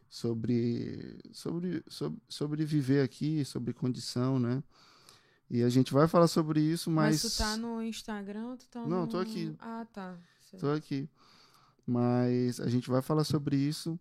sobre 0.09 1.19
sobre 1.31 1.83
sobre, 1.87 2.21
sobre 2.27 2.65
viver 2.65 3.03
aqui, 3.03 3.43
sobre 3.45 3.73
condição, 3.73 4.39
né? 4.39 4.63
E 5.49 5.63
a 5.63 5.69
gente 5.69 5.91
vai 5.93 6.07
falar 6.07 6.27
sobre 6.27 6.61
isso, 6.61 6.89
Mas, 6.91 7.23
mas, 7.23 7.33
tu 7.33 7.37
tá 7.37 7.57
no 7.57 7.81
Instagram 7.81 8.55
tu 8.55 8.67
tá 8.69 8.85
Não, 8.85 9.01
no... 9.01 9.07
tô 9.07 9.17
aqui. 9.17 9.55
Ah, 9.59 9.85
tá. 9.91 10.15
Certo. 10.49 10.61
Tô 10.61 10.71
aqui. 10.71 11.09
Mas 11.85 12.59
a 12.59 12.69
gente 12.69 12.89
vai 12.89 13.01
falar 13.01 13.23
sobre 13.23 13.55
isso. 13.57 13.99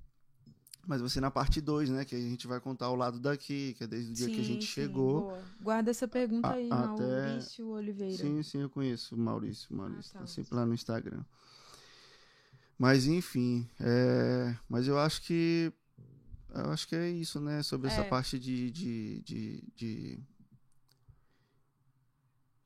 Mas 0.88 1.12
ser 1.12 1.20
na 1.20 1.30
parte 1.30 1.60
2, 1.60 1.90
né? 1.90 2.02
Que 2.02 2.16
a 2.16 2.20
gente 2.20 2.46
vai 2.46 2.58
contar 2.58 2.88
o 2.88 2.94
lado 2.94 3.20
daqui, 3.20 3.74
que 3.76 3.84
é 3.84 3.86
desde 3.86 4.10
o 4.10 4.14
dia 4.14 4.26
que 4.26 4.40
a 4.40 4.44
gente 4.44 4.64
Sim, 4.64 4.66
sim, 4.66 4.72
chegou. 4.72 5.20
boa. 5.24 5.42
Guarda 5.60 5.90
essa 5.90 6.08
pergunta 6.08 6.48
A- 6.48 6.52
aí, 6.54 6.66
até- 6.72 7.26
Maurício 7.28 7.68
Oliveira. 7.68 8.16
Sim, 8.16 8.42
sim, 8.42 8.60
eu 8.62 8.70
conheço 8.70 9.14
o 9.14 9.18
Maurício. 9.18 9.68
O 9.70 9.76
Maurício 9.76 10.12
Ah, 10.14 10.20
tá 10.20 10.20
tá. 10.20 10.26
sempre 10.26 10.54
lá 10.54 10.64
no 10.64 10.72
Instagram. 10.72 11.22
Mas 12.78 13.06
enfim, 13.06 13.68
é... 13.80 14.56
mas 14.68 14.86
eu 14.88 14.98
acho 14.98 15.20
que 15.22 15.70
eu 16.54 16.70
acho 16.70 16.88
que 16.88 16.96
é 16.96 17.10
isso, 17.10 17.38
né? 17.38 17.62
Sobre 17.62 17.88
essa 17.88 18.00
É. 18.00 18.04
parte 18.08 18.38
de, 18.38 18.70
de, 18.70 19.20
de, 19.20 19.64
de- 19.76 20.18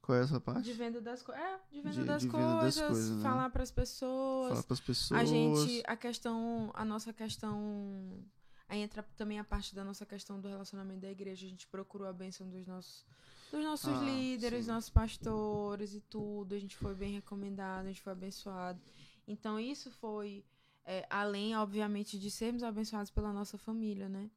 Qual 0.02 0.18
é 0.18 0.22
essa 0.22 0.40
parte? 0.40 0.62
De 0.64 0.72
venda 0.72 1.00
das 1.00 1.22
coisas. 1.22 1.42
É, 1.42 1.60
de 1.70 1.80
venda 1.80 1.90
De- 2.00 2.04
das 2.04 2.22
de 2.22 2.28
venda 2.28 2.38
das 2.60 2.60
coisas, 2.74 2.86
coisas, 2.88 3.16
né? 3.16 3.22
falar 3.22 3.50
pras 3.50 3.70
pessoas. 3.70 4.48
Falar 4.50 4.62
para 4.64 4.74
as 4.74 4.80
pessoas. 4.80 5.20
A 5.20 5.24
gente, 5.24 5.82
a 5.86 5.96
questão, 5.96 6.70
a 6.74 6.84
nossa 6.84 7.12
questão. 7.12 8.24
Aí 8.68 8.80
entra 8.80 9.02
também 9.16 9.38
a 9.38 9.44
parte 9.44 9.74
da 9.74 9.84
nossa 9.84 10.04
questão 10.04 10.40
do 10.40 10.48
relacionamento 10.48 11.00
da 11.00 11.10
igreja. 11.10 11.46
A 11.46 11.48
gente 11.48 11.66
procurou 11.68 12.08
a 12.08 12.12
bênção 12.12 12.48
dos 12.48 12.66
nossos, 12.66 13.04
dos 13.50 13.62
nossos 13.62 13.92
Ah, 13.92 14.00
líderes, 14.04 14.64
sim. 14.64 14.70
nossos 14.72 14.90
pastores 14.90 15.94
e 15.94 16.00
tudo. 16.00 16.54
A 16.54 16.58
gente 16.58 16.76
foi 16.76 16.94
bem 16.94 17.12
recomendado, 17.14 17.84
a 17.84 17.88
gente 17.88 18.00
foi 18.02 18.12
abençoado. 18.12 18.80
Então 19.28 19.60
isso 19.60 19.90
foi 19.90 20.44
é, 20.84 21.06
além, 21.08 21.54
obviamente, 21.56 22.18
de 22.18 22.28
sermos 22.30 22.64
abençoados 22.64 23.10
pela 23.10 23.32
nossa 23.32 23.56
família, 23.56 24.08
né? 24.08 24.28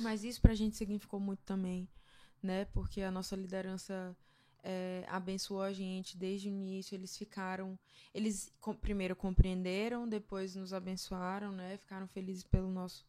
Mas 0.00 0.24
isso 0.24 0.40
pra 0.40 0.54
gente 0.54 0.74
significou 0.76 1.20
muito 1.20 1.40
também, 1.44 1.86
né? 2.42 2.64
Porque 2.66 3.02
a 3.02 3.10
nossa 3.10 3.36
liderança 3.36 4.16
é, 4.62 5.04
abençoou 5.08 5.62
a 5.62 5.72
gente 5.72 6.16
desde 6.16 6.48
o 6.48 6.50
início. 6.50 6.94
Eles 6.94 7.16
ficaram. 7.16 7.78
Eles 8.14 8.50
com- 8.60 8.74
primeiro 8.74 9.14
compreenderam, 9.14 10.08
depois 10.08 10.54
nos 10.56 10.72
abençoaram, 10.72 11.52
né? 11.52 11.76
Ficaram 11.78 12.06
felizes 12.08 12.42
pelo 12.44 12.70
nosso, 12.70 13.04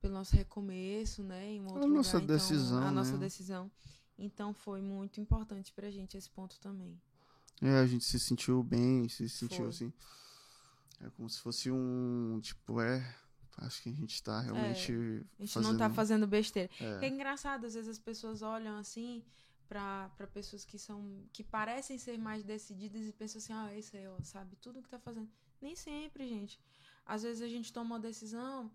pelo 0.00 0.14
nosso 0.14 0.34
recomeço, 0.34 1.22
né? 1.22 1.52
Em 1.52 1.60
um 1.60 1.66
outro 1.72 1.88
nossa 1.88 2.18
lugar. 2.18 2.24
Então, 2.24 2.36
decisão, 2.36 2.82
a 2.82 2.90
nossa 2.90 3.12
né? 3.12 3.18
decisão. 3.18 3.70
Então 4.18 4.52
foi 4.52 4.80
muito 4.80 5.20
importante 5.20 5.72
pra 5.72 5.90
gente 5.90 6.16
esse 6.16 6.28
ponto 6.30 6.58
também. 6.60 7.00
É, 7.60 7.78
a 7.78 7.86
gente 7.86 8.04
se 8.04 8.18
sentiu 8.18 8.62
bem, 8.62 9.08
se 9.08 9.28
sentiu 9.28 9.58
Foi. 9.58 9.68
assim. 9.68 9.92
É 11.00 11.08
como 11.10 11.28
se 11.28 11.40
fosse 11.40 11.70
um. 11.70 12.38
Tipo, 12.42 12.80
é. 12.80 13.14
Acho 13.58 13.82
que 13.82 13.90
a 13.90 13.92
gente 13.92 14.22
tá 14.22 14.40
realmente. 14.40 14.92
A 15.38 15.44
gente 15.44 15.58
não 15.60 15.76
tá 15.76 15.90
fazendo 15.90 16.26
besteira. 16.26 16.70
É. 16.80 17.06
É 17.06 17.08
engraçado, 17.08 17.66
às 17.66 17.74
vezes 17.74 17.88
as 17.88 17.98
pessoas 17.98 18.42
olham 18.42 18.78
assim, 18.78 19.22
para 19.68 20.26
pessoas 20.32 20.64
que 20.64 20.78
são 20.78 21.24
que 21.32 21.42
parecem 21.42 21.98
ser 21.98 22.18
mais 22.18 22.42
decididas 22.42 23.06
e 23.06 23.12
pensam 23.12 23.38
assim, 23.38 23.52
ah, 23.52 23.78
isso 23.78 23.96
aí, 23.96 24.06
ó, 24.06 24.16
sabe 24.22 24.56
tudo 24.56 24.82
que 24.82 24.88
tá 24.88 24.98
fazendo. 24.98 25.28
Nem 25.60 25.76
sempre, 25.76 26.28
gente. 26.28 26.60
Às 27.06 27.22
vezes 27.22 27.42
a 27.42 27.48
gente 27.48 27.72
toma 27.72 27.94
uma 27.94 28.00
decisão 28.00 28.70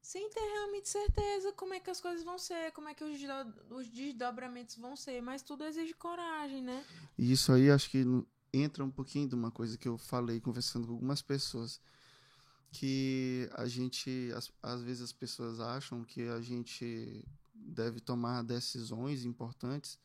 sem 0.00 0.30
ter 0.30 0.40
realmente 0.40 0.88
certeza 0.88 1.52
como 1.52 1.74
é 1.74 1.80
que 1.80 1.90
as 1.90 2.00
coisas 2.00 2.24
vão 2.24 2.38
ser, 2.38 2.72
como 2.72 2.88
é 2.88 2.94
que 2.94 3.04
os, 3.04 3.18
os 3.70 3.88
desdobramentos 3.88 4.76
vão 4.76 4.96
ser, 4.96 5.20
mas 5.20 5.42
tudo 5.42 5.64
exige 5.64 5.92
coragem, 5.94 6.62
né? 6.62 6.84
E 7.16 7.32
isso 7.32 7.52
aí 7.52 7.70
acho 7.70 7.90
que 7.90 8.04
entra 8.52 8.84
um 8.84 8.90
pouquinho 8.90 9.28
de 9.28 9.34
uma 9.34 9.50
coisa 9.50 9.76
que 9.76 9.88
eu 9.88 9.98
falei 9.98 10.40
conversando 10.40 10.86
com 10.86 10.94
algumas 10.94 11.20
pessoas 11.20 11.80
que 12.70 13.48
a 13.54 13.66
gente 13.66 14.30
às, 14.34 14.50
às 14.62 14.82
vezes 14.82 15.02
as 15.02 15.12
pessoas 15.12 15.60
acham 15.60 16.04
que 16.04 16.22
a 16.28 16.40
gente 16.40 17.24
deve 17.54 18.00
tomar 18.00 18.42
decisões 18.42 19.24
importantes 19.24 19.98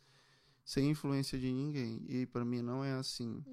sem 0.64 0.89
influência 0.89 1.38
de 1.38 1.51
ninguém 1.51 2.03
e 2.07 2.26
para 2.26 2.45
mim 2.45 2.61
não 2.61 2.84
é 2.84 2.93
assim 2.93 3.43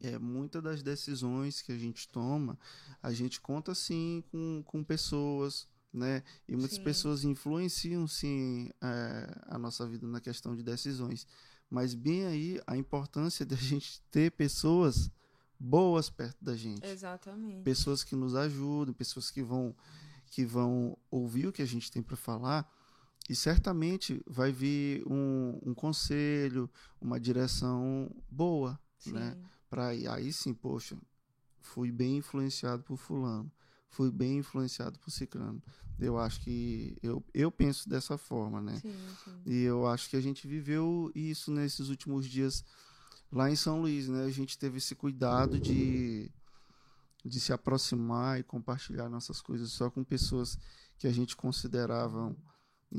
é. 0.00 0.12
é 0.12 0.18
muitas 0.18 0.62
das 0.62 0.82
decisões 0.82 1.62
que 1.62 1.72
a 1.72 1.78
gente 1.78 2.08
toma 2.08 2.58
a 3.02 3.12
gente 3.12 3.40
conta 3.40 3.74
sim 3.74 4.22
com, 4.30 4.62
com 4.64 4.82
pessoas 4.82 5.68
né 5.92 6.22
e 6.48 6.56
muitas 6.56 6.76
sim. 6.76 6.84
pessoas 6.84 7.24
influenciam 7.24 8.06
sim 8.06 8.70
é, 8.82 9.42
a 9.46 9.58
nossa 9.58 9.86
vida 9.86 10.06
na 10.06 10.20
questão 10.20 10.56
de 10.56 10.62
decisões 10.62 11.26
mas 11.68 11.94
bem 11.94 12.26
aí 12.26 12.60
a 12.66 12.76
importância 12.76 13.44
da 13.44 13.56
gente 13.56 14.00
ter 14.10 14.30
pessoas 14.32 15.10
boas 15.58 16.10
perto 16.10 16.36
da 16.42 16.54
gente. 16.54 16.86
Exatamente. 16.86 17.62
Pessoas 17.62 18.04
que 18.04 18.14
nos 18.14 18.34
ajudam, 18.34 18.94
pessoas 18.94 19.30
que 19.30 19.42
vão 19.42 19.74
que 20.28 20.44
vão 20.44 20.98
ouvir 21.10 21.46
o 21.46 21.52
que 21.52 21.62
a 21.62 21.66
gente 21.66 21.90
tem 21.90 22.02
para 22.02 22.16
falar 22.16 22.68
e 23.28 23.34
certamente 23.34 24.22
vai 24.26 24.52
vir 24.52 25.02
um, 25.06 25.58
um 25.62 25.74
conselho, 25.74 26.70
uma 27.00 27.18
direção 27.18 28.10
boa, 28.30 28.78
sim. 28.98 29.12
né? 29.12 29.36
Para 29.68 29.88
aí 29.88 30.32
sim, 30.32 30.54
poxa, 30.54 30.96
fui 31.60 31.90
bem 31.90 32.18
influenciado 32.18 32.82
por 32.84 32.96
fulano, 32.96 33.50
fui 33.90 34.10
bem 34.10 34.38
influenciado 34.38 34.98
por 34.98 35.10
ciclano. 35.10 35.60
Eu 35.98 36.18
acho 36.18 36.40
que 36.40 36.96
eu, 37.02 37.24
eu 37.34 37.50
penso 37.50 37.88
dessa 37.88 38.16
forma, 38.16 38.60
né? 38.60 38.78
Sim, 38.80 38.94
sim. 39.24 39.42
E 39.46 39.62
eu 39.62 39.86
acho 39.86 40.08
que 40.08 40.16
a 40.16 40.20
gente 40.20 40.46
viveu 40.46 41.10
isso 41.14 41.50
nesses 41.50 41.88
últimos 41.88 42.26
dias 42.26 42.64
lá 43.32 43.50
em 43.50 43.56
São 43.56 43.80
Luís, 43.80 44.08
né? 44.08 44.24
A 44.24 44.30
gente 44.30 44.58
teve 44.58 44.78
esse 44.78 44.94
cuidado 44.94 45.58
de, 45.58 46.30
de 47.24 47.40
se 47.40 47.52
aproximar 47.52 48.38
e 48.38 48.44
compartilhar 48.44 49.08
nossas 49.08 49.40
coisas 49.40 49.72
só 49.72 49.90
com 49.90 50.04
pessoas 50.04 50.58
que 50.98 51.06
a 51.06 51.12
gente 51.12 51.34
considerava 51.34 52.36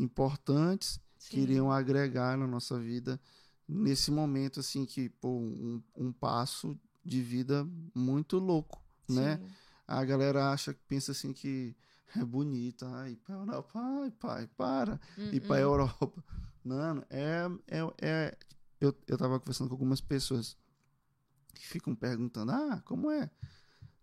importantes, 0.02 1.00
Sim. 1.18 1.30
que 1.30 1.40
iriam 1.40 1.72
agregar 1.72 2.38
na 2.38 2.48
nossa 2.48 2.80
vida 2.80 3.20
nesse 3.68 4.12
momento, 4.12 4.60
assim, 4.60 4.86
que, 4.86 5.10
pô, 5.10 5.30
um, 5.30 5.84
um 5.96 6.12
passo 6.12 6.80
de 7.04 7.22
vida 7.22 7.68
muito 7.94 8.38
louco, 8.38 8.82
né? 9.10 9.38
Sim. 9.38 9.44
né? 9.44 9.52
A 9.88 10.04
galera 10.04 10.52
acha, 10.52 10.76
pensa 10.88 11.12
assim 11.12 11.32
que 11.32 11.76
é 12.16 12.24
bonita, 12.24 12.88
ai, 12.94 13.16
pai, 13.16 13.38
pai, 13.72 14.12
pai, 14.20 14.48
para, 14.58 14.94
uh 15.18 15.22
-uh. 15.22 15.34
ir 15.34 15.42
pra 15.42 15.60
Europa. 15.60 16.24
Mano, 16.64 17.06
é, 17.10 17.46
é, 17.68 17.80
é 18.02 18.38
eu, 18.80 18.96
eu 19.08 19.18
tava 19.18 19.40
conversando 19.40 19.70
com 19.70 19.76
algumas 19.76 20.02
pessoas 20.02 20.58
que 21.54 21.66
ficam 21.66 21.96
perguntando, 21.96 22.52
ah, 22.52 22.82
como 22.86 23.10
é? 23.10 23.30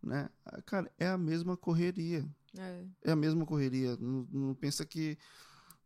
Né? 0.03 0.29
Ah, 0.45 0.61
cara, 0.63 0.91
é 0.99 1.07
a 1.07 1.19
mesma 1.19 1.57
correria. 1.57 2.27
É, 2.57 2.85
é 3.05 3.13
a 3.13 3.17
mesma 3.17 3.45
correria. 3.47 3.97
Não, 3.97 4.27
não, 4.31 4.55
pensa 4.55 4.85
que 4.85 5.19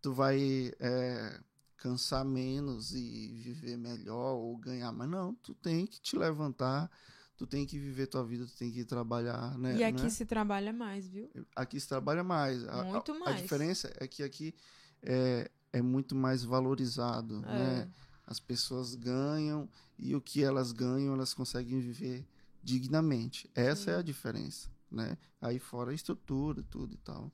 tu 0.00 0.12
vai 0.12 0.72
é, 0.78 1.40
cansar 1.76 2.24
menos 2.24 2.94
e 2.94 3.28
viver 3.42 3.76
melhor 3.76 4.34
ou 4.34 4.56
ganhar, 4.56 4.92
mas 4.92 5.08
não, 5.08 5.34
tu 5.36 5.54
tem 5.54 5.86
que 5.86 6.00
te 6.00 6.16
levantar, 6.16 6.90
tu 7.36 7.46
tem 7.46 7.64
que 7.64 7.78
viver 7.78 8.06
tua 8.06 8.24
vida, 8.24 8.46
tu 8.46 8.56
tem 8.56 8.70
que 8.70 8.84
trabalhar, 8.84 9.56
né? 9.58 9.76
E 9.76 9.84
aqui 9.84 10.02
né? 10.02 10.10
se 10.10 10.26
trabalha 10.26 10.72
mais, 10.72 11.06
viu? 11.06 11.30
Aqui 11.54 11.78
se 11.78 11.88
trabalha 11.88 12.24
mais. 12.24 12.64
Muito 12.86 13.12
a, 13.12 13.18
mais. 13.18 13.38
A 13.38 13.40
diferença 13.40 13.92
é 13.98 14.06
que 14.06 14.22
aqui 14.22 14.54
é, 15.02 15.50
é 15.72 15.80
muito 15.80 16.14
mais 16.14 16.42
valorizado, 16.42 17.44
é. 17.46 17.58
né? 17.58 17.90
As 18.26 18.38
pessoas 18.38 18.94
ganham 18.94 19.68
e 19.98 20.14
o 20.14 20.20
que 20.20 20.42
elas 20.42 20.70
ganham, 20.72 21.14
elas 21.14 21.32
conseguem 21.32 21.80
viver 21.80 22.26
dignamente. 22.62 23.50
Essa 23.54 23.84
Sim. 23.84 23.90
é 23.90 23.94
a 23.94 24.02
diferença, 24.02 24.68
né? 24.90 25.16
Aí 25.40 25.58
fora 25.58 25.92
a 25.92 25.94
estrutura, 25.94 26.62
tudo 26.68 26.92
e 26.92 26.98
tal. 26.98 27.32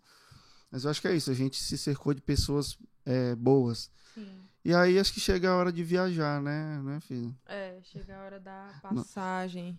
Mas 0.75 0.85
eu 0.85 0.91
acho 0.91 1.01
que 1.01 1.07
é 1.07 1.15
isso, 1.15 1.31
a 1.31 1.35
gente 1.35 1.63
se 1.63 1.79
cercou 1.79 2.13
de 2.13 2.21
pessoas 2.21 2.77
é, 3.07 3.37
boas. 3.37 3.93
Sim. 4.13 4.41
E 4.65 4.75
aí 4.75 4.99
acho 4.99 5.15
que 5.15 5.21
chega 5.21 5.49
a 5.49 5.57
hora 5.57 5.73
de 5.73 5.85
viajar, 5.85 6.43
né, 6.43 6.83
né, 6.83 6.99
filho? 6.99 7.33
É, 7.47 7.79
chega 7.85 8.17
a 8.17 8.25
hora 8.25 8.41
da 8.41 8.75
passagem. 8.83 9.79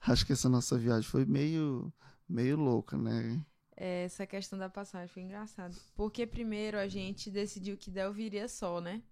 Acho 0.00 0.24
que 0.24 0.32
essa 0.32 0.48
nossa 0.48 0.78
viagem 0.78 1.02
foi 1.02 1.24
meio, 1.24 1.92
meio 2.28 2.56
louca, 2.56 2.96
né? 2.96 3.44
É, 3.76 4.04
essa 4.04 4.24
questão 4.24 4.56
da 4.56 4.68
passagem 4.68 5.08
foi 5.08 5.24
engraçado. 5.24 5.76
Porque 5.96 6.24
primeiro 6.24 6.78
a 6.78 6.86
gente 6.86 7.28
decidiu 7.28 7.76
que 7.76 7.90
Del 7.90 8.12
viria 8.12 8.46
só, 8.46 8.80
né? 8.80 9.02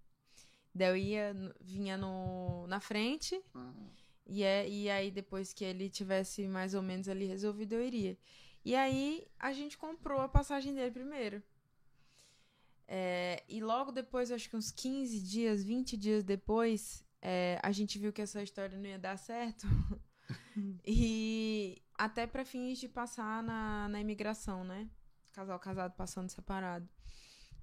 Eu 0.73 0.95
ia, 0.95 1.35
vinha 1.59 1.97
no, 1.97 2.65
na 2.67 2.79
frente. 2.79 3.35
Uhum. 3.53 3.89
E, 4.25 4.41
é, 4.41 4.69
e 4.69 4.89
aí, 4.89 5.11
depois 5.11 5.51
que 5.51 5.65
ele 5.65 5.89
tivesse 5.89 6.47
mais 6.47 6.73
ou 6.73 6.81
menos 6.81 7.09
ali 7.09 7.25
resolvido, 7.25 7.73
eu 7.73 7.83
iria. 7.83 8.17
E 8.65 8.75
aí, 8.75 9.25
a 9.39 9.53
gente 9.53 9.77
comprou 9.77 10.19
a 10.19 10.27
passagem 10.27 10.73
dele 10.73 10.91
primeiro. 10.91 11.41
É, 12.87 13.43
e 13.47 13.61
logo 13.61 13.91
depois, 13.91 14.31
acho 14.31 14.49
que 14.49 14.57
uns 14.57 14.71
15 14.71 15.21
dias, 15.21 15.63
20 15.63 15.95
dias 15.95 16.23
depois, 16.23 17.05
é, 17.21 17.59
a 17.63 17.71
gente 17.71 17.97
viu 17.99 18.11
que 18.11 18.21
essa 18.21 18.41
história 18.41 18.77
não 18.77 18.85
ia 18.85 18.99
dar 18.99 19.17
certo. 19.17 19.67
e 20.85 21.81
até 21.93 22.25
para 22.25 22.43
fins 22.43 22.79
de 22.79 22.89
passar 22.89 23.43
na, 23.43 23.87
na 23.87 24.01
imigração, 24.01 24.63
né? 24.63 24.89
Casal 25.31 25.59
casado 25.59 25.93
passando 25.95 26.29
separado 26.29 26.89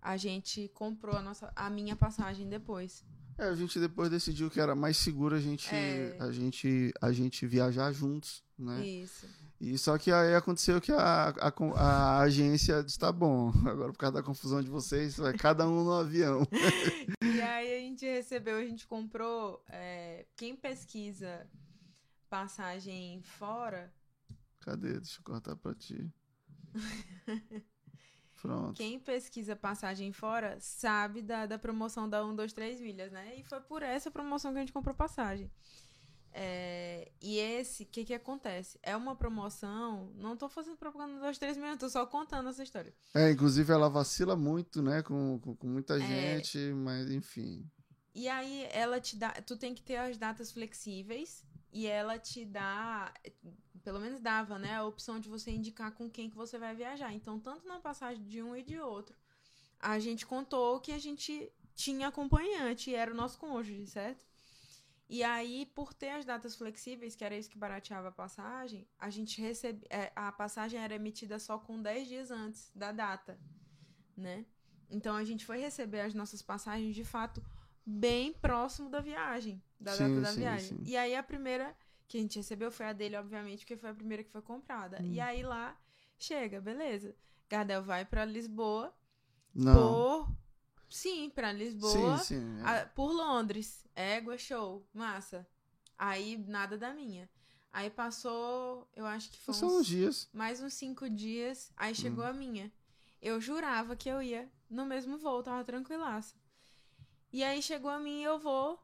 a 0.03 0.17
gente 0.17 0.69
comprou 0.75 1.17
a, 1.17 1.23
nossa, 1.23 1.53
a 1.55 1.71
minha 1.71 1.95
passagem 1.95 2.49
depois. 2.49 3.05
É, 3.39 3.45
a 3.45 3.55
gente 3.55 3.79
depois 3.79 4.11
decidiu 4.11 4.51
que 4.51 4.61
era 4.61 4.75
mais 4.75 4.97
seguro 4.97 5.37
a 5.37 5.41
gente, 5.41 5.73
é... 5.73 6.17
a 6.21 6.31
gente, 6.33 6.93
a 7.01 7.13
gente 7.13 7.47
viajar 7.47 7.93
juntos, 7.93 8.43
né? 8.59 8.85
Isso. 8.85 9.27
E 9.63 9.79
só 9.79 9.97
que 9.97 10.11
aí 10.11 10.35
aconteceu 10.35 10.81
que 10.81 10.91
a, 10.91 11.29
a, 11.29 11.53
a 11.77 12.19
agência 12.23 12.83
disse, 12.83 12.99
tá 12.99 13.13
bom, 13.13 13.53
agora 13.65 13.93
por 13.93 13.99
causa 13.99 14.17
da 14.17 14.23
confusão 14.23 14.61
de 14.61 14.69
vocês, 14.69 15.19
vai 15.19 15.33
cada 15.35 15.69
um 15.69 15.85
no 15.85 15.93
avião. 15.93 16.43
e 17.23 17.41
aí 17.41 17.77
a 17.77 17.79
gente 17.79 18.05
recebeu, 18.05 18.57
a 18.57 18.65
gente 18.65 18.89
comprou, 18.89 19.65
é, 19.69 20.27
quem 20.35 20.57
pesquisa 20.57 21.47
passagem 22.29 23.23
fora... 23.23 23.95
Cadê? 24.59 24.95
Deixa 24.95 25.21
eu 25.21 25.25
cortar 25.25 25.55
pra 25.55 25.73
ti. 25.77 26.13
Pronto. 28.43 28.77
Quem 28.77 28.99
pesquisa 28.99 29.55
passagem 29.55 30.13
fora 30.13 30.59
sabe 30.59 31.23
da, 31.23 31.47
da 31.47 31.57
promoção 31.57 32.11
da 32.11 32.25
1, 32.27 32.35
2, 32.35 32.53
3 32.53 32.81
milhas, 32.81 33.13
né? 33.13 33.37
E 33.37 33.45
foi 33.45 33.61
por 33.61 33.81
essa 33.85 34.11
promoção 34.11 34.51
que 34.51 34.59
a 34.59 34.61
gente 34.61 34.73
comprou 34.73 34.93
passagem. 34.93 35.49
É, 36.35 37.11
e 37.21 37.39
esse, 37.39 37.83
o 37.83 37.87
que 37.87 38.05
que 38.05 38.15
acontece? 38.15 38.79
É 38.83 38.97
uma 38.97 39.15
promoção, 39.15 40.11
não 40.15 40.35
tô 40.35 40.49
fazendo 40.49 40.79
propaganda 40.79 41.21
dos 41.27 41.37
três 41.39 41.59
minutos, 41.59 41.81
tô 41.81 41.91
só 41.91 42.07
contando 42.07 42.49
essa 42.49 42.63
história. 42.63 42.95
É, 43.15 43.31
inclusive 43.31 43.71
ela 43.71 43.91
vacila 43.91 44.35
muito, 44.35 44.81
né, 44.81 45.03
com, 45.03 45.39
com, 45.41 45.55
com 45.55 45.67
muita 45.67 45.97
é, 45.97 46.01
gente, 46.01 46.59
mas 46.73 47.11
enfim. 47.11 47.71
E 48.15 48.29
aí 48.29 48.67
ela 48.73 48.99
te 48.99 49.17
dá, 49.17 49.31
tu 49.47 49.57
tem 49.57 49.75
que 49.75 49.83
ter 49.83 49.97
as 49.97 50.17
datas 50.17 50.51
flexíveis 50.51 51.45
e 51.71 51.87
ela 51.87 52.19
te 52.19 52.47
dá, 52.47 53.13
pelo 53.85 54.01
menos 54.01 54.21
dava, 54.21 54.59
né, 54.59 54.77
a 54.77 54.85
opção 54.85 55.21
de 55.21 55.29
você 55.29 55.51
indicar 55.51 55.93
com 55.93 56.09
quem 56.09 56.31
que 56.31 56.37
você 56.37 56.59
vai 56.59 56.75
viajar. 56.75 57.13
Então, 57.13 57.39
tanto 57.39 57.69
na 57.69 57.79
passagem 57.79 58.25
de 58.25 58.43
um 58.43 58.57
e 58.57 58.63
de 58.63 58.79
outro, 58.79 59.15
a 59.79 59.99
gente 59.99 60.25
contou 60.25 60.81
que 60.81 60.93
a 60.93 60.99
gente 60.99 61.53
tinha 61.75 62.09
acompanhante, 62.09 62.91
e 62.91 62.95
era 62.95 63.11
o 63.11 63.17
nosso 63.17 63.39
cônjuge, 63.39 63.87
certo? 63.87 64.25
E 65.13 65.23
aí, 65.23 65.67
por 65.75 65.93
ter 65.93 66.09
as 66.09 66.25
datas 66.25 66.57
flexíveis, 66.57 67.15
que 67.15 67.23
era 67.23 67.37
isso 67.37 67.51
que 67.51 67.59
barateava 67.59 68.09
a 68.09 68.11
passagem, 68.11 68.89
a 68.99 69.11
gente 69.11 69.43
recebe, 69.43 69.87
é, 69.91 70.11
a 70.17 70.33
passagem 70.33 70.81
era 70.81 70.95
emitida 70.95 71.39
só 71.39 71.59
com 71.59 71.83
10 71.83 72.09
dias 72.09 72.31
antes 72.31 72.73
da 72.75 72.93
data, 72.93 73.39
né? 74.17 74.47
Então 74.89 75.15
a 75.15 75.23
gente 75.23 75.45
foi 75.45 75.59
receber 75.59 76.01
as 76.01 76.15
nossas 76.15 76.41
passagens 76.41 76.95
de 76.95 77.05
fato 77.05 77.45
bem 77.85 78.33
próximo 78.33 78.89
da 78.89 79.01
viagem, 79.01 79.63
da 79.79 79.93
sim, 79.93 80.09
data 80.09 80.21
da 80.23 80.33
sim, 80.33 80.41
viagem. 80.41 80.79
Sim. 80.79 80.83
E 80.87 80.97
aí 80.97 81.15
a 81.15 81.23
primeira 81.23 81.77
que 82.09 82.17
a 82.17 82.21
gente 82.23 82.39
recebeu 82.39 82.73
foi 82.73 82.87
a 82.87 82.95
dele, 82.95 83.17
obviamente, 83.17 83.67
porque 83.67 83.77
foi 83.77 83.91
a 83.91 83.95
primeira 83.95 84.25
que 84.25 84.31
foi 84.31 84.41
comprada. 84.41 84.99
Hum. 85.03 85.13
E 85.13 85.21
aí 85.21 85.43
lá 85.43 85.79
chega, 86.19 86.59
beleza. 86.59 87.15
Gardel 87.51 87.83
vai 87.83 88.07
para 88.07 88.25
Lisboa 88.25 88.97
Não. 89.55 89.75
por 89.75 90.37
sim, 90.93 91.31
para 91.31 91.53
Lisboa, 91.53 92.19
sim, 92.19 92.41
sim, 92.41 92.61
é. 92.61 92.83
a, 92.83 92.87
por 92.87 93.13
Londres. 93.13 93.85
Égua 93.95 94.39
show, 94.39 94.87
massa. 94.93 95.47
Aí 95.99 96.37
nada 96.49 96.77
da 96.79 96.93
minha. 96.93 97.29
Aí 97.73 97.89
passou, 97.89 98.89
eu 98.95 99.07
acho 99.07 99.31
que 99.31 99.39
foi 99.39 99.55
uns, 99.55 99.63
uns 99.63 99.87
dias. 99.87 100.29
Mais 100.33 100.61
uns 100.63 100.75
cinco 100.75 101.09
dias. 101.09 101.73
Aí 101.77 101.95
chegou 101.95 102.25
hum. 102.25 102.29
a 102.29 102.33
minha. 102.33 102.73
Eu 103.21 103.41
jurava 103.41 103.97
que 103.97 104.09
eu 104.09 104.21
ia 104.21 104.51
no 104.69 104.85
mesmo 104.85 105.17
voo, 105.17 105.43
tava 105.43 105.65
tranquilaça. 105.65 106.35
E 107.33 107.43
aí 107.43 107.63
chegou 107.63 107.91
a 107.91 107.99
mim 107.99 108.23
eu 108.23 108.39
vou 108.39 108.79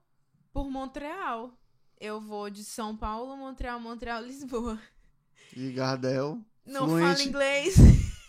por 0.53 0.71
Montreal. 0.71 1.53
Eu 2.01 2.21
vou 2.21 2.49
de 2.49 2.65
São 2.65 2.97
Paulo, 2.97 3.37
Montreal, 3.37 3.81
Montreal, 3.81 4.23
Lisboa. 4.25 4.81
E 5.55 5.73
Gardel. 5.73 6.41
Não 6.65 6.87
fluente, 6.87 7.09
fala 7.09 7.23
inglês. 7.23 7.77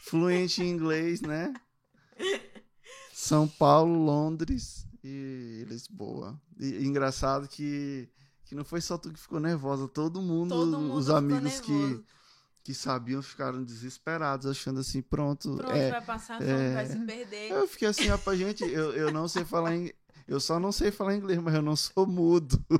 Fluente 0.03 0.63
em 0.63 0.69
inglês, 0.69 1.21
né? 1.21 1.53
São 3.19 3.49
Paulo, 3.49 4.05
Londres 4.05 4.87
e 5.03 5.65
Lisboa. 5.67 6.39
E, 6.57 6.85
engraçado 6.85 7.49
que, 7.49 8.07
que 8.45 8.55
não 8.55 8.63
foi 8.63 8.79
só 8.79 8.97
tu 8.97 9.11
que 9.11 9.19
ficou 9.19 9.41
nervosa, 9.41 9.89
todo 9.89 10.21
mundo, 10.21 10.55
Todo 10.55 10.79
mundo 10.79 10.93
os 10.93 11.09
amigos 11.09 11.59
que, 11.59 12.01
que 12.63 12.73
sabiam 12.73 13.21
ficaram 13.21 13.61
desesperados, 13.61 14.47
achando 14.47 14.79
assim, 14.79 15.01
pronto. 15.01 15.57
Pronto, 15.57 15.69
é, 15.69 15.91
vai 15.91 16.01
passar 16.01 16.41
é. 16.41 16.73
vai 16.73 16.85
se 16.85 16.97
perder. 16.97 17.51
Eu 17.51 17.67
fiquei 17.67 17.89
assim, 17.89 18.07
rapaz, 18.07 18.39
gente, 18.39 18.63
eu, 18.63 18.93
eu 18.93 19.11
não 19.11 19.27
sei 19.27 19.43
falar 19.43 19.75
inglês. 19.75 19.95
Eu 20.25 20.39
só 20.39 20.57
não 20.57 20.71
sei 20.71 20.89
falar 20.89 21.17
inglês, 21.17 21.39
mas 21.39 21.53
eu 21.55 21.61
não 21.61 21.75
sou 21.75 22.07
mudo. 22.07 22.57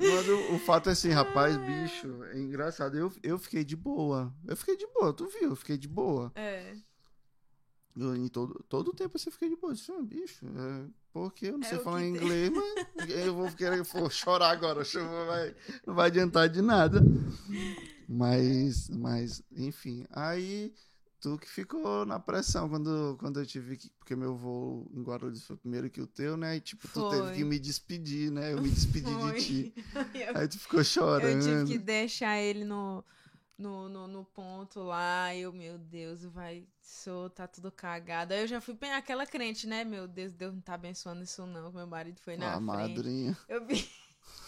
mas 0.00 0.28
o, 0.28 0.54
o 0.56 0.58
fato 0.58 0.88
é 0.88 0.92
assim, 0.92 1.10
rapaz, 1.10 1.56
bicho, 1.58 2.24
é 2.24 2.40
engraçado. 2.40 2.98
Eu, 2.98 3.12
eu 3.22 3.38
fiquei 3.38 3.62
de 3.62 3.76
boa. 3.76 4.34
Eu 4.48 4.56
fiquei 4.56 4.76
de 4.76 4.86
boa, 4.88 5.12
tu 5.12 5.28
viu? 5.28 5.50
Eu 5.50 5.56
fiquei 5.56 5.78
de 5.78 5.86
boa. 5.86 6.32
É. 6.34 6.74
Em 7.98 8.28
todo, 8.28 8.62
todo 8.68 8.88
o 8.88 8.94
tempo 8.94 9.18
você 9.18 9.30
fica 9.30 9.48
de 9.48 9.56
boa. 9.56 9.72
Disse, 9.72 9.90
"Ah, 9.90 10.02
bicho, 10.02 10.44
é, 10.46 10.84
porque 11.12 11.46
eu 11.46 11.58
não 11.58 11.66
É 11.66 11.70
sei 11.70 11.78
falar 11.78 12.00
que 12.02 12.04
tem." 12.12 12.14
inglês, 12.16 12.50
mas 12.54 13.08
eu 13.26 13.34
vou 13.34 13.50
querer 13.52 13.82
vou 13.82 14.10
chorar 14.10 14.50
agora. 14.50 14.82
Não 14.94 15.26
vai, 15.26 15.56
não 15.86 15.94
vai 15.94 16.06
adiantar 16.08 16.48
de 16.48 16.60
nada. 16.60 17.00
Mas, 18.08 18.88
mas, 18.90 19.42
enfim. 19.56 20.04
Aí, 20.10 20.72
tu 21.20 21.38
que 21.38 21.48
ficou 21.48 22.04
na 22.06 22.18
pressão 22.20 22.68
quando, 22.68 23.16
quando 23.18 23.40
eu 23.40 23.46
tive 23.46 23.76
que. 23.76 23.90
Porque 23.98 24.14
meu 24.14 24.36
voo 24.36 24.88
em 24.94 25.02
Guarulhos 25.02 25.42
foi 25.44 25.56
primeiro 25.56 25.90
que 25.90 26.00
o 26.00 26.06
teu, 26.06 26.36
né? 26.36 26.56
E, 26.56 26.60
tipo, 26.60 26.86
tu 26.86 27.08
teve 27.10 27.22
Foi. 27.22 27.32
que 27.34 27.44
me 27.44 27.58
despedir, 27.58 28.30
né? 28.30 28.52
Eu 28.52 28.62
me 28.62 28.68
despedi 28.70 29.10
Foi. 29.12 29.32
de 29.32 29.44
ti. 29.44 29.74
Eu, 30.14 30.36
Aí 30.36 30.46
tu 30.48 30.58
ficou 30.58 30.84
chorando. 30.84 31.44
eu 31.48 31.64
tive 31.64 31.72
que 31.72 31.78
deixar 31.78 32.38
ele 32.40 32.64
no, 32.64 33.02
no, 33.58 33.88
no, 33.88 34.06
no 34.06 34.24
ponto 34.24 34.80
lá. 34.80 35.34
Eu, 35.34 35.52
meu 35.52 35.78
Deus, 35.78 36.24
vai. 36.24 36.66
Sou, 36.80 37.30
tá 37.30 37.46
tudo 37.46 37.70
cagado. 37.72 38.32
Aí 38.34 38.40
eu 38.42 38.46
já 38.46 38.60
fui 38.60 38.74
bem 38.74 38.92
aquela 38.92 39.26
crente, 39.26 39.66
né? 39.66 39.84
Meu 39.84 40.06
Deus, 40.06 40.32
Deus 40.32 40.54
não 40.54 40.60
tá 40.60 40.74
abençoando 40.74 41.22
isso, 41.22 41.46
não. 41.46 41.72
Meu 41.72 41.86
marido 41.86 42.20
foi 42.20 42.36
na 42.36 42.54
Ah, 42.54 42.60
madrinha. 42.60 43.36
Eu 43.48 43.66
vi. 43.66 43.88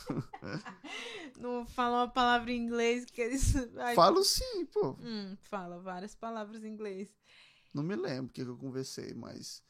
não 1.39 1.67
fala 1.67 1.99
uma 2.05 2.09
palavra 2.09 2.51
em 2.53 2.57
inglês 2.61 3.05
que 3.05 3.21
eles. 3.21 3.55
Ai, 3.79 3.95
Falo 3.95 4.25
sim, 4.25 4.67
pô. 4.67 4.97
Hum, 5.01 5.37
fala 5.43 5.79
várias 5.79 6.15
palavras 6.15 6.65
em 6.65 6.69
inglês. 6.69 7.09
Não 7.73 7.83
me 7.83 7.95
lembro 7.97 8.31
o 8.31 8.33
que 8.33 8.45
que 8.45 8.51
eu 8.51 8.57
conversei, 8.57 9.13
mas 9.15 9.63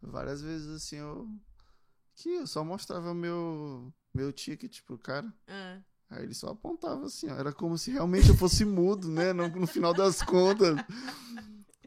várias 0.00 0.42
vezes 0.42 0.68
assim 0.68 0.96
eu. 0.96 1.28
Que 2.14 2.30
eu 2.30 2.46
só 2.48 2.64
mostrava 2.64 3.14
meu, 3.14 3.92
meu 4.12 4.32
ticket 4.32 4.82
pro 4.82 4.98
cara. 4.98 5.32
Ah, 5.46 5.80
Aí 6.10 6.22
ele 6.22 6.34
só 6.34 6.48
apontava 6.48 7.06
assim, 7.06 7.30
ó. 7.30 7.36
Era 7.36 7.52
como 7.52 7.76
se 7.76 7.90
realmente 7.90 8.28
eu 8.28 8.36
fosse 8.36 8.64
mudo, 8.64 9.08
né? 9.08 9.32
No, 9.32 9.48
no 9.48 9.66
final 9.66 9.92
das 9.92 10.22
contas. 10.22 10.76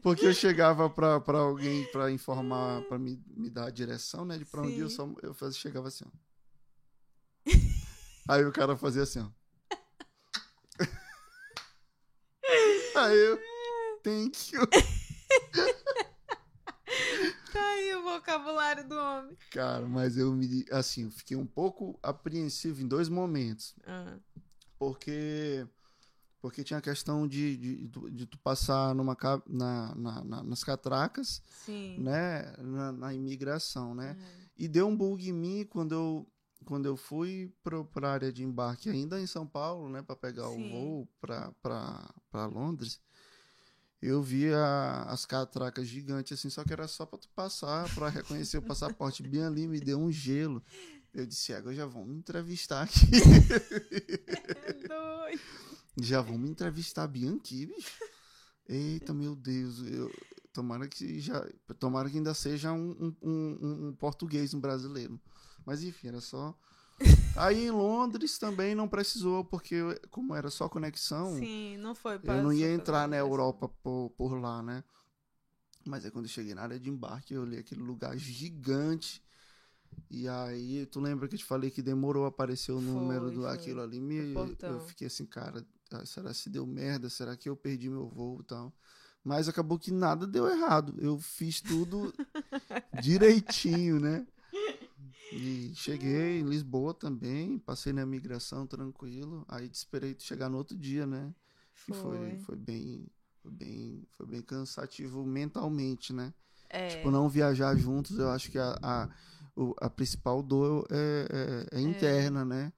Porque 0.02 0.26
eu 0.26 0.34
chegava 0.34 0.88
pra, 0.90 1.20
pra 1.20 1.38
alguém 1.38 1.84
pra 1.92 2.10
informar, 2.10 2.82
pra 2.82 2.98
me, 2.98 3.22
me 3.36 3.50
dar 3.50 3.66
a 3.66 3.70
direção, 3.70 4.24
né? 4.24 4.38
De 4.38 4.44
pra 4.44 4.62
onde 4.62 4.78
eu 4.78 4.88
Sim. 4.88 4.96
só 4.96 5.08
eu 5.22 5.34
fazia, 5.34 5.60
chegava 5.60 5.88
assim, 5.88 6.04
ó. 6.04 7.52
Aí 8.28 8.44
o 8.44 8.52
cara 8.52 8.76
fazia 8.76 9.02
assim, 9.02 9.20
ó. 9.20 9.28
Aí 12.96 13.18
eu. 13.18 13.38
Thank 14.02 14.54
you. 14.54 14.62
Tá 17.52 17.72
aí 17.74 17.94
o 17.94 18.02
vocabulário 18.02 18.88
do 18.88 18.94
homem. 18.96 19.36
Cara, 19.50 19.86
mas 19.86 20.16
eu 20.16 20.32
me. 20.32 20.64
Assim, 20.70 21.04
eu 21.04 21.10
fiquei 21.10 21.36
um 21.36 21.46
pouco 21.46 21.98
apreensivo 22.02 22.80
em 22.82 22.88
dois 22.88 23.08
momentos. 23.08 23.74
Ah, 23.86 24.16
Porque. 24.78 25.66
Porque 26.40 26.64
tinha 26.64 26.78
a 26.78 26.82
questão 26.82 27.28
de, 27.28 27.56
de, 27.56 27.86
de, 27.86 28.10
de 28.10 28.26
tu 28.26 28.36
passar 28.38 28.92
numa, 28.96 29.16
na, 29.48 29.94
na- 29.94 30.24
na- 30.24 30.42
nas 30.42 30.64
catracas, 30.64 31.40
sim. 31.64 31.96
né? 32.00 32.52
Na, 32.58 32.90
na 32.90 33.14
imigração, 33.14 33.94
né? 33.94 34.16
Ah, 34.18 34.48
E 34.58 34.66
deu 34.66 34.88
um 34.88 34.96
bug 34.96 35.28
em 35.28 35.32
mim 35.32 35.64
quando 35.70 35.92
eu, 35.94 36.26
quando 36.64 36.86
eu 36.86 36.96
fui 36.96 37.54
pro, 37.62 37.84
pra 37.84 38.10
área 38.14 38.32
de 38.32 38.42
embarque, 38.42 38.90
ainda 38.90 39.20
em 39.20 39.26
São 39.26 39.46
Paulo, 39.46 39.88
né? 39.88 40.02
Pra 40.02 40.16
pegar 40.16 40.48
Sim. 40.48 40.66
o 40.66 40.70
voo 40.72 41.08
pra 41.20 42.46
Londres. 42.46 43.00
Eu 44.02 44.20
vi 44.22 44.52
a- 44.52 45.04
as 45.08 45.24
catracas 45.24 45.86
gigantes, 45.86 46.36
assim, 46.36 46.50
só 46.50 46.64
que 46.64 46.72
era 46.72 46.88
só 46.88 47.06
pra 47.06 47.18
tu 47.18 47.28
passar, 47.36 47.88
pra 47.94 48.08
reconhecer 48.08 48.58
o 48.58 48.62
passaporte. 48.62 49.22
Bem 49.28 49.44
ali, 49.44 49.68
me 49.68 49.78
deu 49.78 49.98
um 50.00 50.10
gelo. 50.10 50.60
Eu 51.14 51.24
disse, 51.26 51.52
agora 51.52 51.74
já 51.76 51.86
vão 51.86 52.04
me 52.04 52.16
entrevistar 52.16 52.82
aqui. 52.82 53.06
é 54.66 54.72
doido. 54.88 55.40
Já 56.00 56.20
vão 56.22 56.38
me 56.38 56.48
entrevistar 56.48 57.06
bem 57.06 57.28
aqui, 57.36 57.66
bicho. 57.66 57.90
Eita, 58.68 59.12
meu 59.12 59.36
Deus. 59.36 59.78
Eu, 59.86 60.10
tomara 60.52 60.88
que 60.88 61.20
já. 61.20 61.46
Tomara 61.78 62.08
que 62.08 62.16
ainda 62.16 62.32
seja 62.32 62.72
um, 62.72 62.90
um, 62.98 63.16
um- 63.30 63.88
um 63.88 63.92
português, 63.92 64.54
um 64.54 64.60
brasileiro. 64.60 65.20
Mas 65.66 65.82
enfim, 65.84 66.08
era 66.08 66.20
só. 66.20 66.58
Aí 67.36 67.66
em 67.66 67.70
Londres 67.70 68.38
também 68.38 68.74
não 68.74 68.88
precisou, 68.88 69.44
porque 69.44 69.80
como 70.10 70.34
era 70.34 70.50
só 70.50 70.68
conexão, 70.68 71.34
Sim, 71.38 71.76
não 71.78 71.94
foi 71.94 72.18
pra 72.18 72.36
eu 72.36 72.42
não 72.42 72.52
ia 72.52 72.72
entrar 72.72 73.08
na. 73.08 73.16
Europa 73.16 73.68
por, 73.82 74.10
por 74.10 74.34
lá, 74.40 74.62
né? 74.62 74.84
Mas 75.84 76.04
aí 76.04 76.10
quando 76.10 76.26
eu 76.26 76.30
cheguei 76.30 76.54
na 76.54 76.62
área 76.62 76.78
de 76.78 76.88
embarque, 76.88 77.34
eu 77.34 77.42
olhei 77.42 77.58
aquele 77.60 77.82
lugar 77.82 78.16
gigante. 78.16 79.22
E 80.10 80.28
aí, 80.28 80.86
tu 80.86 81.00
lembra 81.00 81.26
que 81.28 81.34
eu 81.34 81.38
te 81.38 81.44
falei 81.44 81.70
que 81.70 81.82
demorou 81.82 82.24
a 82.24 82.28
aparecer 82.28 82.72
o 82.72 82.80
Foi, 82.80 82.92
número 82.94 83.30
do 83.30 83.42
foi. 83.42 83.50
aquilo 83.52 83.80
ali? 83.80 84.00
Me, 84.00 84.34
eu 84.66 84.80
fiquei 84.80 85.06
assim, 85.06 85.26
cara, 85.26 85.66
ah, 85.90 86.04
será 86.06 86.32
se 86.32 86.48
deu 86.50 86.66
merda? 86.66 87.08
Será 87.10 87.36
que 87.36 87.48
eu 87.48 87.56
perdi 87.56 87.88
meu 87.88 88.08
voo 88.08 88.40
e 88.40 88.44
tal? 88.44 88.72
Mas 89.24 89.48
acabou 89.48 89.78
que 89.78 89.90
nada 89.90 90.26
deu 90.26 90.48
errado. 90.48 90.94
Eu 90.98 91.18
fiz 91.18 91.60
tudo 91.60 92.12
direitinho, 93.00 94.00
né? 94.00 94.26
E 95.34 95.72
cheguei 95.74 96.40
em 96.40 96.44
Lisboa 96.48 96.92
também, 96.92 97.58
passei 97.58 97.92
na 97.92 98.04
migração 98.04 98.66
tranquilo. 98.66 99.44
Aí 99.48 99.66
esperei 99.72 100.14
chegar 100.18 100.48
no 100.48 100.58
outro 100.58 100.76
dia, 100.76 101.06
né? 101.06 101.34
E 101.88 101.92
foi, 101.92 102.18
Foi. 102.18 102.36
foi 102.38 102.56
bem, 102.56 103.06
foi 103.42 103.50
bem, 103.50 104.06
foi 104.10 104.26
bem 104.26 104.42
cansativo 104.42 105.24
mentalmente, 105.24 106.12
né? 106.12 106.32
É, 106.68 106.88
Tipo, 106.88 107.10
não 107.10 107.28
viajar 107.28 107.76
juntos, 107.76 108.18
eu 108.18 108.30
acho 108.30 108.50
que 108.50 108.58
a, 108.58 108.78
a, 108.82 109.08
a 109.80 109.90
principal 109.90 110.42
dor 110.42 110.86
é, 110.90 111.66
é- 111.72 111.78
é 111.78 111.80
interna, 111.80 112.44
né? 112.44 112.72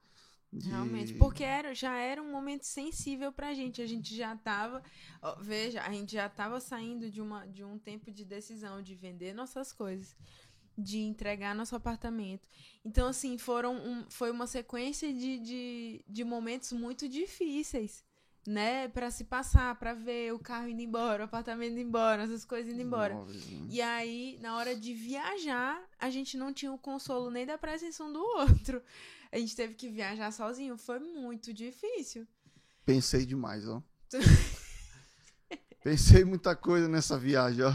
De- 0.51 0.69
realmente. 0.69 1.13
Porque 1.15 1.43
era, 1.43 1.73
já 1.75 1.97
era 1.97 2.21
um 2.21 2.31
momento 2.31 2.63
sensível 2.63 3.31
pra 3.31 3.53
gente. 3.53 3.81
A 3.81 3.87
gente 3.87 4.15
já 4.15 4.35
tava. 4.37 4.81
ó, 5.21 5.35
veja, 5.41 5.81
a 5.81 5.91
gente 5.91 6.13
já 6.13 6.29
tava 6.29 6.59
saindo 6.61 7.09
de, 7.11 7.21
uma, 7.21 7.45
de 7.45 7.63
um 7.63 7.77
tempo 7.77 8.11
de 8.11 8.23
decisão 8.23 8.81
de 8.81 8.95
vender 8.95 9.33
nossas 9.33 9.73
coisas. 9.73 10.15
De 10.77 10.99
entregar 10.99 11.55
nosso 11.55 11.75
apartamento. 11.75 12.47
Então, 12.83 13.07
assim, 13.07 13.37
foram 13.37 13.75
um- 13.77 14.05
foi 14.09 14.29
uma 14.31 14.45
sequência 14.47 15.11
de, 15.13 15.39
de, 15.39 16.01
de 16.07 16.23
momentos 16.23 16.71
muito 16.73 17.07
difíceis. 17.09 18.03
Né, 18.47 18.87
Pra 18.89 19.09
se 19.09 19.23
passar, 19.23 19.73
pra 19.79 19.95
ver 19.95 20.31
o 20.31 20.37
carro 20.37 20.67
indo 20.69 20.79
embora, 20.79 21.23
o 21.23 21.25
apartamento 21.25 21.71
indo 21.71 21.79
embora, 21.79 22.21
essas 22.23 22.45
coisas 22.45 22.71
indo 22.71 22.81
embora. 22.83 23.15
móveis, 23.15 23.43
né? 23.47 23.67
E 23.71 23.81
aí, 23.81 24.37
na 24.39 24.55
hora 24.57 24.75
de 24.75 24.93
viajar, 24.93 25.81
a 25.97 26.11
gente 26.11 26.37
não 26.37 26.53
tinha 26.53 26.71
o 26.71 26.77
consolo 26.77 27.31
nem 27.31 27.43
da 27.43 27.57
presença 27.57 28.03
um 28.03 28.13
do 28.13 28.19
outro. 28.21 28.83
A 29.31 29.39
gente 29.39 29.55
teve 29.55 29.73
que 29.73 29.89
viajar 29.89 30.31
sozinho. 30.31 30.77
Foi 30.77 30.99
muito 30.99 31.51
difícil. 31.51 32.27
Pensei 32.85 33.25
demais, 33.25 33.67
ó. 33.67 33.81
Pensei 35.83 36.23
muita 36.23 36.55
coisa 36.55 36.87
nessa 36.87 37.17
viagem, 37.17 37.63
ó. 37.63 37.71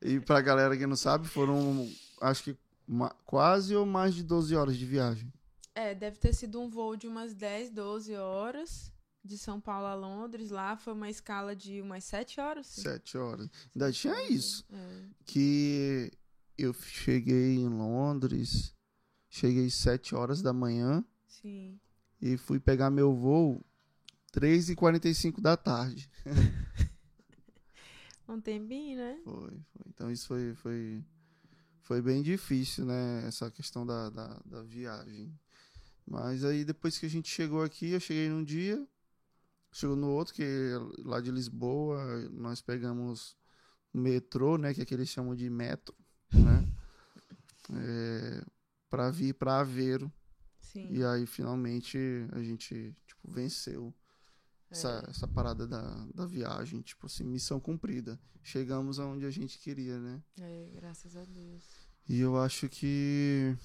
E 0.00 0.20
pra 0.20 0.40
galera 0.40 0.76
que 0.76 0.86
não 0.86 0.96
sabe, 0.96 1.26
foram 1.28 1.88
acho 2.26 2.42
que 2.44 2.56
ma- 2.86 3.14
quase 3.24 3.74
ou 3.74 3.84
mais 3.86 4.14
de 4.14 4.22
12 4.22 4.54
horas 4.54 4.76
de 4.76 4.84
viagem. 4.86 5.32
É, 5.74 5.94
deve 5.94 6.16
ter 6.18 6.32
sido 6.34 6.60
um 6.60 6.68
voo 6.68 6.96
de 6.96 7.06
umas 7.06 7.34
10, 7.34 7.70
12 7.70 8.14
horas. 8.14 8.92
De 9.24 9.36
São 9.36 9.60
Paulo 9.60 9.86
a 9.86 9.94
Londres. 9.94 10.50
Lá 10.50 10.76
foi 10.76 10.92
uma 10.92 11.10
escala 11.10 11.54
de 11.56 11.80
umas 11.82 12.04
7 12.04 12.40
horas. 12.40 12.66
sim. 12.68 12.82
Sete 12.82 13.18
horas. 13.18 13.48
Ainda 13.74 13.90
tinha 13.90 14.30
isso. 14.30 14.64
É. 14.72 15.04
Que 15.24 16.12
eu 16.56 16.72
cheguei 16.72 17.56
em 17.56 17.68
Londres, 17.68 18.72
cheguei 19.28 19.68
sete 19.68 20.14
horas 20.14 20.40
da 20.40 20.52
manhã 20.52 21.04
Sim. 21.26 21.78
e 22.22 22.36
fui 22.38 22.58
pegar 22.60 22.88
meu 22.88 23.12
voo 23.14 23.62
3h45 24.32 25.40
da 25.40 25.56
tarde. 25.56 26.08
Um 28.28 28.40
tempinho, 28.40 28.96
né? 28.98 29.20
Foi, 29.24 29.50
foi. 29.72 29.82
Então 29.88 30.10
isso 30.10 30.26
foi, 30.26 30.54
foi, 30.54 31.04
foi 31.86 32.02
bem 32.02 32.20
difícil, 32.20 32.84
né? 32.84 33.24
Essa 33.28 33.48
questão 33.48 33.86
da, 33.86 34.10
da, 34.10 34.42
da 34.44 34.62
viagem. 34.64 35.32
Mas 36.04 36.44
aí 36.44 36.64
depois 36.64 36.98
que 36.98 37.06
a 37.06 37.08
gente 37.08 37.28
chegou 37.28 37.62
aqui, 37.62 37.90
eu 37.90 38.00
cheguei 38.00 38.28
num 38.28 38.42
dia, 38.42 38.84
chegou 39.72 39.94
no 39.94 40.08
outro, 40.08 40.34
que 40.34 40.42
é 40.42 40.78
lá 41.04 41.20
de 41.20 41.30
Lisboa, 41.30 42.28
nós 42.32 42.60
pegamos 42.60 43.36
o 43.94 43.98
metrô, 43.98 44.58
né? 44.58 44.74
Que 44.74 44.82
é 44.82 44.84
que 44.84 44.94
eles 44.94 45.08
chamam 45.08 45.36
de 45.36 45.48
metro, 45.48 45.94
né? 46.32 46.68
é, 47.72 48.44
para 48.90 49.08
vir 49.12 49.34
para 49.34 49.60
Aveiro. 49.60 50.12
Sim. 50.58 50.88
E 50.90 51.04
aí, 51.04 51.24
finalmente, 51.24 51.96
a 52.32 52.42
gente, 52.42 52.96
tipo, 53.06 53.30
venceu 53.30 53.94
essa, 54.70 55.02
É. 55.06 55.10
essa 55.10 55.26
parada 55.28 55.66
da, 55.66 56.06
da 56.14 56.26
viagem. 56.26 56.80
Tipo 56.82 57.06
assim, 57.06 57.24
missão 57.24 57.58
cumprida. 57.60 58.18
Chegamos 58.42 58.98
aonde 59.00 59.24
a 59.26 59.30
gente 59.30 59.58
queria, 59.58 59.98
né? 59.98 60.22
É, 60.40 60.70
graças 60.74 61.16
a 61.16 61.24
Deus. 61.24 61.62
E 62.08 62.20
eu 62.20 62.40
acho 62.40 62.68
que, 62.68 63.56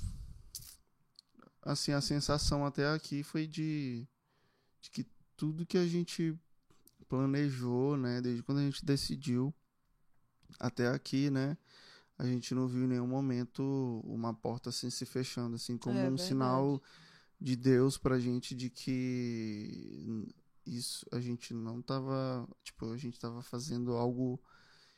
assim, 1.61 1.91
a 1.91 2.01
sensação 2.01 2.65
até 2.65 2.87
aqui 2.89 3.21
foi 3.23 3.45
de, 3.45 4.07
de 4.81 4.89
que 4.89 5.05
tudo 5.37 5.65
que 5.65 5.77
a 5.77 5.85
gente 5.87 6.35
planejou, 7.07 7.97
né, 7.97 8.21
desde 8.21 8.41
quando 8.41 8.59
a 8.59 8.63
gente 8.63 8.83
decidiu 8.85 9.53
até 10.59 10.87
aqui, 10.87 11.29
né, 11.29 11.57
a 12.17 12.25
gente 12.25 12.53
não 12.55 12.67
viu 12.67 12.83
em 12.85 12.87
nenhum 12.87 13.07
momento 13.07 13.61
uma 14.05 14.33
porta 14.33 14.69
assim 14.69 14.89
se 14.89 15.05
fechando, 15.05 15.55
assim, 15.55 15.77
como 15.77 15.97
É 15.97 16.01
um 16.03 16.09
verdade. 16.09 16.23
sinal 16.27 16.81
de 17.39 17.55
Deus 17.55 17.97
pra 17.97 18.19
gente 18.19 18.55
de 18.55 18.69
que 18.69 20.27
isso 20.65 21.05
a 21.11 21.19
gente 21.19 21.53
não 21.53 21.81
tava, 21.81 22.47
tipo, 22.63 22.91
a 22.91 22.97
gente 22.97 23.19
tava 23.19 23.41
fazendo 23.41 23.93
algo 23.93 24.39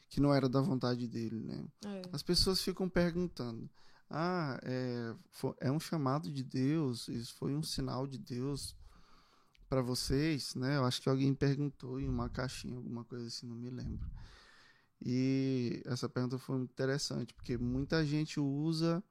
que 0.09 0.19
não 0.19 0.33
era 0.33 0.47
da 0.47 0.61
vontade 0.61 1.07
dele, 1.07 1.39
né? 1.39 1.65
É. 1.85 2.01
As 2.11 2.21
pessoas 2.21 2.61
ficam 2.61 2.87
perguntando: 2.89 3.69
ah, 4.09 4.59
é, 4.63 5.15
fo- 5.31 5.55
é 5.59 5.71
um 5.71 5.79
chamado 5.79 6.31
de 6.31 6.43
Deus? 6.43 7.07
Isso 7.07 7.33
foi 7.35 7.55
um 7.55 7.63
sinal 7.63 8.05
de 8.05 8.17
Deus 8.17 8.75
para 9.67 9.81
vocês, 9.81 10.53
né? 10.55 10.77
Eu 10.77 10.85
acho 10.85 11.01
que 11.01 11.09
alguém 11.09 11.33
perguntou 11.33 11.99
em 11.99 12.07
uma 12.07 12.29
caixinha, 12.29 12.77
alguma 12.77 13.03
coisa 13.03 13.25
assim, 13.27 13.47
não 13.47 13.55
me 13.55 13.69
lembro. 13.71 14.07
E 15.01 15.81
essa 15.85 16.07
pergunta 16.07 16.37
foi 16.37 16.61
interessante, 16.61 17.33
porque 17.33 17.57
muita 17.57 18.05
gente 18.05 18.39
usa 18.39 19.03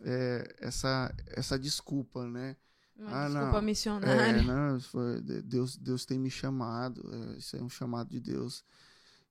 é, 0.00 0.56
essa, 0.60 1.14
essa 1.26 1.58
desculpa, 1.58 2.26
né? 2.26 2.56
Uma 3.00 3.10
Ah, 3.24 3.28
desculpa 3.28 3.52
não. 3.52 3.62
missionária. 3.62 4.38
É, 4.38 4.42
não, 4.42 4.78
foi- 4.80 5.20
de- 5.22 5.42
Deus, 5.42 5.76
Deus 5.76 6.04
tem 6.04 6.18
me 6.18 6.30
chamado, 6.30 7.02
é, 7.34 7.38
isso 7.38 7.56
é 7.56 7.62
um 7.62 7.68
chamado 7.68 8.10
de 8.10 8.20
Deus. 8.20 8.62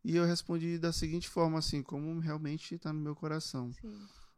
E 0.03 0.15
eu 0.15 0.25
respondi 0.25 0.77
da 0.79 0.91
seguinte 0.91 1.27
forma, 1.29 1.59
assim, 1.59 1.83
como 1.83 2.19
realmente 2.19 2.75
está 2.75 2.91
no 2.91 2.99
meu 2.99 3.15
coração. 3.15 3.71
Sim. 3.73 3.93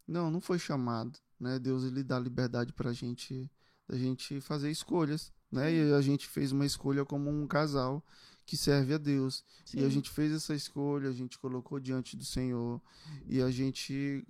Não, 0.07 0.29
não 0.29 0.41
foi 0.41 0.59
chamado, 0.59 1.17
né? 1.39 1.57
Deus 1.59 1.83
ele 1.83 2.03
dá 2.03 2.19
liberdade 2.19 2.73
pra 2.73 2.91
gente, 2.91 3.49
da 3.87 3.97
gente 3.97 4.41
fazer 4.41 4.69
escolhas, 4.69 5.31
né? 5.51 5.71
E 5.73 5.93
a 5.93 6.01
gente 6.01 6.27
fez 6.27 6.51
uma 6.51 6.65
escolha 6.65 7.05
como 7.05 7.29
um 7.29 7.47
casal 7.47 8.03
que 8.45 8.57
serve 8.57 8.95
a 8.95 8.97
Deus. 8.97 9.45
E 9.73 9.79
a 9.79 9.83
Sim. 9.83 9.89
gente 9.91 10.09
fez 10.09 10.33
essa 10.33 10.53
escolha, 10.53 11.07
a 11.09 11.13
gente 11.13 11.37
colocou 11.39 11.79
diante 11.79 12.17
do 12.17 12.25
Senhor 12.25 12.81
e 13.27 13.41
a 13.41 13.49
gente 13.51 14.25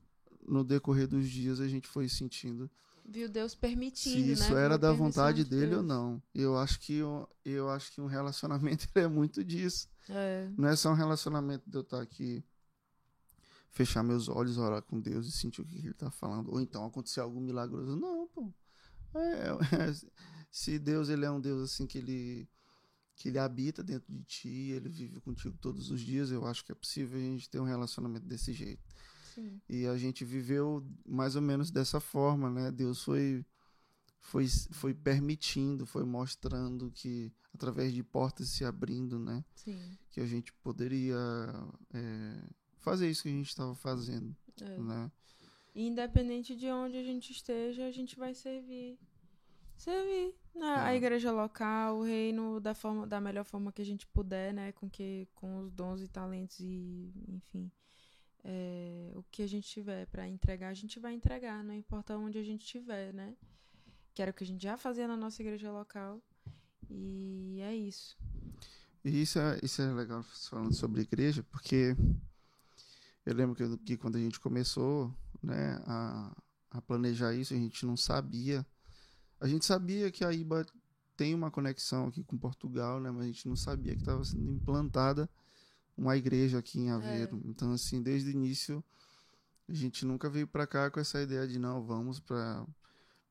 no 0.47 0.63
decorrer 0.63 1.07
dos 1.07 1.27
dias 1.29 1.59
a 1.59 1.67
gente 1.67 1.87
foi 1.87 2.09
sentindo 2.09 2.69
Viu 3.11 3.27
Deus 3.27 3.53
permitindo, 3.53 4.15
se 4.15 4.25
né? 4.25 4.33
isso 4.33 4.47
Viu 4.47 4.57
era 4.57 4.77
da 4.77 4.93
vontade 4.93 5.43
de 5.43 5.49
dele 5.49 5.75
ou 5.75 5.83
não. 5.83 6.21
Eu 6.33 6.57
acho 6.57 6.79
que 6.79 6.95
eu, 6.95 7.27
eu 7.43 7.69
acho 7.69 7.91
que 7.91 7.99
um 7.99 8.05
relacionamento 8.05 8.87
é 8.95 9.07
muito 9.07 9.43
disso. 9.43 9.89
É. 10.09 10.49
Não 10.57 10.69
é 10.69 10.75
só 10.75 10.91
um 10.91 10.95
relacionamento 10.95 11.69
de 11.69 11.77
eu 11.77 11.81
estar 11.81 12.01
aqui, 12.01 12.43
fechar 13.69 14.01
meus 14.01 14.29
olhos, 14.29 14.57
orar 14.57 14.81
com 14.81 14.99
Deus 14.99 15.27
e 15.27 15.31
sentir 15.31 15.61
o 15.61 15.65
que 15.65 15.77
ele 15.77 15.89
está 15.89 16.09
falando. 16.09 16.51
Ou 16.53 16.61
então 16.61 16.85
acontecer 16.85 17.19
algo 17.19 17.41
milagroso. 17.41 17.97
Não, 17.97 18.27
pô. 18.27 18.53
É, 19.13 19.49
é, 19.49 19.93
se 20.49 20.79
Deus 20.79 21.09
ele 21.09 21.25
é 21.25 21.31
um 21.31 21.41
Deus 21.41 21.69
assim 21.69 21.85
que 21.85 21.97
ele 21.97 22.49
que 23.13 23.27
ele 23.27 23.37
habita 23.37 23.83
dentro 23.83 24.11
de 24.11 24.23
ti, 24.23 24.71
ele 24.71 24.89
vive 24.89 25.19
contigo 25.19 25.55
todos 25.59 25.91
os 25.91 26.01
dias, 26.01 26.31
eu 26.31 26.43
acho 26.43 26.65
que 26.65 26.71
é 26.71 26.75
possível 26.75 27.19
a 27.19 27.21
gente 27.21 27.47
ter 27.47 27.59
um 27.59 27.65
relacionamento 27.65 28.25
desse 28.25 28.51
jeito. 28.51 28.81
Sim. 29.33 29.61
E 29.69 29.85
a 29.87 29.97
gente 29.97 30.23
viveu 30.25 30.85
mais 31.05 31.35
ou 31.35 31.41
menos 31.41 31.71
dessa 31.71 31.99
forma, 31.99 32.49
né? 32.49 32.71
Deus 32.71 33.03
foi 33.03 33.45
foi, 34.19 34.47
foi 34.71 34.93
permitindo, 34.93 35.85
foi 35.85 36.03
mostrando 36.05 36.91
que 36.91 37.31
através 37.53 37.91
de 37.91 38.03
portas 38.03 38.49
se 38.49 38.63
abrindo, 38.63 39.17
né? 39.17 39.43
Sim. 39.55 39.79
Que 40.11 40.21
a 40.21 40.25
gente 40.27 40.53
poderia 40.53 41.17
é, 41.93 42.43
fazer 42.77 43.09
isso 43.09 43.23
que 43.23 43.29
a 43.29 43.31
gente 43.31 43.49
estava 43.49 43.73
fazendo, 43.75 44.35
É. 44.61 44.77
né? 44.77 45.11
E 45.73 45.87
Independente 45.87 46.55
de 46.55 46.67
onde 46.67 46.97
a 46.97 47.03
gente 47.03 47.31
esteja, 47.31 47.85
a 47.87 47.91
gente 47.91 48.15
vai 48.17 48.33
servir. 48.35 48.99
Servir. 49.77 50.35
né? 50.53 50.65
A 50.75 50.93
É. 50.93 50.97
igreja 50.97 51.31
local, 51.31 51.97
o 51.99 52.03
reino 52.03 52.59
da, 52.59 52.75
forma, 52.75 53.07
da 53.07 53.19
melhor 53.21 53.45
forma 53.45 53.71
que 53.71 53.81
a 53.81 53.85
gente 53.85 54.05
puder, 54.05 54.53
né? 54.53 54.71
Com, 54.73 54.89
que, 54.89 55.27
com 55.33 55.59
os 55.61 55.71
dons 55.71 56.01
e 56.01 56.07
talentos 56.07 56.59
e, 56.59 57.11
enfim. 57.27 57.71
É, 58.43 59.11
o 59.15 59.23
que 59.23 59.41
a 59.41 59.47
gente 59.47 59.67
tiver 59.67 60.05
pra 60.07 60.27
entregar, 60.27 60.69
a 60.69 60.73
gente 60.73 60.99
vai 60.99 61.13
entregar, 61.13 61.63
não 61.63 61.73
importa 61.73 62.17
onde 62.17 62.37
a 62.37 62.43
gente 62.43 62.63
estiver, 62.63 63.13
né? 63.13 63.35
Que 64.13 64.21
era 64.21 64.31
o 64.31 64.33
que 64.33 64.43
a 64.43 64.47
gente 64.47 64.61
já 64.61 64.77
fazia 64.77 65.07
na 65.07 65.15
nossa 65.15 65.41
igreja 65.41 65.71
local. 65.71 66.21
E 66.89 67.59
é 67.61 67.75
isso. 67.75 68.17
E 69.03 69.21
isso 69.21 69.39
é, 69.39 69.59
isso 69.63 69.81
é 69.81 69.91
legal 69.93 70.23
falando 70.23 70.73
sobre 70.73 71.01
igreja, 71.01 71.43
porque 71.43 71.95
eu 73.25 73.33
lembro 73.33 73.55
que, 73.55 73.77
que 73.85 73.97
quando 73.97 74.17
a 74.17 74.19
gente 74.19 74.39
começou 74.39 75.15
né, 75.41 75.81
a, 75.85 76.35
a 76.71 76.81
planejar 76.81 77.33
isso, 77.33 77.53
a 77.53 77.57
gente 77.57 77.85
não 77.85 77.95
sabia. 77.95 78.65
A 79.39 79.47
gente 79.47 79.65
sabia 79.65 80.11
que 80.11 80.23
a 80.23 80.31
IBA 80.31 80.65
tem 81.15 81.33
uma 81.33 81.51
conexão 81.51 82.07
aqui 82.07 82.23
com 82.23 82.37
Portugal, 82.37 82.99
né, 82.99 83.09
mas 83.11 83.23
a 83.23 83.27
gente 83.27 83.47
não 83.47 83.55
sabia 83.55 83.93
que 83.93 84.01
estava 84.01 84.23
sendo 84.23 84.51
implantada 84.51 85.29
uma 85.97 86.15
igreja 86.17 86.59
aqui 86.59 86.79
em 86.79 86.89
Aveiro. 86.91 87.41
Então, 87.45 87.71
assim, 87.73 88.01
desde 88.01 88.29
o 88.29 88.31
início, 88.31 88.83
a 89.67 89.73
gente 89.73 90.05
nunca 90.05 90.29
veio 90.29 90.47
para 90.47 90.67
cá 90.67 90.89
com 90.89 90.99
essa 90.99 91.21
ideia 91.21 91.47
de 91.47 91.57
não, 91.59 91.81
vamos 91.83 92.19
para 92.19 92.65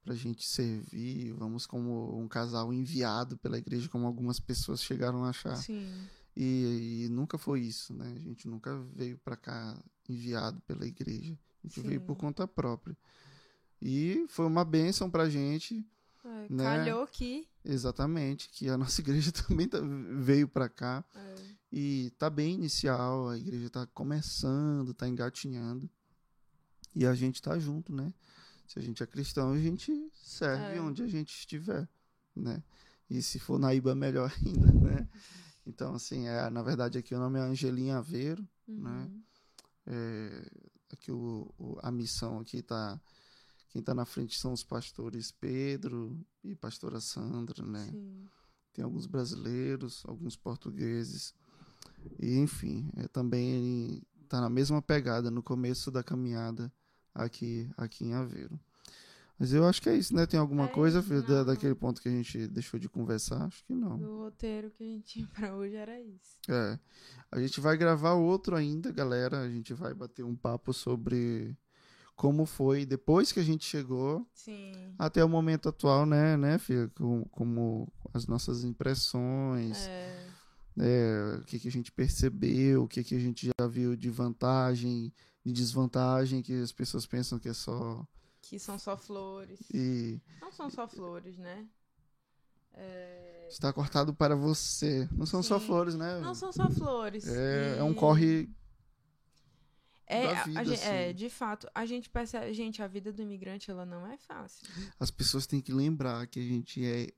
pra 0.02 0.14
gente 0.14 0.46
servir, 0.48 1.32
vamos 1.34 1.66
como 1.66 2.18
um 2.18 2.26
casal 2.26 2.72
enviado 2.72 3.36
pela 3.36 3.58
igreja, 3.58 3.88
como 3.88 4.06
algumas 4.06 4.40
pessoas 4.40 4.82
chegaram 4.82 5.24
a 5.24 5.28
achar. 5.28 5.56
Sim. 5.56 5.92
E, 6.34 7.04
e 7.04 7.08
nunca 7.10 7.36
foi 7.36 7.60
isso, 7.60 7.92
né? 7.92 8.14
A 8.16 8.20
gente 8.20 8.48
nunca 8.48 8.78
veio 8.94 9.18
pra 9.18 9.36
cá 9.36 9.76
enviado 10.08 10.60
pela 10.62 10.86
igreja. 10.86 11.36
A 11.62 11.66
gente 11.68 11.80
veio 11.80 12.00
Sim. 12.00 12.06
por 12.06 12.16
conta 12.16 12.48
própria. 12.48 12.96
E 13.80 14.24
foi 14.28 14.46
uma 14.46 14.64
bênção 14.64 15.10
pra 15.10 15.28
gente, 15.28 15.84
É, 16.24 16.46
Né? 16.50 16.64
Calhou 16.64 17.06
que. 17.06 17.46
exatamente, 17.64 18.48
que 18.50 18.68
a 18.68 18.76
nossa 18.78 19.00
igreja 19.00 19.30
também 19.32 19.68
veio 20.18 20.48
pra 20.48 20.68
cá. 20.68 21.04
é, 21.14 21.34
E 21.72 22.10
tá 22.18 22.28
bem 22.28 22.54
inicial, 22.54 23.28
a 23.28 23.38
igreja 23.38 23.70
tá 23.70 23.86
começando, 23.88 24.92
tá 24.92 25.08
engatinhando. 25.08 25.88
E 26.94 27.06
a 27.06 27.14
gente 27.14 27.40
tá 27.40 27.58
junto, 27.58 27.92
né? 27.92 28.12
Se 28.66 28.78
a 28.78 28.82
gente 28.82 29.02
é 29.02 29.06
cristão, 29.06 29.52
a 29.52 29.58
gente 29.58 30.10
serve 30.14 30.76
É. 30.76 30.80
onde 30.80 31.02
a 31.02 31.06
gente 31.06 31.30
estiver, 31.32 31.88
né? 32.34 32.62
E 33.08 33.22
se 33.22 33.38
for 33.38 33.58
na 33.58 33.72
IBA, 33.74 33.94
melhor 33.94 34.32
ainda, 34.44 34.72
né? 34.72 35.08
Então, 35.66 35.94
assim, 35.94 36.26
é, 36.26 36.48
na 36.50 36.62
verdade 36.62 36.98
aqui 36.98 37.14
o 37.14 37.18
nome 37.18 37.38
é 37.38 37.42
Angelinha 37.42 37.98
Aveiro, 37.98 38.46
né? 38.66 38.90
uhum. 39.08 39.22
É, 39.86 40.50
aqui 40.92 41.10
o, 41.12 41.52
o- 41.58 41.78
a 41.82 41.90
missão 41.90 42.40
aqui 42.40 42.62
tá... 42.62 43.00
Quem 43.70 43.80
tá 43.80 43.94
na 43.94 44.04
frente 44.04 44.36
são 44.36 44.52
os 44.52 44.64
pastores 44.64 45.30
Pedro 45.30 46.18
e 46.42 46.56
pastora 46.56 47.00
Sandra, 47.00 47.64
né? 47.64 47.86
Sim. 47.92 48.26
tem 48.72 48.84
alguns 48.84 49.06
brasileiros, 49.06 50.02
alguns 50.06 50.34
portugueses. 50.36 51.32
E 52.18 52.38
enfim, 52.38 52.90
é, 52.96 53.08
também 53.08 54.02
está 54.22 54.40
na 54.40 54.48
mesma 54.50 54.80
pegada 54.80 55.30
no 55.30 55.42
começo 55.42 55.90
da 55.90 56.02
caminhada 56.02 56.72
aqui, 57.14 57.68
aqui 57.76 58.04
em 58.04 58.14
Aveiro. 58.14 58.58
Mas 59.38 59.54
eu 59.54 59.66
acho 59.66 59.80
que 59.80 59.88
é 59.88 59.96
isso, 59.96 60.14
né? 60.14 60.26
Tem 60.26 60.38
alguma 60.38 60.66
É 60.66 60.68
coisa 60.68 61.00
da, 61.22 61.44
daquele 61.44 61.74
ponto 61.74 62.02
que 62.02 62.08
a 62.10 62.12
gente 62.12 62.46
deixou 62.46 62.78
de 62.78 62.90
conversar? 62.90 63.44
Acho 63.46 63.64
que 63.64 63.74
não. 63.74 63.96
O 63.98 64.24
roteiro 64.24 64.70
que 64.70 64.84
a 64.84 64.86
gente 64.86 65.04
tinha 65.04 65.26
pra 65.28 65.54
hoje 65.56 65.74
era 65.76 65.98
isso. 65.98 66.36
É. 66.46 66.78
A 67.32 67.40
gente 67.40 67.58
vai 67.58 67.74
gravar 67.78 68.12
outro 68.12 68.54
ainda, 68.54 68.92
galera. 68.92 69.40
A 69.40 69.48
gente 69.48 69.72
vai 69.72 69.94
bater 69.94 70.24
um 70.24 70.36
papo 70.36 70.74
sobre 70.74 71.56
como 72.14 72.44
foi 72.44 72.84
depois 72.84 73.32
que 73.32 73.40
a 73.40 73.42
gente 73.42 73.64
chegou 73.64 74.28
Sim. 74.34 74.72
até 74.98 75.24
o 75.24 75.28
momento 75.28 75.70
atual, 75.70 76.04
né, 76.04 76.36
né, 76.36 76.58
filha? 76.58 76.90
Com- 76.94 77.24
Como 77.30 77.90
as 78.12 78.26
nossas 78.26 78.62
impressões. 78.62 79.86
É, 79.86 80.19
é, 80.78 81.36
o 81.40 81.44
que, 81.44 81.58
que 81.58 81.68
a 81.68 81.70
gente 81.72 81.90
percebeu, 81.92 82.84
o 82.84 82.88
que, 82.88 83.02
que 83.04 83.14
a 83.14 83.18
gente 83.20 83.46
já 83.58 83.66
viu 83.66 83.96
de 83.96 84.08
vantagem, 84.10 85.12
de 85.44 85.52
desvantagem, 85.52 86.42
que 86.42 86.52
as 86.62 86.72
pessoas 86.72 87.06
pensam 87.06 87.38
que 87.38 87.48
é 87.48 87.54
só. 87.54 88.06
que 88.42 88.58
são 88.58 88.78
só 88.78 88.96
flores. 88.96 89.60
E 89.72 90.20
Não 90.40 90.50
são 90.52 90.68
só 90.70 90.86
flores, 90.88 91.36
né? 91.38 91.66
É, 92.72 93.48
está 93.50 93.72
cortado 93.72 94.14
para 94.14 94.36
você. 94.36 95.08
Não 95.12 95.26
são 95.26 95.42
só 95.42 95.58
Sim. 95.58 95.66
flores, 95.66 95.94
né? 95.94 96.20
Não 96.20 96.34
são 96.34 96.52
só 96.52 96.70
flores. 96.70 97.26
é, 97.26 97.78
é 97.78 97.82
um 97.82 97.92
E- 97.92 97.94
corre. 97.96 98.48
É, 100.06 100.22
da 100.26 100.30
a- 100.32 100.40
a 100.40 100.44
vida, 100.44 100.64
gente- 100.64 100.82
é, 100.82 101.04
assim. 101.06 101.14
de 101.14 101.30
fato, 101.30 101.68
a 101.72 101.86
gente 101.86 102.10
percebe, 102.10 102.52
gente, 102.52 102.82
a 102.82 102.88
vida 102.88 103.12
do 103.12 103.22
imigrante 103.22 103.70
ela 103.70 103.86
não 103.86 104.04
é 104.06 104.16
fácil. 104.18 104.66
As 104.98 105.08
pessoas 105.10 105.46
têm 105.46 105.60
que 105.60 105.72
lembrar 105.72 106.26
que 106.26 106.40
a 106.40 106.42
gente 106.42 106.84
é 106.84 107.08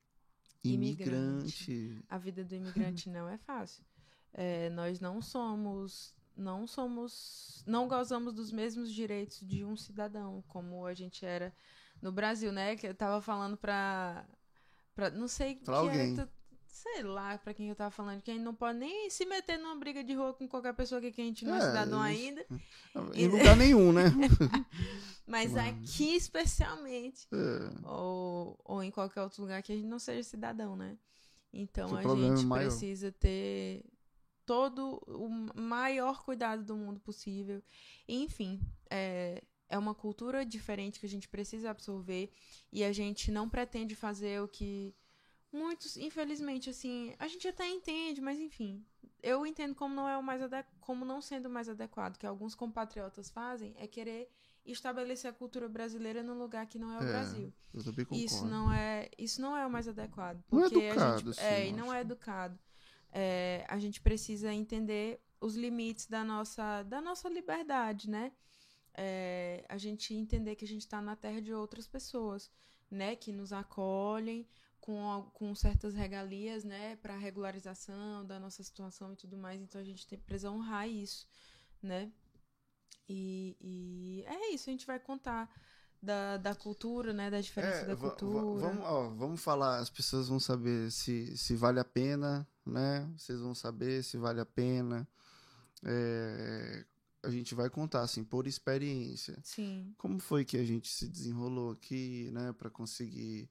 Imigrante. 0.65 1.73
imigrante. 1.73 2.05
A 2.09 2.19
vida 2.19 2.45
do 2.45 2.55
imigrante 2.55 3.09
não 3.11 3.29
é 3.29 3.37
fácil. 3.39 3.85
É, 4.33 4.71
nós 4.71 5.01
não 5.01 5.21
somos 5.21 6.15
não 6.35 6.67
somos, 6.67 7.63
não 7.67 7.87
gozamos 7.87 8.33
dos 8.33 8.51
mesmos 8.51 8.91
direitos 8.93 9.41
de 9.47 9.65
um 9.65 9.77
cidadão, 9.77 10.43
como 10.49 10.87
a 10.87 10.95
gente 10.95 11.27
era 11.27 11.55
no 12.01 12.11
Brasil, 12.11 12.51
né? 12.51 12.75
Que 12.75 12.87
eu 12.87 12.95
tava 12.95 13.21
falando 13.21 13.57
pra 13.57 14.27
não 15.15 15.29
sei 15.29 15.57
Pra 15.57 15.75
que 15.83 15.89
alguém. 15.89 16.13
era, 16.15 16.29
sei 16.73 17.03
lá 17.03 17.37
pra 17.37 17.53
quem 17.53 17.68
eu 17.68 17.77
tava 17.77 17.91
falando, 17.91 18.23
que 18.23 18.31
a 18.31 18.35
gente 18.35 18.43
não 18.43 18.55
pode 18.55 18.79
nem 18.79 19.11
se 19.11 19.27
meter 19.27 19.59
numa 19.59 19.77
briga 19.77 20.03
de 20.03 20.14
rua 20.14 20.33
com 20.33 20.49
qualquer 20.49 20.73
pessoa 20.73 21.03
que 21.03 21.09
a 21.09 21.12
gente 21.12 21.45
não 21.45 21.55
é, 21.55 21.59
É, 21.59 21.61
cidadão 21.61 22.01
ainda, 22.01 22.47
Em 23.14 23.29
lugar 23.29 23.57
nenhum, 23.57 23.93
né? 23.93 24.05
mas 25.27 25.55
aqui 25.55 26.16
especialmente, 26.16 27.29
É. 27.31 27.87
ou, 27.87 28.59
ou 28.64 28.83
em 28.83 28.91
qualquer 28.91 29.20
outro 29.23 29.43
lugar 29.43 29.62
que 29.62 29.70
a 29.70 29.77
gente 29.77 29.87
não 29.87 29.99
seja 29.99 30.23
cidadão, 30.23 30.75
né? 30.75 30.97
Então 31.53 31.93
o 31.93 31.97
a 31.97 32.01
é 32.01 32.09
gente 32.09 32.49
precisa 32.49 33.12
ter 33.12 33.85
todo 34.47 35.03
o 35.07 35.29
maior 35.61 36.25
cuidado 36.25 36.64
do 36.64 36.75
mundo 36.75 36.99
possível. 37.01 37.62
Enfim, 38.09 38.61
é, 38.91 39.43
é 39.68 39.77
uma 39.77 39.95
cultura 39.95 40.45
diferente 40.45 40.99
que 40.99 41.05
a 41.05 41.09
gente 41.09 41.29
precisa 41.29 41.68
absorver 41.68 42.33
e 42.73 42.83
a 42.83 42.93
gente 42.93 43.31
não 43.31 43.47
pretende 43.47 43.95
fazer 43.95 44.41
o 44.41 44.49
que 44.49 44.95
muitos, 45.53 45.97
infelizmente, 45.97 46.71
assim, 46.71 47.15
a 47.19 47.29
gente 47.29 47.47
até 47.47 47.69
entende, 47.69 48.21
mas 48.21 48.39
enfim, 48.41 48.85
eu 49.23 49.47
entendo 49.47 49.75
como 49.75 49.95
não 49.95 50.09
é 50.09 50.17
o 50.17 50.23
mais 50.23 50.41
como 50.81 51.05
não 51.05 51.21
sendo 51.21 51.47
o 51.47 51.51
mais 51.51 51.69
adequado 51.69 52.17
que 52.17 52.27
alguns 52.27 52.55
compatriotas 52.55 53.31
fazem 53.31 53.75
é 53.79 53.87
querer 53.87 54.29
estabelecer 54.65 55.31
a 55.31 55.35
cultura 55.35 55.69
brasileira 55.69 56.23
num 56.23 56.39
lugar 56.39 56.67
que 56.67 56.79
não 56.79 56.93
é 56.93 56.99
o 56.99 57.03
É, 57.03 57.07
Brasil. 57.07 57.53
Eu 57.75 57.85
também 57.85 58.05
concordo. 58.05 58.25
Isso 58.25 58.47
não 58.47 58.73
é, 58.73 59.11
isso 59.19 59.41
não 59.41 59.57
é 59.57 59.67
o 59.67 59.71
mais 59.71 59.87
adequado. 59.89 60.43
Não 60.51 60.61
é 60.61 60.63
Porque 60.63 60.85
a 60.85 60.89
educado, 60.89 61.33
gente, 61.33 61.41
é, 61.45 61.65
eu 61.65 61.69
e 61.69 61.73
não 61.73 61.85
acho. 61.85 61.95
é 61.95 62.01
educado. 62.01 62.59
É, 63.13 63.65
a 63.69 63.79
gente 63.79 64.01
precisa 64.01 64.53
entender 64.53 65.21
os 65.41 65.55
limites 65.57 66.07
da 66.07 66.25
nossa, 66.25 66.83
da 66.85 67.01
nossa 67.01 67.29
liberdade, 67.29 68.09
né? 68.09 68.33
É, 68.95 69.65
a 69.69 69.77
gente 69.79 70.15
entender 70.15 70.55
que 70.55 70.65
a 70.65 70.69
gente 70.69 70.83
está 70.83 71.01
na 71.03 71.17
terra 71.17 71.41
de 71.41 71.53
outras 71.53 71.87
pessoas, 71.87 72.51
né? 72.91 73.17
Que 73.17 73.33
nos 73.33 73.53
acolhem 73.53 74.47
com, 74.83 75.30
com 75.33 75.55
certas 75.55 75.95
regalias, 75.95 76.64
né? 76.64 76.97
Para 76.97 77.16
regularização 77.16 78.26
da 78.26 78.39
nossa 78.41 78.62
situação 78.64 79.12
e 79.14 79.16
tudo 79.16 79.39
mais. 79.39 79.62
Então 79.62 79.80
a 79.80 79.85
gente 79.85 80.07
tem, 80.07 80.18
precisa 80.18 80.51
honrar 80.51 80.89
isso, 80.89 81.26
né? 81.83 82.12
E, 83.09 83.57
e 83.61 84.24
é 84.26 84.55
isso, 84.55 84.68
a 84.70 84.72
gente 84.72 84.87
vai 84.87 84.99
contar 84.99 85.49
da, 86.03 86.37
da 86.37 86.55
cultura, 86.55 87.12
né? 87.12 87.30
Da 87.30 87.41
diferença 87.41 87.85
É, 87.85 87.87
da 87.87 87.97
cultura. 87.97 88.43
vamos, 88.61 88.85
ó, 88.85 89.09
vamos 89.11 89.41
falar, 89.43 89.78
as 89.78 89.91
pessoas 89.91 90.28
vão 90.28 90.41
saber 90.41 90.91
se, 90.91 91.37
se 91.37 91.55
vale 91.55 91.78
a 91.80 91.85
pena, 91.85 92.47
né? 92.66 93.09
Vocês 93.16 93.41
vão 93.41 93.55
saber 93.55 94.03
se 94.03 94.16
vale 94.18 94.41
a 94.41 94.47
pena. 94.47 95.09
É, 95.85 96.85
a 97.22 97.30
gente 97.30 97.55
vai 97.55 97.70
contar, 97.70 98.03
assim, 98.03 98.24
por 98.24 98.47
experiência. 98.47 99.39
Sim, 99.43 99.95
Como 99.97 100.18
foi 100.18 100.45
que 100.45 100.57
a 100.57 100.64
gente 100.64 100.89
se 100.89 101.09
desenrolou 101.09 101.72
aqui, 101.72 102.30
né? 102.33 102.53
Para 102.53 102.70
conseguir 102.70 103.49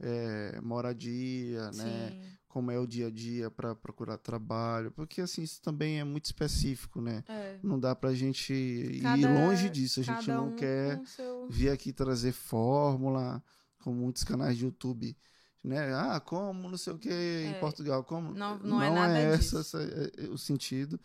é, 0.00 0.60
moradia, 0.60 1.70
né? 1.72 2.10
sim. 2.10 2.30
Como 2.48 2.68
é 2.68 2.78
o 2.80 2.86
dia 2.86 3.06
a 3.06 3.10
dia 3.10 3.48
para 3.48 3.76
procurar 3.76 4.18
trabalho. 4.18 4.90
Porque, 4.90 5.20
assim, 5.20 5.40
isso 5.42 5.62
também 5.62 6.00
é 6.00 6.04
muito 6.04 6.24
específico, 6.24 7.00
né? 7.00 7.22
É. 7.28 7.60
Não 7.62 7.78
dá 7.78 7.94
pra 7.94 8.12
gente 8.12 8.52
ir 8.52 9.02
Cada- 9.02 9.32
longe 9.32 9.70
disso. 9.70 10.00
A 10.00 10.02
gente 10.02 10.26
não 10.28 10.48
um 10.48 10.56
quer 10.56 11.00
seu... 11.06 11.46
vir 11.48 11.70
aqui 11.70 11.92
trazer 11.92 12.32
fórmula, 12.32 13.40
como 13.78 14.00
muitos 14.00 14.24
canais 14.24 14.58
de 14.58 14.64
YouTube, 14.64 15.16
né? 15.62 15.94
Ah, 15.94 16.18
como 16.18 16.68
não 16.68 16.76
sei 16.76 16.92
o 16.92 16.98
que 16.98 17.08
em 17.08 17.50
É, 17.52 17.58
Portugal, 17.60 18.02
como 18.02 18.34
não- 18.34 18.58
não 18.58 18.82
é 18.82 18.90
nada 18.90 19.16
essa, 19.16 19.38
disso. 19.38 19.58
essa- 19.58 19.82
é- 19.82 20.24
é 20.24 20.28
o 20.28 20.36
sentido. 20.36 20.98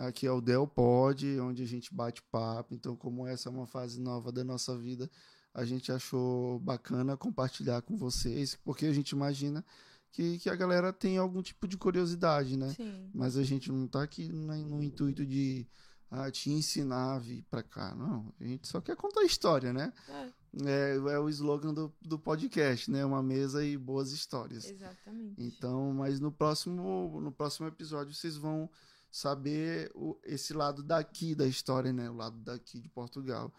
Aqui 0.00 0.26
é 0.26 0.30
o 0.30 0.40
Del 0.42 0.66
Pod, 0.66 1.40
onde 1.40 1.62
a 1.62 1.66
gente 1.66 1.94
bate 1.94 2.22
papo. 2.30 2.74
Então, 2.74 2.94
como 2.94 3.26
essa 3.26 3.48
é 3.48 3.52
uma 3.52 3.66
fase 3.66 3.98
nova 3.98 4.30
da 4.30 4.44
nossa 4.44 4.76
vida, 4.76 5.10
a 5.58 5.64
gente 5.64 5.90
achou 5.92 6.58
bacana 6.60 7.16
compartilhar 7.16 7.82
com 7.82 7.96
vocês, 7.96 8.56
porque 8.64 8.86
a 8.86 8.92
gente 8.92 9.10
imagina 9.10 9.64
que, 10.12 10.38
que 10.38 10.48
a 10.50 10.56
galera 10.56 10.92
tem 10.92 11.18
algum 11.18 11.42
tipo 11.42 11.66
de 11.68 11.76
curiosidade, 11.76 12.56
né? 12.56 12.72
Sim, 12.74 13.10
Mas 13.14 13.36
a 13.36 13.42
gente 13.42 13.70
não 13.70 13.86
tá 13.86 14.02
aqui 14.02 14.28
na- 14.32 14.56
no 14.56 14.82
intuito 14.82 15.24
de 15.26 15.66
ah, 16.10 16.30
te 16.30 16.50
ensinar 16.50 17.16
a 17.16 17.18
vir 17.18 17.44
pra 17.50 17.62
cá. 17.62 17.94
Não, 17.94 18.32
a 18.40 18.44
gente 18.44 18.66
só 18.66 18.80
quer 18.80 18.96
contar 18.96 19.22
história, 19.24 19.72
né? 19.72 19.92
é, 20.08 20.32
É, 20.64 20.94
é 20.96 21.18
o 21.18 21.28
slogan 21.28 21.74
do, 21.74 21.92
do 22.00 22.18
podcast, 22.18 22.90
né? 22.90 23.04
Uma 23.04 23.22
mesa 23.22 23.62
e 23.62 23.76
boas 23.76 24.10
histórias. 24.12 24.64
exatamente. 24.64 25.34
Então, 25.36 25.92
mas 25.92 26.18
no 26.18 26.32
próximo, 26.32 27.20
no 27.20 27.30
próximo 27.30 27.68
episódio 27.68 28.14
vocês 28.14 28.36
vão 28.38 28.70
saber 29.10 29.90
o- 29.94 30.18
esse 30.24 30.52
lado 30.54 30.82
daqui 30.82 31.34
da 31.34 31.46
história, 31.46 31.92
né? 31.92 32.08
O 32.10 32.14
lado 32.14 32.38
daqui 32.40 32.80
de 32.80 32.88
Portugal. 32.88 33.52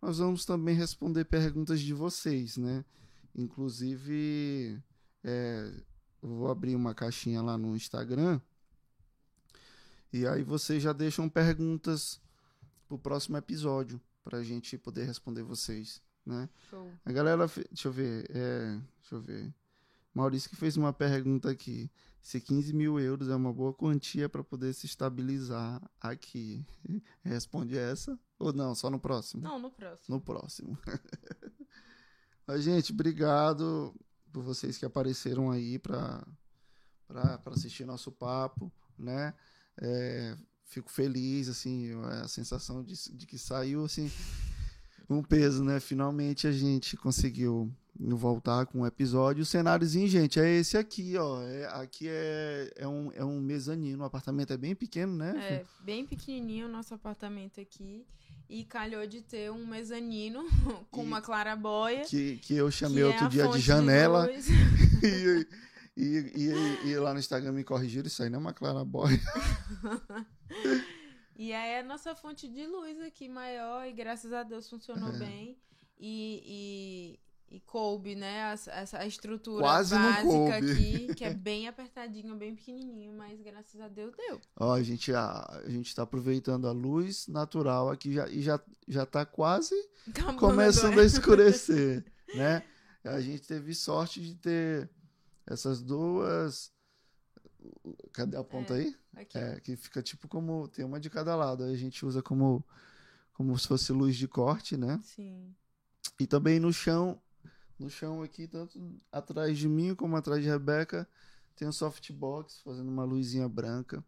Nós 0.00 0.18
vamos 0.18 0.44
também 0.44 0.74
responder 0.74 1.24
perguntas 1.24 1.80
de 1.80 1.92
vocês, 1.92 2.56
né? 2.56 2.84
Inclusive, 3.34 4.80
é, 5.24 5.72
eu 6.22 6.28
vou 6.28 6.50
abrir 6.50 6.74
uma 6.74 6.94
caixinha 6.94 7.42
lá 7.42 7.56
no 7.58 7.76
Instagram. 7.76 8.40
E 10.12 10.26
aí 10.26 10.42
vocês 10.42 10.82
já 10.82 10.92
deixam 10.92 11.28
perguntas 11.28 12.20
pro 12.88 12.98
próximo 12.98 13.36
episódio 13.36 14.00
pra 14.24 14.42
gente 14.42 14.78
poder 14.78 15.04
responder 15.04 15.42
vocês, 15.42 16.02
né? 16.24 16.48
Show. 16.70 16.90
A 17.04 17.12
galera, 17.12 17.46
deixa 17.46 17.88
eu 17.88 17.92
ver, 17.92 18.26
é, 18.30 18.78
deixa 19.00 19.14
eu 19.14 19.20
ver. 19.20 19.54
Maurício 20.14 20.48
que 20.48 20.56
fez 20.56 20.76
uma 20.76 20.92
pergunta 20.92 21.50
aqui. 21.50 21.90
Se 22.22 22.40
15 22.40 22.72
mil 22.72 22.98
euros 22.98 23.28
é 23.28 23.36
uma 23.36 23.52
boa 23.52 23.72
quantia 23.72 24.28
para 24.28 24.42
poder 24.42 24.72
se 24.72 24.86
estabilizar 24.86 25.80
aqui. 26.00 26.64
Responde 27.22 27.76
essa? 27.76 28.18
Ou 28.38 28.52
não, 28.52 28.74
só 28.74 28.90
no 28.90 28.98
próximo? 28.98 29.42
Não, 29.42 29.58
no 29.58 29.70
próximo. 29.70 30.16
No 30.16 30.20
próximo. 30.20 30.78
Mas, 32.46 32.62
gente, 32.62 32.92
obrigado 32.92 33.94
por 34.32 34.42
vocês 34.42 34.76
que 34.76 34.84
apareceram 34.84 35.50
aí 35.50 35.78
para 35.78 36.22
assistir 37.46 37.84
nosso 37.86 38.12
papo, 38.12 38.70
né? 38.98 39.34
É, 39.78 40.36
fico 40.64 40.90
feliz, 40.90 41.48
assim, 41.48 41.92
a 42.22 42.28
sensação 42.28 42.84
de, 42.84 42.94
de 43.12 43.26
que 43.26 43.38
saiu, 43.38 43.84
assim, 43.84 44.10
um 45.08 45.22
peso, 45.22 45.64
né? 45.64 45.80
Finalmente 45.80 46.46
a 46.46 46.52
gente 46.52 46.96
conseguiu 46.96 47.72
voltar 47.98 48.66
com 48.66 48.80
um 48.80 48.86
episódio. 48.86 49.42
O 49.42 49.46
cenáriozinho, 49.46 50.06
gente, 50.06 50.38
é 50.38 50.48
esse 50.56 50.76
aqui, 50.76 51.16
ó. 51.16 51.42
É, 51.42 51.66
aqui 51.80 52.06
é, 52.08 52.72
é, 52.76 52.86
um, 52.86 53.10
é 53.12 53.24
um 53.24 53.40
mezanino, 53.40 54.02
o 54.02 54.06
apartamento 54.06 54.52
é 54.52 54.56
bem 54.56 54.74
pequeno, 54.74 55.16
né? 55.16 55.34
É, 55.36 55.64
bem 55.82 56.06
pequenininho 56.06 56.66
o 56.66 56.70
nosso 56.70 56.94
apartamento 56.94 57.60
aqui. 57.60 58.04
E 58.48 58.64
calhou 58.64 59.06
de 59.06 59.20
ter 59.22 59.50
um 59.50 59.66
mezanino 59.66 60.44
com 60.90 61.02
E- 61.02 61.06
uma 61.06 61.20
clarabóia. 61.20 62.04
Que, 62.04 62.36
que 62.38 62.54
eu 62.54 62.70
chamei 62.70 62.96
que 62.96 63.00
é 63.02 63.06
outro 63.06 63.24
a 63.24 63.28
dia 63.28 63.48
de 63.48 63.58
janela. 63.60 64.26
luz. 64.26 64.46
e, 65.02 65.46
e, 65.96 66.32
e, 66.84 66.88
e 66.90 66.96
lá 66.98 67.12
no 67.12 67.18
Instagram 67.18 67.52
me 67.52 67.64
corrigiram, 67.64 68.06
isso 68.06 68.22
aí 68.22 68.30
não 68.30 68.38
é 68.38 68.42
uma 68.42 68.52
clarabóia. 68.52 69.20
E 71.38 71.52
aí 71.52 71.72
é 71.72 71.80
a 71.80 71.84
nossa 71.84 72.14
fonte 72.14 72.48
de 72.48 72.66
luz 72.66 72.98
aqui 73.02 73.28
maior 73.28 73.86
e 73.86 73.92
graças 73.92 74.32
a 74.32 74.42
Deus 74.42 74.70
funcionou 74.70 75.10
É. 75.10 75.18
bem. 75.18 75.58
E, 76.00 77.18
e, 77.50 77.60
coube, 77.60 78.14
né? 78.14 78.52
Essa, 78.52 78.72
essa 78.72 79.06
estrutura 79.06 79.62
Quase 79.62 79.94
básica 79.94 80.22
coube. 80.22 80.52
aqui, 80.52 81.14
que 81.14 81.24
é 81.24 81.32
bem 81.34 81.68
apertadinho, 81.68 82.34
bem 82.36 82.54
pequenininho, 82.54 83.12
mas 83.12 83.40
graças 83.40 83.80
a 83.80 83.88
Deus 83.88 84.14
deu. 84.16 84.40
Ó, 84.58 84.72
a 84.72 84.82
gente, 84.82 85.12
a, 85.14 85.62
a 85.64 85.68
gente 85.68 85.94
tá 85.94 86.02
aproveitando 86.02 86.66
a 86.66 86.72
luz 86.72 87.26
natural 87.28 87.90
aqui 87.90 88.12
já, 88.12 88.28
e 88.28 88.42
já, 88.42 88.60
já 88.88 89.06
tá 89.06 89.24
quase 89.24 89.74
Acabando, 90.08 90.38
começando 90.38 90.98
é. 90.98 91.02
a 91.02 91.06
escurecer, 91.06 92.04
né? 92.34 92.62
A 93.04 93.20
gente 93.20 93.46
teve 93.46 93.74
sorte 93.74 94.20
de 94.20 94.34
ter 94.34 94.90
essas 95.46 95.80
duas. 95.80 96.72
Cadê 98.12 98.36
a 98.36 98.42
ponta 98.44 98.74
É. 98.74 98.80
aí? 98.80 98.96
Aqui. 99.14 99.38
É, 99.38 99.60
que 99.60 99.76
fica 99.76 100.02
tipo 100.02 100.26
como. 100.28 100.68
Tem 100.68 100.84
uma 100.84 100.98
de 100.98 101.08
cada 101.08 101.36
lado. 101.36 101.62
Aí 101.64 101.72
a 101.72 101.76
gente 101.76 102.04
usa 102.04 102.20
como, 102.20 102.64
como 103.32 103.56
se 103.56 103.68
fosse 103.68 103.92
luz 103.92 104.16
de 104.16 104.26
corte, 104.26 104.76
né? 104.76 105.00
Sim. 105.04 105.54
E 106.18 106.26
também 106.26 106.58
no 106.58 106.72
chão, 106.72 107.20
no 107.78 107.88
chão 107.90 108.22
aqui, 108.22 108.46
tanto 108.46 108.78
atrás 109.12 109.56
de 109.58 109.68
mim 109.68 109.94
como 109.94 110.16
atrás 110.16 110.42
de 110.42 110.48
Rebeca, 110.48 111.08
tem 111.54 111.66
um 111.68 111.72
softbox 111.72 112.60
fazendo 112.62 112.88
uma 112.88 113.04
luzinha 113.04 113.48
branca. 113.48 114.04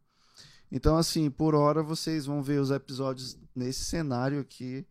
Então, 0.70 0.96
assim, 0.96 1.30
por 1.30 1.54
hora 1.54 1.82
vocês 1.82 2.26
vão 2.26 2.42
ver 2.42 2.60
os 2.60 2.70
episódios 2.70 3.38
nesse 3.54 3.84
cenário 3.84 4.40
aqui, 4.40 4.86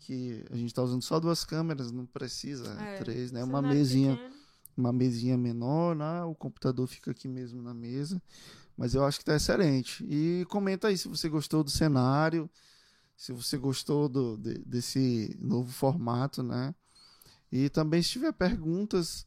que 0.00 0.44
a 0.50 0.56
gente 0.56 0.74
tá 0.74 0.82
usando 0.82 1.02
só 1.02 1.20
duas 1.20 1.44
câmeras, 1.44 1.92
não 1.92 2.04
precisa 2.06 2.72
É, 2.82 2.98
três, 2.98 3.30
né? 3.30 3.44
Uma 3.44 3.58
Cenário 3.58 3.78
mesinha, 3.78 4.16
pequeno. 4.16 4.34
uma 4.76 4.92
mesinha 4.92 5.38
menor, 5.38 5.94
né? 5.94 6.24
O 6.24 6.34
computador 6.34 6.88
fica 6.88 7.12
aqui 7.12 7.28
mesmo 7.28 7.62
na 7.62 7.72
mesa. 7.72 8.20
Mas 8.76 8.94
eu 8.94 9.04
acho 9.04 9.18
que 9.20 9.24
tá 9.24 9.36
excelente. 9.36 10.04
E 10.08 10.44
comenta 10.46 10.88
aí 10.88 10.98
se 10.98 11.06
você 11.06 11.28
gostou 11.28 11.62
do 11.62 11.70
cenário, 11.70 12.50
se 13.16 13.32
você 13.32 13.56
gostou 13.56 14.08
do, 14.08 14.36
de- 14.36 14.58
desse 14.66 15.36
novo 15.40 15.70
formato, 15.70 16.42
né? 16.42 16.74
E 17.52 17.68
também 17.68 18.02
se 18.02 18.08
tiver 18.10 18.32
perguntas 18.32 19.26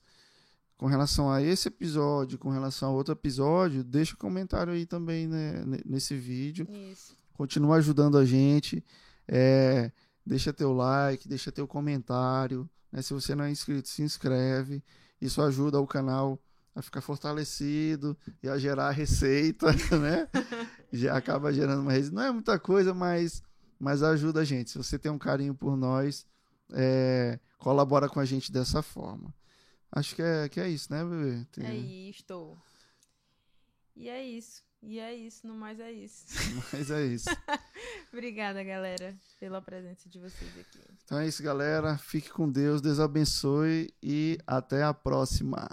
com 0.78 0.88
relação 0.88 1.32
a 1.32 1.42
esse 1.42 1.68
episódio, 1.70 2.38
com 2.40 2.50
relação 2.50 2.90
a 2.90 2.94
outro 2.94 3.14
episódio, 3.14 3.84
deixa 3.84 4.16
um 4.16 4.18
comentário 4.18 4.74
aí 4.74 4.86
também 4.86 5.28
né, 5.28 5.64
ne- 5.64 5.82
nesse 5.86 6.18
vídeo. 6.18 6.68
Isso. 6.92 7.16
continua 7.34 7.76
ajudando 7.78 8.18
a 8.18 8.26
gente. 8.26 8.84
É, 9.28 9.92
deixa 10.26 10.52
teu 10.52 10.74
like, 10.74 11.28
deixa 11.30 11.52
teu 11.52 11.68
comentário. 11.68 12.68
Né? 12.92 13.02
Se 13.02 13.14
você 13.14 13.36
não 13.36 13.46
é 13.46 13.52
inscrito, 13.52 13.88
se 13.88 14.02
inscreve. 14.02 14.84
Isso 15.22 15.42
ajuda 15.42 15.80
o 15.80 15.88
canal 15.88 16.38
a 16.76 16.82
ficar 16.82 17.00
fortalecido 17.02 18.18
e 18.44 18.50
a 18.50 18.58
gerar 18.58 18.92
receita, 18.92 19.68
né? 19.98 20.28
Já 20.92 21.16
acaba 21.16 21.54
gerando 21.54 21.82
uma 21.84 21.92
receita. 21.92 22.16
Não 22.16 22.24
é 22.24 22.32
muita 22.32 22.60
coisa, 22.60 22.94
mas, 22.94 23.42
mas 23.80 24.04
ajuda 24.04 24.42
a 24.42 24.44
gente. 24.44 24.72
Se 24.72 24.78
você 24.78 25.00
tem 25.00 25.10
um 25.12 25.18
carinho 25.18 25.56
por 25.56 25.78
nós, 25.78 26.26
é, 26.74 27.40
colabora 27.58 28.10
com 28.10 28.20
a 28.20 28.26
gente 28.26 28.52
dessa 28.52 28.82
forma. 28.82 29.34
Acho 29.92 30.16
que 30.16 30.22
é, 30.22 30.50
que 30.50 30.60
é 30.60 30.68
isso, 30.68 30.92
né, 30.92 31.04
bebê? 31.04 31.46
Tem... 31.52 31.66
É 31.66 31.76
isto. 31.76 32.58
E 33.96 34.10
é 34.10 34.24
isso. 34.24 34.64
E 34.88 35.00
é 35.00 35.16
isso, 35.16 35.48
no 35.48 35.56
mais 35.56 35.80
é 35.80 35.92
isso. 35.92 36.26
Mas 36.72 36.92
é 36.92 37.04
isso. 37.04 37.30
Obrigada, 38.14 38.64
galera, 38.64 39.16
pela 39.40 39.62
presença 39.62 40.08
de 40.08 40.20
vocês 40.20 40.52
aqui. 40.60 40.80
Então 41.04 41.18
é 41.18 41.28
isso, 41.28 41.42
galera. 41.42 41.98
Fique 41.98 42.30
com 42.30 42.50
Deus, 42.50 42.82
Deus 42.82 43.00
abençoe 43.00 43.92
e 44.02 44.38
até 44.46 44.84
a 44.84 44.94
próxima. 44.94 45.68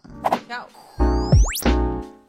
Tchau. 0.47 2.22